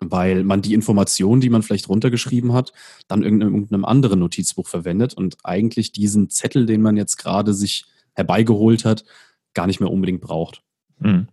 weil 0.00 0.44
man 0.44 0.62
die 0.62 0.74
Informationen, 0.74 1.40
die 1.40 1.50
man 1.50 1.62
vielleicht 1.62 1.88
runtergeschrieben 1.88 2.52
hat, 2.52 2.72
dann 3.08 3.22
in 3.22 3.40
irgendeinem 3.40 3.84
anderen 3.84 4.20
Notizbuch 4.20 4.66
verwendet 4.66 5.14
und 5.14 5.36
eigentlich 5.44 5.92
diesen 5.92 6.30
Zettel, 6.30 6.66
den 6.66 6.82
man 6.82 6.96
jetzt 6.96 7.16
gerade 7.16 7.54
sich 7.54 7.86
herbeigeholt 8.14 8.84
hat, 8.84 9.04
gar 9.54 9.66
nicht 9.66 9.80
mehr 9.80 9.90
unbedingt 9.90 10.20
braucht. 10.20 10.62
Mhm. 10.98 11.28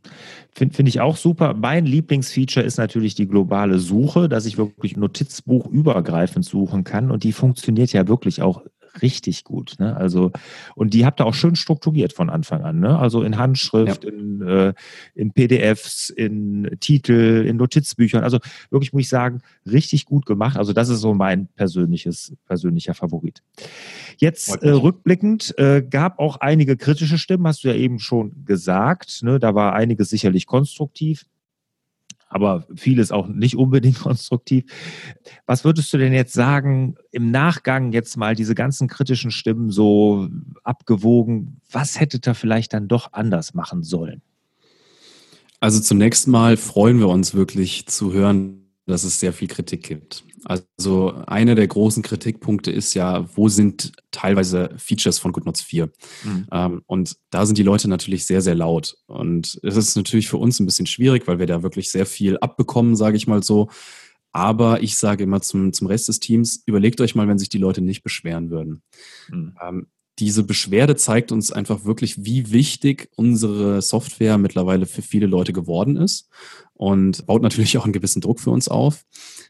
Finde 0.54 0.76
find 0.76 0.90
ich 0.90 1.00
auch 1.00 1.18
super. 1.18 1.54
Mein 1.54 1.86
Lieblingsfeature 1.86 2.66
ist 2.66 2.78
natürlich 2.78 3.16
die 3.16 3.28
globale 3.28 3.80
Suche, 3.80 4.28
dass 4.28 4.46
ich 4.46 4.58
wirklich 4.58 4.98
Notizbuch 4.98 5.68
übergreifend 5.68 6.46
suchen 6.46 6.84
kann. 6.84 7.12
Und 7.12 7.24
die 7.24 7.32
funktioniert 7.32 7.94
ja 7.94 8.08
wirklich 8.08 8.42
auch 8.42 8.64
richtig 9.02 9.44
gut. 9.44 9.76
Ne? 9.80 9.96
Also, 9.96 10.32
und 10.76 10.94
die 10.94 11.06
habt 11.06 11.22
ihr 11.22 11.26
auch 11.26 11.34
schön 11.34 11.56
strukturiert 11.56 12.14
von 12.14 12.30
Anfang 12.30 12.64
an. 12.64 12.80
Ne? 12.80 12.98
Also 12.98 13.24
in 13.24 13.38
Handschrift, 13.38 14.04
ja. 14.04 14.12
in, 14.12 14.42
äh, 14.42 14.74
in 15.16 15.32
PDFs, 15.32 16.10
in 16.10 16.78
Titel, 16.80 17.46
in 17.48 17.58
Notizbüchern. 17.58 18.24
Also 18.24 18.40
wirklich 18.70 18.94
muss 18.94 19.04
ich 19.04 19.10
sagen, 19.10 19.42
richtig 19.66 20.06
gut 20.06 20.26
gemacht. 20.26 20.58
Also 20.58 20.74
das 20.74 20.90
ist 20.90 21.00
so 21.00 21.14
mein 21.14 21.48
persönliches, 21.56 22.34
persönlicher 22.46 22.94
Favorit. 22.94 23.42
Jetzt 24.18 24.62
äh, 24.62 24.70
rückblickend 24.70 25.58
äh, 25.58 25.82
gab 25.82 26.20
auch 26.20 26.38
einige 26.38 26.78
kritische 26.78 27.18
Stimmen, 27.18 27.48
hast 27.48 27.64
du 27.64 27.70
ja 27.70 27.76
eben 27.76 28.00
schon 28.00 28.46
gesagt. 28.46 29.24
Ne? 29.24 29.40
Da 29.40 29.56
war 29.56 29.74
einiges 29.74 30.10
sicherlich 30.10 30.46
konstruktiv 30.46 31.26
aber 32.32 32.66
vieles 32.76 33.12
auch 33.12 33.28
nicht 33.28 33.56
unbedingt 33.56 34.00
konstruktiv. 34.02 34.64
Was 35.46 35.64
würdest 35.64 35.92
du 35.94 35.98
denn 35.98 36.14
jetzt 36.14 36.34
sagen, 36.34 36.96
im 37.12 37.30
Nachgang 37.30 37.92
jetzt 37.92 38.16
mal 38.18 38.36
diese 38.36 38.56
ganzen 38.56 38.88
kritischen 38.88 39.32
Stimmen 39.32 39.70
so 39.70 40.30
abgewogen, 40.64 41.62
was 41.70 42.00
hätte 42.00 42.20
da 42.20 42.34
vielleicht 42.34 42.74
dann 42.74 42.88
doch 42.88 43.14
anders 43.14 43.54
machen 43.54 43.84
sollen? 43.84 44.22
Also 45.60 45.80
zunächst 45.80 46.28
mal 46.28 46.58
freuen 46.58 47.00
wir 47.00 47.10
uns 47.10 47.36
wirklich 47.36 47.86
zu 47.86 48.14
hören, 48.14 48.61
dass 48.92 49.04
es 49.04 49.20
sehr 49.20 49.34
viel 49.34 49.48
Kritik 49.48 49.84
gibt. 49.84 50.24
Also 50.44 51.14
einer 51.28 51.56
der 51.56 51.68
großen 51.68 52.04
Kritikpunkte 52.04 52.72
ist 52.72 52.94
ja, 52.94 53.26
wo 53.36 53.48
sind 53.48 53.92
teilweise 54.12 54.72
Features 54.78 55.20
von 55.20 55.32
GoodNotes 55.32 55.62
4? 55.62 55.90
Mhm. 56.24 56.48
Ähm, 56.52 56.82
und 56.88 57.16
da 57.30 57.46
sind 57.46 57.58
die 57.58 57.64
Leute 57.64 57.88
natürlich 57.88 58.26
sehr, 58.26 58.42
sehr 58.42 58.56
laut. 58.56 58.98
Und 59.06 59.60
es 59.64 59.78
ist 59.78 59.96
natürlich 59.96 60.30
für 60.30 60.38
uns 60.38 60.60
ein 60.60 60.66
bisschen 60.66 60.88
schwierig, 60.88 61.28
weil 61.28 61.40
wir 61.40 61.48
da 61.48 61.64
wirklich 61.64 61.92
sehr 61.92 62.06
viel 62.06 62.38
abbekommen, 62.40 62.96
sage 62.96 63.18
ich 63.18 63.28
mal 63.28 63.44
so. 63.44 63.70
Aber 64.32 64.82
ich 64.82 64.96
sage 64.96 65.24
immer 65.24 65.42
zum, 65.42 65.74
zum 65.74 65.88
Rest 65.88 66.08
des 66.08 66.20
Teams, 66.20 66.64
überlegt 66.66 67.02
euch 67.02 67.16
mal, 67.16 67.28
wenn 67.28 67.40
sich 67.40 67.50
die 67.50 67.58
Leute 67.58 67.82
nicht 67.82 68.04
beschweren 68.04 68.50
würden. 68.50 68.82
Mhm. 69.30 69.56
Ähm, 69.62 69.88
diese 70.20 70.44
Beschwerde 70.44 70.96
zeigt 70.96 71.32
uns 71.32 71.52
einfach 71.52 71.86
wirklich, 71.86 72.26
wie 72.26 72.52
wichtig 72.52 73.10
unsere 73.16 73.82
Software 73.82 74.38
mittlerweile 74.38 74.86
für 74.86 75.02
viele 75.02 75.26
Leute 75.26 75.54
geworden 75.54 75.98
ist 75.98 76.30
und 76.74 77.26
baut 77.26 77.42
natürlich 77.42 77.78
auch 77.78 77.86
einen 77.86 77.94
gewissen 77.94 78.22
Druck 78.22 78.40
für 78.40 78.52
uns 78.52 78.68
auf. 78.68 79.06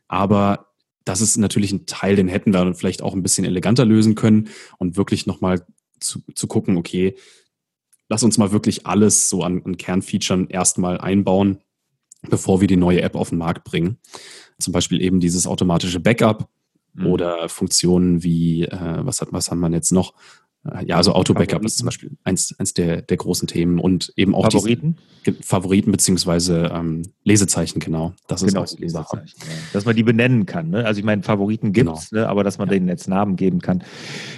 Aber 0.08 0.68
das 1.04 1.22
ist 1.22 1.38
natürlich 1.38 1.72
ein 1.72 1.86
Teil, 1.86 2.16
den 2.16 2.28
hätten 2.28 2.54
wir 2.54 2.74
vielleicht 2.76 3.02
auch 3.02 3.14
ein 3.14 3.24
bisschen 3.24 3.46
eleganter 3.46 3.86
lösen 3.86 4.16
können 4.16 4.50
und 4.78 4.98
wirklich 4.98 5.26
nochmal 5.26 5.66
zu, 6.00 6.22
zu 6.36 6.48
gucken, 6.48 6.78
okay, 6.78 7.16
lass 8.08 8.24
uns 8.24 8.38
mal 8.38 8.52
wirklich 8.52 8.86
alles 8.86 9.30
so 9.30 9.44
an, 9.44 9.62
an 9.66 9.78
Kernfeaturen 9.78 10.48
erstmal 10.48 11.00
einbauen, 11.00 11.60
bevor 12.30 12.62
wir 12.62 12.68
die 12.68 12.78
neue 12.78 13.02
App 13.02 13.16
auf 13.16 13.30
den 13.30 13.40
Markt 13.40 13.64
bringen. 13.64 13.98
Zum 14.60 14.74
Beispiel 14.74 15.02
eben 15.02 15.20
dieses 15.20 15.48
automatische 15.48 16.00
Backup 16.00 16.50
mhm. 16.94 17.08
oder 17.08 17.50
Funktionen 17.50 18.22
wie, 18.24 18.66
äh, 18.66 19.06
was 19.06 19.22
hat, 19.22 19.30
was 19.32 19.50
haben 19.50 19.60
wir 19.60 19.72
jetzt 19.72 19.92
noch? 19.92 20.14
Ja, 20.86 20.98
also 20.98 21.14
Auto-Backup 21.14 21.66
ist 21.66 21.80
zum 21.80 21.86
Beispiel 21.86 22.12
eins, 22.24 22.54
eins 22.60 22.76
der, 22.76 23.02
der 23.02 23.18
großen 23.18 23.48
Themen 23.48 23.80
und 23.80 24.14
eben 24.16 24.36
auch 24.36 24.44
Favoriten? 24.44 24.98
Diese, 25.26 25.42
Favoriten 25.42 25.92
beziehungsweise 25.92 26.72
ähm, 26.72 27.02
Lesezeichen, 27.24 27.80
genau. 27.80 28.14
Das 28.28 28.46
genau, 28.46 28.64
ist 28.64 28.74
auch 28.74 28.78
die 28.78 28.90
Sache. 28.90 29.24
Ja. 29.26 29.46
Dass 29.74 29.86
man 29.86 29.96
die 29.96 30.04
benennen 30.04 30.46
kann. 30.46 30.70
Ne? 30.70 30.86
Also 30.86 31.00
ich 31.00 31.06
meine, 31.06 31.24
Favoriten 31.24 31.74
gibt 31.74 31.90
es, 31.90 32.12
genau. 32.12 32.22
ne? 32.22 32.30
aber 32.30 32.44
dass 32.44 32.60
man 32.60 32.68
ja. 32.68 32.76
denen 32.76 32.88
jetzt 32.88 33.08
Namen 33.08 33.38
geben 33.38 33.60
kann. 33.60 33.84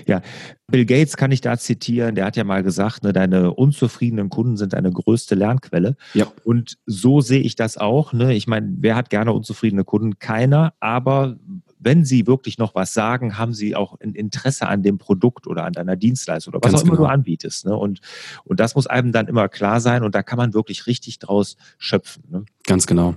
Ja, 0.07 0.21
Bill 0.67 0.85
Gates 0.85 1.17
kann 1.17 1.33
ich 1.33 1.41
da 1.41 1.57
zitieren, 1.57 2.15
der 2.15 2.25
hat 2.25 2.37
ja 2.37 2.45
mal 2.45 2.63
gesagt, 2.63 3.03
ne, 3.03 3.11
deine 3.11 3.53
unzufriedenen 3.53 4.29
Kunden 4.29 4.55
sind 4.55 4.71
deine 4.71 4.91
größte 4.91 5.35
Lernquelle. 5.35 5.97
Ja. 6.13 6.31
Und 6.45 6.77
so 6.85 7.19
sehe 7.19 7.41
ich 7.41 7.55
das 7.55 7.77
auch. 7.77 8.13
Ne? 8.13 8.33
Ich 8.33 8.47
meine, 8.47 8.73
wer 8.79 8.95
hat 8.95 9.09
gerne 9.09 9.33
unzufriedene 9.33 9.83
Kunden? 9.83 10.19
Keiner, 10.19 10.73
aber 10.79 11.35
wenn 11.83 12.05
sie 12.05 12.27
wirklich 12.27 12.57
noch 12.57 12.75
was 12.75 12.93
sagen, 12.93 13.37
haben 13.37 13.53
sie 13.53 13.75
auch 13.75 13.99
ein 13.99 14.13
Interesse 14.13 14.67
an 14.67 14.83
dem 14.83 14.97
Produkt 14.97 15.47
oder 15.47 15.65
an 15.65 15.73
deiner 15.73 15.95
Dienstleistung 15.95 16.53
oder 16.53 16.63
was 16.63 16.71
Ganz 16.71 16.81
auch 16.81 16.85
immer 16.85 16.95
genau. 16.97 17.07
du 17.07 17.13
anbietest. 17.13 17.65
Ne? 17.65 17.75
Und, 17.75 18.01
und 18.45 18.59
das 18.59 18.75
muss 18.75 18.87
einem 18.87 19.11
dann 19.11 19.27
immer 19.27 19.49
klar 19.49 19.79
sein 19.79 20.03
und 20.03 20.15
da 20.15 20.23
kann 20.23 20.37
man 20.37 20.53
wirklich 20.53 20.87
richtig 20.87 21.19
draus 21.19 21.57
schöpfen. 21.77 22.23
Ne? 22.29 22.45
Ganz 22.65 22.87
genau. 22.87 23.15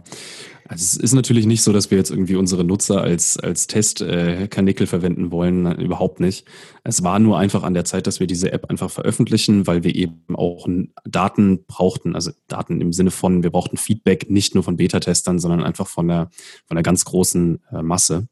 Also 0.68 0.83
es 0.83 0.96
ist 0.96 1.12
natürlich 1.12 1.46
nicht 1.46 1.62
so, 1.62 1.72
dass 1.72 1.90
wir 1.90 1.98
jetzt 1.98 2.11
irgendwie 2.11 2.35
unsere 2.35 2.64
Nutzer 2.64 3.00
als, 3.00 3.38
als 3.38 3.68
Testkanickel 3.68 4.85
äh, 4.85 4.88
verwenden 4.88 5.31
wollen, 5.31 5.79
überhaupt 5.79 6.18
nicht. 6.18 6.44
Es 6.83 7.05
war 7.05 7.18
nur 7.18 7.38
einfach 7.38 7.62
an 7.62 7.74
der 7.74 7.85
Zeit, 7.85 8.07
dass 8.07 8.18
wir 8.18 8.26
diese 8.26 8.52
App 8.52 8.68
einfach 8.68 8.90
veröffentlichen, 8.90 9.66
weil 9.66 9.85
wir 9.85 9.94
eben 9.94 10.35
auch 10.35 10.66
Daten 11.05 11.64
brauchten, 11.66 12.16
also 12.16 12.33
Daten 12.48 12.81
im 12.81 12.92
Sinne 12.92 13.12
von, 13.12 13.44
wir 13.44 13.50
brauchten 13.50 13.76
Feedback 13.76 14.29
nicht 14.29 14.55
nur 14.55 14.64
von 14.64 14.76
Beta-Testern, 14.76 15.38
sondern 15.38 15.62
einfach 15.62 15.87
von 15.87 16.09
der, 16.09 16.31
von 16.66 16.74
der 16.74 16.83
ganz 16.83 17.05
großen 17.05 17.61
äh, 17.70 17.83
Masse. 17.83 18.26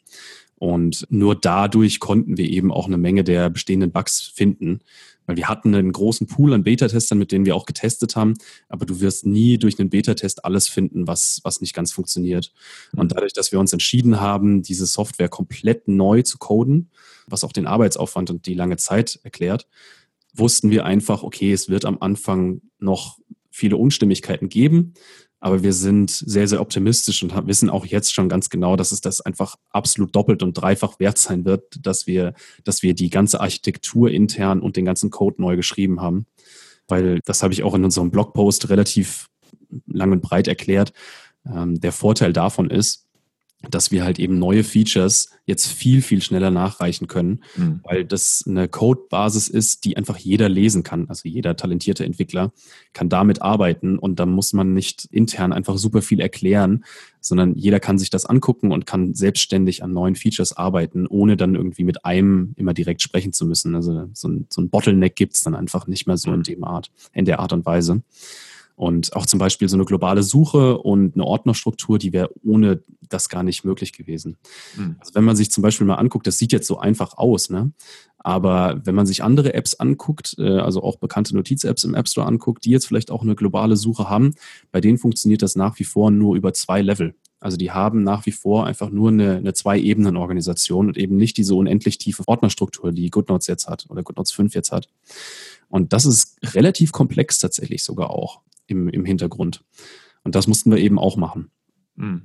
Und 0.57 1.07
nur 1.11 1.37
dadurch 1.37 2.01
konnten 2.01 2.37
wir 2.37 2.49
eben 2.49 2.73
auch 2.73 2.87
eine 2.87 2.97
Menge 2.97 3.23
der 3.23 3.51
bestehenden 3.51 3.93
Bugs 3.93 4.21
finden. 4.21 4.81
Weil 5.27 5.37
wir 5.37 5.49
hatten 5.49 5.75
einen 5.75 5.93
großen 5.93 6.27
Pool 6.27 6.53
an 6.53 6.65
Beta-Testern, 6.65 7.19
mit 7.19 7.33
denen 7.33 7.47
wir 7.47 7.57
auch 7.57 7.67
getestet 7.67 8.17
haben, 8.17 8.35
aber 8.69 8.87
du 8.87 9.01
wirst 9.01 9.27
nie 9.27 9.59
durch 9.59 9.79
einen 9.79 9.91
Beta-Test 9.91 10.45
alles 10.45 10.69
finden, 10.69 11.07
was, 11.07 11.41
was 11.45 11.61
nicht 11.61 11.75
ganz 11.75 11.93
funktioniert. 11.93 12.53
Mhm. 12.93 13.01
Und 13.01 13.13
dadurch, 13.13 13.33
dass 13.33 13.53
wir 13.53 13.61
uns 13.61 13.73
entschieden 13.73 14.21
haben, 14.21 14.63
diese 14.63 14.87
Software 14.87 15.29
komplett 15.29 15.89
neu 15.89 16.23
zu 16.23 16.39
coden, 16.39 16.91
was 17.27 17.45
auch 17.45 17.53
den 17.53 17.67
Arbeitsaufwand 17.67 18.31
und 18.31 18.47
die 18.47 18.55
lange 18.55 18.77
Zeit 18.77 19.21
erklärt, 19.23 19.67
wussten 20.35 20.71
wir 20.71 20.85
einfach, 20.85 21.23
okay, 21.23 21.53
es 21.53 21.69
wird 21.69 21.85
am 21.85 21.99
Anfang 22.01 22.61
noch 22.79 23.19
viele 23.51 23.77
Unstimmigkeiten 23.77 24.49
geben. 24.49 24.95
Aber 25.45 25.63
wir 25.63 25.75
sind 25.75 26.11
sehr, 26.11 26.49
sehr 26.49 26.63
optimistisch 26.63 27.23
und 27.23 27.47
wissen 27.47 27.69
auch 27.69 27.85
jetzt 27.85 28.15
schon 28.15 28.31
ganz 28.31 28.49
genau, 28.49 28.77
dass 28.77 28.93
es 28.93 29.03
das 29.03 29.21
einfach 29.21 29.57
absolut 29.69 30.17
doppelt 30.17 30.43
und 30.43 30.55
dreifach 30.55 30.99
wert 30.99 31.19
sein 31.19 31.45
wird, 31.45 31.85
dass 31.85 32.07
wir, 32.07 32.33
dass 32.65 32.83
wir 32.83 32.95
die 32.95 33.11
ganze 33.11 33.43
Architektur 33.43 34.11
intern 34.11 34.61
und 34.61 34.77
den 34.77 34.87
ganzen 34.87 35.11
Code 35.11 35.43
neu 35.43 35.57
geschrieben 35.57 36.01
haben. 36.01 36.25
Weil 36.89 37.21
das 37.27 37.43
habe 37.43 37.53
ich 37.53 37.63
auch 37.63 37.75
in 37.75 37.85
unserem 37.85 38.11
Blogpost 38.11 38.71
relativ 38.71 39.29
lang 39.87 40.13
und 40.13 40.23
breit 40.23 40.49
erklärt. 40.49 40.95
Ähm, 41.45 41.79
der 41.79 41.93
Vorteil 41.93 42.33
davon 42.33 42.71
ist, 42.71 43.04
dass 43.71 43.91
wir 43.91 44.05
halt 44.05 44.19
eben 44.19 44.39
neue 44.39 44.65
Features 44.65 45.31
jetzt 45.47 45.67
viel, 45.67 46.01
viel 46.01 46.23
schneller 46.23 46.51
nachreichen 46.51 47.07
können, 47.07 47.41
mhm. 47.57 47.81
weil 47.85 48.05
das 48.05 48.45
eine 48.47 48.69
Codebasis 48.69 49.49
ist, 49.49 49.85
die 49.85 49.97
einfach 49.97 50.17
jeder 50.17 50.49
lesen 50.49 50.83
kann. 50.83 51.09
Also 51.09 51.29
jeder 51.29 51.57
talentierte 51.57 52.05
Entwickler 52.05 52.53
kann 52.93 53.09
damit 53.09 53.43
arbeiten 53.43 53.99
und 53.99 54.19
da 54.19 54.27
muss 54.27 54.53
man 54.53 54.73
nicht 54.73 55.07
intern 55.11 55.53
einfach 55.53 55.77
super 55.77 56.01
viel 56.01 56.21
erklären, 56.21 56.85
sondern 57.21 57.55
jeder 57.55 57.81
kann 57.81 57.99
sich 57.99 58.11
das 58.11 58.27
angucken 58.27 58.73
und 58.73 58.87
kann 58.87 59.15
selbstständig 59.15 59.83
an 59.83 59.93
neuen 59.93 60.15
Features 60.15 60.57
arbeiten, 60.57 61.07
ohne 61.07 61.37
dann 61.37 61.55
irgendwie 61.55 61.85
mit 61.85 62.05
einem 62.05 62.55
immer 62.57 62.75
direkt 62.75 63.03
sprechen 63.03 63.33
zu 63.33 63.47
müssen. 63.47 63.75
Also 63.75 64.09
so 64.13 64.29
ein, 64.29 64.47
so 64.49 64.63
ein 64.63 64.71
Bottleneck 64.71 65.17
gibt's 65.17 65.43
dann 65.43 65.55
einfach 65.55 65.87
nicht 65.87 66.07
mehr 66.07 66.17
so 66.17 66.33
in 66.33 66.41
mhm. 66.41 66.45
dem 66.45 66.65
Art, 66.65 66.91
in 67.13 67.25
der 67.25 67.41
Art 67.41 67.53
und 67.53 67.67
Weise. 67.67 68.03
Und 68.77 69.15
auch 69.15 69.27
zum 69.27 69.39
Beispiel 69.39 69.69
so 69.69 69.77
eine 69.77 69.85
globale 69.85 70.23
Suche 70.23 70.79
und 70.79 71.15
eine 71.15 71.25
Ordnerstruktur, 71.25 71.99
die 71.99 72.13
wäre 72.13 72.31
ohne 72.43 72.83
das 73.09 73.29
gar 73.29 73.45
nicht 73.45 73.65
möglich 73.65 73.93
gewesen. 73.93 74.37
Mhm. 74.77 74.97
Also 74.99 75.15
wenn 75.15 75.25
man 75.25 75.37
sich 75.37 75.51
zum 75.51 75.63
Beispiel 75.63 75.87
mal 75.87 75.95
anguckt, 75.95 76.27
das 76.27 76.39
sieht 76.39 76.53
jetzt 76.53 76.67
so 76.67 76.79
einfach 76.79 77.17
aus, 77.17 77.51
ne? 77.51 77.73
Aber 78.19 78.81
wenn 78.85 78.95
man 78.95 79.05
sich 79.05 79.23
andere 79.23 79.53
Apps 79.53 79.75
anguckt, 79.75 80.37
äh, 80.39 80.59
also 80.59 80.83
auch 80.83 80.97
bekannte 80.97 81.37
Notiz-Apps 81.37 81.85
im 81.85 81.95
App 81.95 82.09
Store 82.09 82.27
anguckt, 82.27 82.65
die 82.65 82.71
jetzt 82.71 82.87
vielleicht 82.87 83.11
auch 83.11 83.23
eine 83.23 83.35
globale 83.35 83.77
Suche 83.77 84.09
haben, 84.09 84.35
bei 84.73 84.81
denen 84.81 84.97
funktioniert 84.97 85.43
das 85.43 85.57
nach 85.57 85.79
wie 85.79 85.85
vor 85.85 86.11
nur 86.11 86.35
über 86.35 86.55
zwei 86.55 86.81
Level. 86.81 87.15
Also 87.45 87.59
die 87.59 87.71
haben 87.71 88.03
nach 88.03 88.25
wie 88.25 88.33
vor 88.33 88.65
einfach 88.65 88.89
nur 88.89 89.11
eine, 89.11 89.37
eine 89.37 89.53
Zwei-Ebenen-Organisation 89.53 90.87
und 90.87 90.97
eben 90.97 91.19
nicht 91.19 91.37
diese 91.37 91.55
unendlich 91.55 91.99
tiefe 91.99 92.27
Ordnerstruktur, 92.27 92.91
die 92.91 93.11
GoodNotes 93.11 93.47
jetzt 93.47 93.69
hat 93.69 93.85
oder 93.91 94.03
GoodNotes 94.03 94.33
5 94.33 94.55
jetzt 94.55 94.73
hat. 94.73 94.89
Und 95.69 95.93
das 95.93 96.07
ist 96.07 96.39
relativ 96.55 96.93
komplex 96.93 97.39
tatsächlich 97.39 97.85
sogar 97.85 98.09
auch 98.09 98.41
im, 98.67 98.89
im 98.89 99.05
Hintergrund. 99.05 99.65
Und 100.23 100.35
das 100.35 100.47
mussten 100.47 100.71
wir 100.71 100.79
eben 100.79 100.99
auch 100.99 101.17
machen. 101.17 101.51
Mhm. 101.97 102.23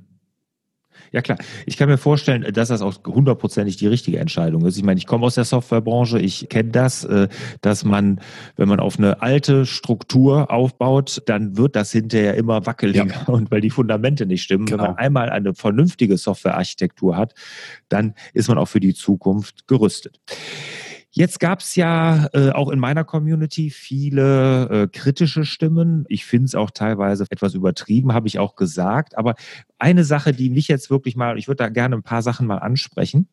Ja 1.12 1.22
klar, 1.22 1.38
ich 1.66 1.76
kann 1.76 1.88
mir 1.88 1.98
vorstellen, 1.98 2.46
dass 2.52 2.68
das 2.68 2.82
auch 2.82 2.94
hundertprozentig 3.04 3.76
die 3.76 3.86
richtige 3.86 4.18
Entscheidung 4.18 4.64
ist. 4.66 4.76
Ich 4.76 4.84
meine, 4.84 4.98
ich 4.98 5.06
komme 5.06 5.26
aus 5.26 5.34
der 5.34 5.44
Softwarebranche, 5.44 6.20
ich 6.20 6.48
kenne 6.48 6.70
das, 6.70 7.04
äh, 7.04 7.28
dass 7.62 7.84
man, 7.84 8.20
wenn 8.56 8.68
man 8.68 8.80
auf 8.80 8.98
eine 8.98 9.20
alte 9.20 9.66
Struktur 9.66 10.50
aufbaut, 10.50 11.22
dann 11.26 11.56
wird 11.56 11.74
das 11.74 11.90
hinterher 11.90 12.34
immer 12.34 12.64
wackeliger 12.66 13.06
ja. 13.06 13.24
und 13.26 13.50
weil 13.50 13.60
die 13.60 13.70
Fundamente 13.70 14.26
nicht 14.26 14.42
stimmen. 14.42 14.66
Genau. 14.66 14.82
Wenn 14.82 14.90
man 14.90 14.98
einmal 14.98 15.30
eine 15.30 15.54
vernünftige 15.54 16.16
Softwarearchitektur 16.16 17.16
hat, 17.16 17.34
dann 17.88 18.14
ist 18.32 18.48
man 18.48 18.58
auch 18.58 18.68
für 18.68 18.80
die 18.80 18.94
Zukunft 18.94 19.66
gerüstet. 19.66 20.20
Jetzt 21.12 21.40
gab 21.40 21.60
es 21.60 21.74
ja 21.74 22.28
äh, 22.34 22.50
auch 22.50 22.68
in 22.68 22.78
meiner 22.78 23.02
Community 23.02 23.70
viele 23.70 24.68
äh, 24.68 24.86
kritische 24.86 25.44
Stimmen. 25.44 26.04
Ich 26.08 26.24
finde 26.24 26.46
es 26.46 26.54
auch 26.54 26.70
teilweise 26.70 27.26
etwas 27.30 27.54
übertrieben, 27.54 28.12
habe 28.12 28.28
ich 28.28 28.38
auch 28.38 28.54
gesagt. 28.54 29.18
Aber 29.18 29.34
eine 29.78 30.04
Sache, 30.04 30.32
die 30.32 30.50
mich 30.50 30.68
jetzt 30.68 30.88
wirklich 30.88 31.16
mal, 31.16 31.36
ich 31.36 31.48
würde 31.48 31.64
da 31.64 31.68
gerne 31.68 31.96
ein 31.96 32.04
paar 32.04 32.22
Sachen 32.22 32.46
mal 32.46 32.58
ansprechen. 32.58 33.28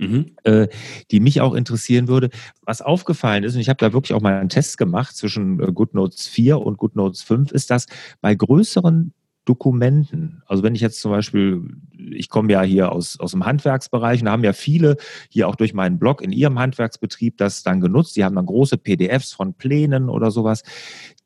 Mhm. 0.00 0.36
Äh, 0.44 0.68
die 1.10 1.18
mich 1.18 1.40
auch 1.40 1.54
interessieren 1.54 2.06
würde. 2.06 2.30
Was 2.62 2.82
aufgefallen 2.82 3.42
ist, 3.42 3.56
und 3.56 3.60
ich 3.60 3.68
habe 3.68 3.78
da 3.78 3.92
wirklich 3.92 4.14
auch 4.14 4.20
mal 4.20 4.34
einen 4.34 4.48
Test 4.48 4.78
gemacht 4.78 5.16
zwischen 5.16 5.60
äh, 5.60 5.72
GoodNotes 5.72 6.28
4 6.28 6.60
und 6.60 6.78
GoodNotes 6.78 7.22
5, 7.22 7.50
ist, 7.50 7.72
dass 7.72 7.86
bei 8.20 8.32
größeren 8.32 9.12
Dokumenten. 9.48 10.42
Also 10.46 10.62
wenn 10.62 10.74
ich 10.74 10.82
jetzt 10.82 11.00
zum 11.00 11.10
Beispiel, 11.10 11.62
ich 11.96 12.28
komme 12.28 12.52
ja 12.52 12.60
hier 12.60 12.92
aus, 12.92 13.18
aus 13.18 13.30
dem 13.30 13.46
Handwerksbereich 13.46 14.20
und 14.20 14.26
da 14.26 14.32
haben 14.32 14.44
ja 14.44 14.52
viele 14.52 14.98
hier 15.30 15.48
auch 15.48 15.56
durch 15.56 15.72
meinen 15.72 15.98
Blog 15.98 16.20
in 16.20 16.32
ihrem 16.32 16.58
Handwerksbetrieb 16.58 17.38
das 17.38 17.62
dann 17.62 17.80
genutzt. 17.80 18.14
Die 18.16 18.24
haben 18.24 18.36
dann 18.36 18.44
große 18.44 18.76
PDFs 18.76 19.32
von 19.32 19.54
Plänen 19.54 20.10
oder 20.10 20.30
sowas. 20.30 20.64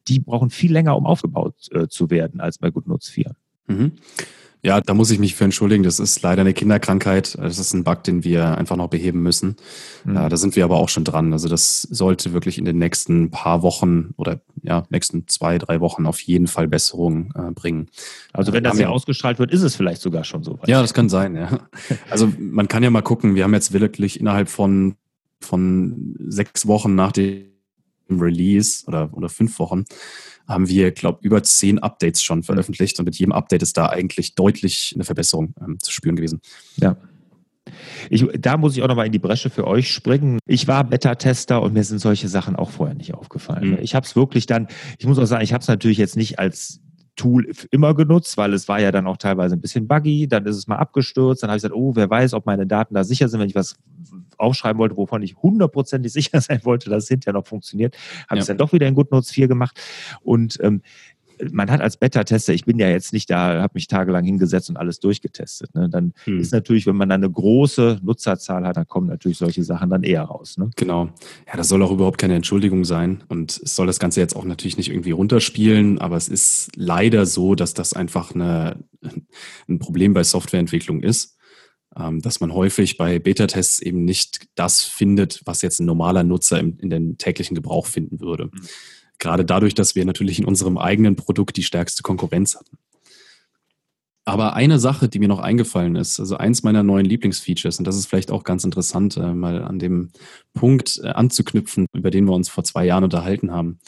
Die 0.07 0.21
brauchen 0.21 0.51
viel 0.51 0.73
länger, 0.73 0.97
um 0.97 1.05
aufgebaut 1.05 1.55
äh, 1.73 1.89
zu 1.89 2.11
werden 2.11 2.41
als 2.41 2.59
bei 2.59 2.71
GoodNotes 2.71 3.09
4. 3.09 3.35
Mhm. 3.67 3.93
Ja, 4.65 4.81
da 4.81 4.95
muss 4.95 5.11
ich 5.11 5.19
mich 5.19 5.35
für 5.35 5.43
entschuldigen. 5.43 5.83
Das 5.83 5.99
ist 5.99 6.23
leider 6.23 6.43
eine 6.43 6.55
Kinderkrankheit. 6.55 7.37
Das 7.37 7.59
ist 7.59 7.75
ein 7.75 7.83
Bug, 7.83 8.05
den 8.05 8.23
wir 8.23 8.57
einfach 8.57 8.77
noch 8.77 8.89
beheben 8.89 9.21
müssen. 9.21 9.57
Mhm. 10.05 10.15
Ja, 10.15 10.29
da 10.29 10.37
sind 10.37 10.55
wir 10.55 10.65
aber 10.65 10.77
auch 10.77 10.89
schon 10.89 11.03
dran. 11.03 11.33
Also 11.33 11.49
das 11.49 11.83
sollte 11.83 12.33
wirklich 12.33 12.59
in 12.59 12.65
den 12.65 12.79
nächsten 12.79 13.31
paar 13.31 13.63
Wochen 13.63 14.15
oder 14.17 14.41
ja, 14.63 14.85
nächsten 14.89 15.27
zwei, 15.27 15.59
drei 15.59 15.81
Wochen 15.81 16.07
auf 16.07 16.21
jeden 16.21 16.47
Fall 16.47 16.69
Besserung 16.69 17.33
äh, 17.35 17.51
bringen. 17.51 17.89
Also 18.33 18.53
wenn 18.53 18.63
das 18.63 18.79
ja 18.79 18.89
ausgestrahlt 18.89 19.41
wird, 19.41 19.51
ist 19.51 19.63
es 19.63 19.75
vielleicht 19.75 20.01
sogar 20.01 20.23
schon 20.23 20.45
so 20.45 20.53
weit. 20.61 20.69
Ja, 20.69 20.81
das 20.81 20.95
kann 20.95 21.09
sein, 21.09 21.35
ja. 21.35 21.59
Also 22.11 22.33
man 22.39 22.69
kann 22.69 22.85
ja 22.85 22.91
mal 22.91 23.03
gucken, 23.03 23.35
wir 23.35 23.43
haben 23.43 23.55
jetzt 23.55 23.73
wirklich 23.73 24.21
innerhalb 24.21 24.49
von, 24.49 24.95
von 25.41 26.15
sechs 26.29 26.69
Wochen 26.69 26.95
nach 26.95 27.11
dem 27.11 27.52
Release 28.21 28.85
oder, 28.87 29.11
oder 29.13 29.29
fünf 29.29 29.59
Wochen 29.59 29.85
haben 30.47 30.69
wir, 30.69 30.91
glaube 30.91 31.19
über 31.23 31.43
zehn 31.43 31.79
Updates 31.79 32.23
schon 32.23 32.43
veröffentlicht 32.43 32.99
und 32.99 33.05
mit 33.05 33.17
jedem 33.17 33.33
Update 33.33 33.63
ist 33.63 33.77
da 33.77 33.89
eigentlich 33.89 34.35
deutlich 34.35 34.93
eine 34.95 35.05
Verbesserung 35.05 35.55
ähm, 35.61 35.79
zu 35.81 35.93
spüren 35.93 36.17
gewesen. 36.17 36.41
Ja. 36.77 36.97
Ich, 38.11 38.27
da 38.39 38.57
muss 38.57 38.77
ich 38.77 38.83
auch 38.83 38.89
nochmal 38.89 39.07
in 39.07 39.13
die 39.13 39.21
Bresche 39.21 39.49
für 39.49 39.67
euch 39.67 39.91
springen. 39.91 40.39
Ich 40.47 40.67
war 40.67 40.85
Beta-Tester 40.85 41.63
und 41.63 41.73
mir 41.73 41.85
sind 41.85 42.01
solche 42.01 42.29
Sachen 42.29 42.57
auch 42.57 42.71
vorher 42.71 42.95
nicht 42.95 43.15
aufgefallen. 43.15 43.71
Mhm. 43.71 43.79
Ich 43.81 43.95
habe 43.95 44.05
es 44.05 44.17
wirklich 44.17 44.47
dann, 44.47 44.67
ich 44.99 45.07
muss 45.07 45.19
auch 45.19 45.27
sagen, 45.27 45.45
ich 45.45 45.53
habe 45.53 45.63
es 45.63 45.69
natürlich 45.69 45.99
jetzt 45.99 46.17
nicht 46.17 46.39
als 46.39 46.82
Tool 47.17 47.51
immer 47.71 47.95
genutzt, 47.95 48.37
weil 48.37 48.55
es 48.55 48.69
war 48.69 48.81
ja 48.81 48.91
dann 48.91 49.07
auch 49.07 49.19
teilweise 49.19 49.55
ein 49.55 49.61
bisschen 49.61 49.87
buggy, 49.87 50.29
dann 50.29 50.47
ist 50.47 50.57
es 50.57 50.67
mal 50.67 50.77
abgestürzt, 50.77 51.43
dann 51.43 51.51
habe 51.51 51.57
ich 51.59 51.63
gesagt, 51.63 51.79
oh, 51.79 51.95
wer 51.95 52.09
weiß, 52.09 52.33
ob 52.35 52.47
meine 52.47 52.67
Daten 52.67 52.95
da 52.95 53.05
sicher 53.05 53.29
sind, 53.29 53.41
wenn 53.41 53.49
ich 53.49 53.55
was 53.55 53.77
aufschreiben 54.39 54.79
wollte, 54.79 54.97
wovon 54.97 55.23
ich 55.23 55.37
hundertprozentig 55.37 56.13
sicher 56.13 56.41
sein 56.41 56.61
wollte, 56.65 56.91
dass 56.91 57.05
es 57.05 57.09
hinterher 57.09 57.35
noch 57.35 57.47
funktioniert, 57.47 57.97
habe 58.29 58.31
ja. 58.31 58.37
ich 58.37 58.41
es 58.41 58.47
dann 58.47 58.59
doch 58.59 58.73
wieder 58.73 58.87
in 58.87 58.95
GoodNotes 58.95 59.31
4 59.31 59.49
gemacht. 59.49 59.79
Und 60.23 60.59
ähm, 60.63 60.83
man 61.51 61.71
hat 61.71 61.81
als 61.81 61.97
Beta-Tester, 61.97 62.53
ich 62.53 62.65
bin 62.65 62.79
ja 62.79 62.89
jetzt 62.89 63.13
nicht 63.13 63.31
da, 63.31 63.63
habe 63.63 63.73
mich 63.75 63.89
tagelang 63.89 64.25
hingesetzt 64.25 64.71
und 64.71 64.77
alles 64.77 65.01
durchgetestet. 65.01 65.75
Ne? 65.75 65.89
Dann 65.89 66.13
hm. 66.25 66.39
ist 66.39 66.53
natürlich, 66.53 66.87
wenn 66.87 66.97
man 66.97 67.09
dann 67.09 67.23
eine 67.23 67.33
große 67.33 68.01
Nutzerzahl 68.03 68.67
hat, 68.67 68.77
dann 68.77 68.87
kommen 68.87 69.09
natürlich 69.09 69.39
solche 69.39 69.65
Sachen 69.65 69.91
dann 69.91 70.03
eher 70.03 70.23
raus. 70.23 70.59
Ne? 70.59 70.71
Genau. 70.77 71.11
Ja, 71.47 71.57
das 71.57 71.69
soll 71.69 71.83
auch 71.83 71.93
überhaupt 71.93 72.19
keine 72.19 72.35
Entschuldigung 72.35 72.85
sein. 72.85 73.25
Und 73.29 73.61
es 73.63 73.75
soll 73.75 73.87
das 73.87 73.99
Ganze 73.99 74.21
jetzt 74.21 74.37
auch 74.37 74.45
natürlich 74.45 74.77
nicht 74.77 74.91
irgendwie 74.91 75.13
runterspielen, 75.13 75.99
aber 75.99 76.17
es 76.17 76.29
ist 76.29 76.71
leider 76.77 77.27
so, 77.27 77.55
dass 77.55 77.75
das 77.75 77.93
einfach 77.93 78.35
eine, 78.35 78.85
ein 79.69 79.79
Problem 79.79 80.15
bei 80.15 80.25
Softwareentwicklung 80.25 81.03
ist 81.03 81.39
ähm, 81.97 82.21
dass 82.21 82.41
man 82.41 82.55
häufig 82.55 82.97
bei 82.97 83.19
Beta-Tests 83.19 83.81
eben 83.81 84.05
nicht 84.05 84.47
das 84.55 84.81
findet, 84.83 85.43
was 85.45 85.63
jetzt 85.63 85.81
ein 85.81 85.87
normaler 85.87 86.25
Nutzer 86.25 86.59
in 86.59 86.91
den 86.91 87.19
täglichen 87.19 87.55
Gebrauch 87.55 87.87
finden 87.87 88.21
würde. 88.21 88.51
Gerade 89.23 89.45
dadurch, 89.45 89.75
dass 89.75 89.95
wir 89.95 90.05
natürlich 90.05 90.41
in 90.41 90.47
unserem 90.47 90.77
eigenen 90.77 91.15
Produkt 91.15 91.57
die 91.57 91.63
stärkste 91.63 92.03
Konkurrenz 92.03 92.57
hatten. 92.57 92.77
Aber 94.25 94.55
eine 94.55 94.81
Sache, 94.81 95.09
die 95.09 95.21
mir 95.21 95.29
noch 95.29 95.39
eingefallen 95.39 95.95
ist, 95.95 96.19
also 96.19 96.39
eins 96.39 96.65
meiner 96.65 96.83
neuen 96.83 97.07
Lieblingsfeatures, 97.07 97.79
und 97.79 97.85
das 97.87 97.97
ist 97.97 98.07
vielleicht 98.07 98.33
auch 98.33 98.43
ganz 98.43 98.65
interessant, 98.65 99.17
äh, 99.17 99.33
mal 99.33 99.63
an 99.63 99.79
dem 99.79 100.11
Punkt 100.55 101.01
äh, 101.05 101.11
anzuknüpfen, 101.11 101.87
über 101.95 102.11
den 102.11 102.25
wir 102.25 102.33
uns 102.33 102.49
vor 102.49 102.65
zwei 102.65 102.85
Jahren 102.85 103.05
unterhalten 103.05 103.53
haben. 103.53 103.79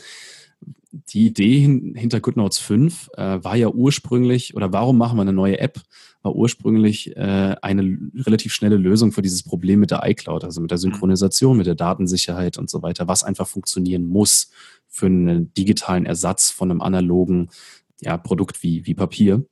Die 1.09 1.27
Idee 1.27 1.61
hinter 1.95 2.21
GoodNotes 2.21 2.59
5 2.59 3.11
äh, 3.17 3.43
war 3.43 3.57
ja 3.57 3.69
ursprünglich, 3.69 4.55
oder 4.55 4.73
warum 4.73 4.97
machen 4.97 5.17
wir 5.17 5.23
eine 5.23 5.33
neue 5.33 5.59
App, 5.59 5.81
war 6.23 6.35
ursprünglich 6.35 7.17
äh, 7.17 7.57
eine 7.61 7.99
relativ 8.15 8.55
schnelle 8.55 8.77
Lösung 8.77 9.13
für 9.13 9.23
dieses 9.23 9.43
Problem 9.43 9.81
mit 9.81 9.91
der 9.91 10.03
iCloud, 10.05 10.45
also 10.45 10.61
mit 10.61 10.71
der 10.71 10.79
mhm. 10.79 10.83
Synchronisation, 10.83 11.57
mit 11.57 11.67
der 11.67 11.75
Datensicherheit 11.75 12.59
und 12.59 12.71
so 12.71 12.83
weiter, 12.83 13.09
was 13.09 13.25
einfach 13.25 13.49
funktionieren 13.49 14.05
muss 14.05 14.51
für 14.89 15.07
einen 15.07 15.53
digitalen 15.55 16.07
Ersatz 16.07 16.51
von 16.51 16.71
einem 16.71 16.81
analogen 16.81 17.51
ja, 18.01 18.17
Produkt 18.17 18.63
wie, 18.63 18.87
wie 18.87 18.95
Papier. 18.95 19.45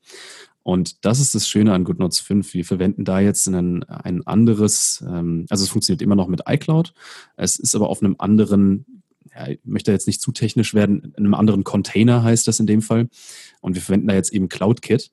Und 0.63 1.05
das 1.05 1.19
ist 1.19 1.35
das 1.35 1.49
Schöne 1.49 1.73
an 1.75 1.85
GoodNotes 1.85 2.21
5. 2.21 2.55
Wir 2.55 2.65
verwenden 2.65 3.05
da 3.05 3.21
jetzt 3.21 3.49
ein, 3.49 3.83
ein 3.85 4.25
anderes, 4.27 5.05
ähm, 5.07 5.47
also 5.51 5.65
es 5.65 5.71
funktioniert 5.71 6.03
immer 6.03 6.15
noch 6.15 6.29
mit 6.29 6.43
iCloud. 6.47 6.95
Es 7.37 7.59
ist 7.59 7.75
aber 7.75 7.89
auf 7.89 8.01
einem 8.01 8.15
anderen, 8.19 9.02
ja, 9.35 9.49
ich 9.49 9.61
möchte 9.65 9.93
jetzt 9.93 10.07
nicht 10.07 10.21
zu 10.21 10.33
technisch 10.33 10.75
werden, 10.75 11.15
in 11.17 11.25
einem 11.25 11.35
anderen 11.35 11.65
Container 11.65 12.23
heißt 12.23 12.47
das 12.47 12.61
in 12.61 12.67
dem 12.67 12.83
Fall. 12.83 13.09
Und 13.61 13.75
wir 13.75 13.83
verwenden 13.83 14.09
da 14.09 14.15
jetzt 14.15 14.33
eben 14.33 14.49
CloudKit, 14.49 15.11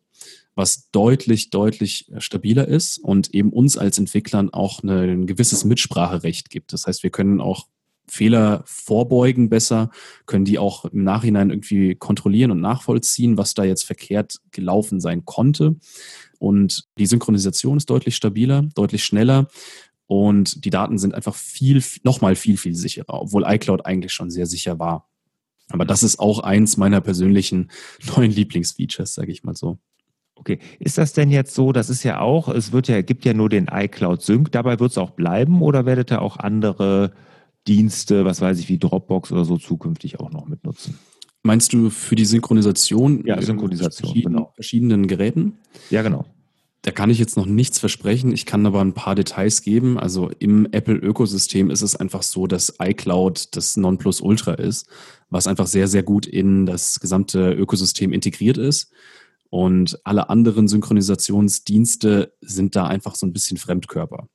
was 0.56 0.90
deutlich, 0.92 1.50
deutlich 1.50 2.12
stabiler 2.18 2.68
ist 2.68 2.98
und 2.98 3.34
eben 3.34 3.52
uns 3.52 3.78
als 3.78 3.98
Entwicklern 3.98 4.50
auch 4.50 4.84
ein 4.84 5.26
gewisses 5.26 5.64
Mitspracherecht 5.64 6.50
gibt. 6.50 6.74
Das 6.74 6.88
heißt, 6.88 7.04
wir 7.04 7.12
können 7.12 7.40
auch 7.40 7.68
Fehler 8.08 8.64
vorbeugen 8.66 9.50
besser, 9.50 9.92
können 10.26 10.46
die 10.46 10.58
auch 10.58 10.86
im 10.86 11.04
Nachhinein 11.04 11.52
irgendwie 11.52 11.96
kontrollieren 11.96 12.52
und 12.52 12.60
nachvollziehen, 12.60 13.38
was 13.38 13.54
da 13.54 13.64
jetzt 13.64 13.86
verkehrt 13.86 14.40
gelaufen 14.52 15.00
sein 15.00 15.26
konnte. 15.26 15.76
Und 16.40 16.88
die 16.98 17.06
Synchronisation 17.06 17.78
ist 17.78 17.90
deutlich 17.90 18.16
stabiler, 18.16 18.64
deutlich 18.74 19.04
schneller 19.04 19.48
und 20.10 20.66
die 20.66 20.72
Daten 20.72 20.98
sind 20.98 21.14
einfach 21.14 21.36
viel, 21.36 21.84
nochmal 22.02 22.34
viel, 22.34 22.58
viel 22.58 22.74
sicherer, 22.74 23.22
obwohl 23.22 23.44
iCloud 23.46 23.86
eigentlich 23.86 24.12
schon 24.12 24.32
sehr 24.32 24.48
sicher 24.48 24.80
war. 24.80 25.08
Aber 25.68 25.86
das 25.86 26.02
ist 26.02 26.18
auch 26.18 26.40
eins 26.40 26.78
meiner 26.78 27.00
persönlichen 27.00 27.70
neuen 28.18 28.32
Lieblingsfeatures, 28.32 29.14
sage 29.14 29.32
ich 29.32 29.44
mal 29.44 29.56
so. 29.56 29.78
Okay, 30.34 30.58
ist 30.80 30.98
das 30.98 31.14
denn 31.14 31.30
jetzt 31.30 31.54
so, 31.54 31.74
das 31.74 31.92
ist 31.92 32.02
ja 32.02 32.22
auch, 32.22 32.48
es 32.48 32.72
wird 32.72 32.88
ja, 32.88 33.04
gibt 33.04 33.24
ja 33.24 33.36
nur 33.36 33.50
den 33.50 33.68
iCloud 33.72 34.24
Sync, 34.24 34.52
dabei 34.52 34.80
wird 34.80 34.90
es 34.90 34.98
auch 34.98 35.12
bleiben 35.12 35.62
oder 35.62 35.86
werdet 35.86 36.12
ihr 36.12 36.24
auch 36.24 36.38
andere 36.38 37.12
Dienste, 37.68 38.26
was 38.26 38.42
weiß 38.42 38.58
ich, 38.58 38.68
wie 38.68 38.80
Dropbox 38.80 39.32
oder 39.32 39.46
so 39.46 39.58
zukünftig 39.58 40.20
auch 40.20 40.32
noch 40.32 40.48
mitnutzen. 40.48 40.98
Meinst 41.44 41.72
du 41.72 41.92
für 41.92 42.16
die 42.16 42.26
Synchronisation? 42.26 43.28
Ja, 43.28 43.40
Synchronisation, 43.40 44.08
verschiedenen, 44.08 44.38
genau. 44.38 44.52
verschiedenen 44.56 45.06
Geräten? 45.06 45.60
Ja, 45.92 46.02
genau. 46.02 46.26
Da 46.82 46.92
kann 46.92 47.10
ich 47.10 47.20
jetzt 47.20 47.36
noch 47.36 47.46
nichts 47.46 47.78
versprechen. 47.78 48.32
Ich 48.32 48.46
kann 48.46 48.66
aber 48.66 48.80
ein 48.80 48.94
paar 48.94 49.14
Details 49.14 49.62
geben. 49.62 50.00
Also 50.00 50.32
im 50.40 50.66
Apple-Ökosystem 50.72 51.70
ist 51.70 51.82
es 51.82 51.98
einfach 51.98 52.24
so, 52.24 52.48
dass 52.48 52.76
iCloud 52.82 53.56
das 53.56 53.76
Nonplusultra 53.76 54.54
ist, 54.54 54.88
was 55.30 55.46
einfach 55.46 55.68
sehr, 55.68 55.90
sehr 55.90 56.04
gut 56.04 56.26
in 56.26 56.66
das 56.66 57.02
gesamte 57.02 57.52
Ökosystem 57.52 58.14
integriert 58.14 58.58
ist. 58.58 58.94
Und 59.50 60.00
alle 60.06 60.30
anderen 60.30 60.68
Synchronisationsdienste 60.68 62.34
sind 62.40 62.76
da 62.76 62.88
einfach 62.88 63.16
so 63.16 63.26
ein 63.26 63.34
bisschen 63.34 63.58
Fremdkörper. 63.58 64.30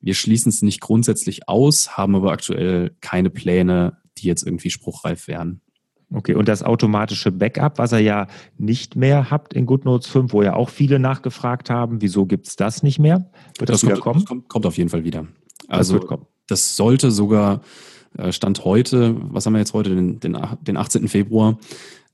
Wir 0.00 0.14
schließen 0.14 0.48
es 0.48 0.62
nicht 0.62 0.80
grundsätzlich 0.80 1.48
aus, 1.48 1.96
haben 1.96 2.16
aber 2.16 2.32
aktuell 2.32 2.96
keine 3.00 3.30
Pläne, 3.30 3.98
die 4.18 4.26
jetzt 4.26 4.44
irgendwie 4.44 4.70
spruchreif 4.70 5.28
wären. 5.28 5.60
Okay, 6.12 6.34
und 6.34 6.48
das 6.48 6.64
automatische 6.64 7.30
Backup, 7.30 7.78
was 7.78 7.92
ihr 7.92 8.00
ja 8.00 8.26
nicht 8.58 8.96
mehr 8.96 9.30
habt 9.30 9.54
in 9.54 9.64
GoodNotes 9.66 10.08
5, 10.08 10.32
wo 10.32 10.42
ja 10.42 10.54
auch 10.54 10.68
viele 10.68 10.98
nachgefragt 10.98 11.70
haben, 11.70 12.00
wieso 12.00 12.26
gibt 12.26 12.48
es 12.48 12.56
das 12.56 12.82
nicht 12.82 12.98
mehr? 12.98 13.30
Wird 13.58 13.70
das, 13.70 13.80
das 13.80 13.84
wieder 13.84 13.92
kommt, 13.94 14.04
kommen? 14.04 14.24
Kommt, 14.24 14.48
kommt, 14.48 14.66
auf 14.66 14.76
jeden 14.76 14.90
Fall 14.90 15.04
wieder. 15.04 15.28
Also 15.68 15.98
das, 15.98 16.18
das 16.48 16.76
sollte 16.76 17.12
sogar 17.12 17.60
äh, 18.18 18.32
Stand 18.32 18.64
heute, 18.64 19.14
was 19.20 19.46
haben 19.46 19.52
wir 19.52 19.60
jetzt 19.60 19.72
heute, 19.72 19.94
den, 19.94 20.18
den, 20.18 20.36
den 20.62 20.76
18. 20.76 21.06
Februar, 21.06 21.58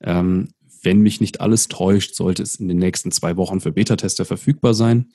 ähm, 0.02 0.48
wenn 0.82 1.00
mich 1.00 1.22
nicht 1.22 1.40
alles 1.40 1.68
täuscht, 1.68 2.14
sollte 2.14 2.42
es 2.42 2.56
in 2.56 2.68
den 2.68 2.78
nächsten 2.78 3.10
zwei 3.12 3.36
Wochen 3.38 3.60
für 3.60 3.72
Beta-Tester 3.72 4.26
verfügbar 4.26 4.74
sein 4.74 5.10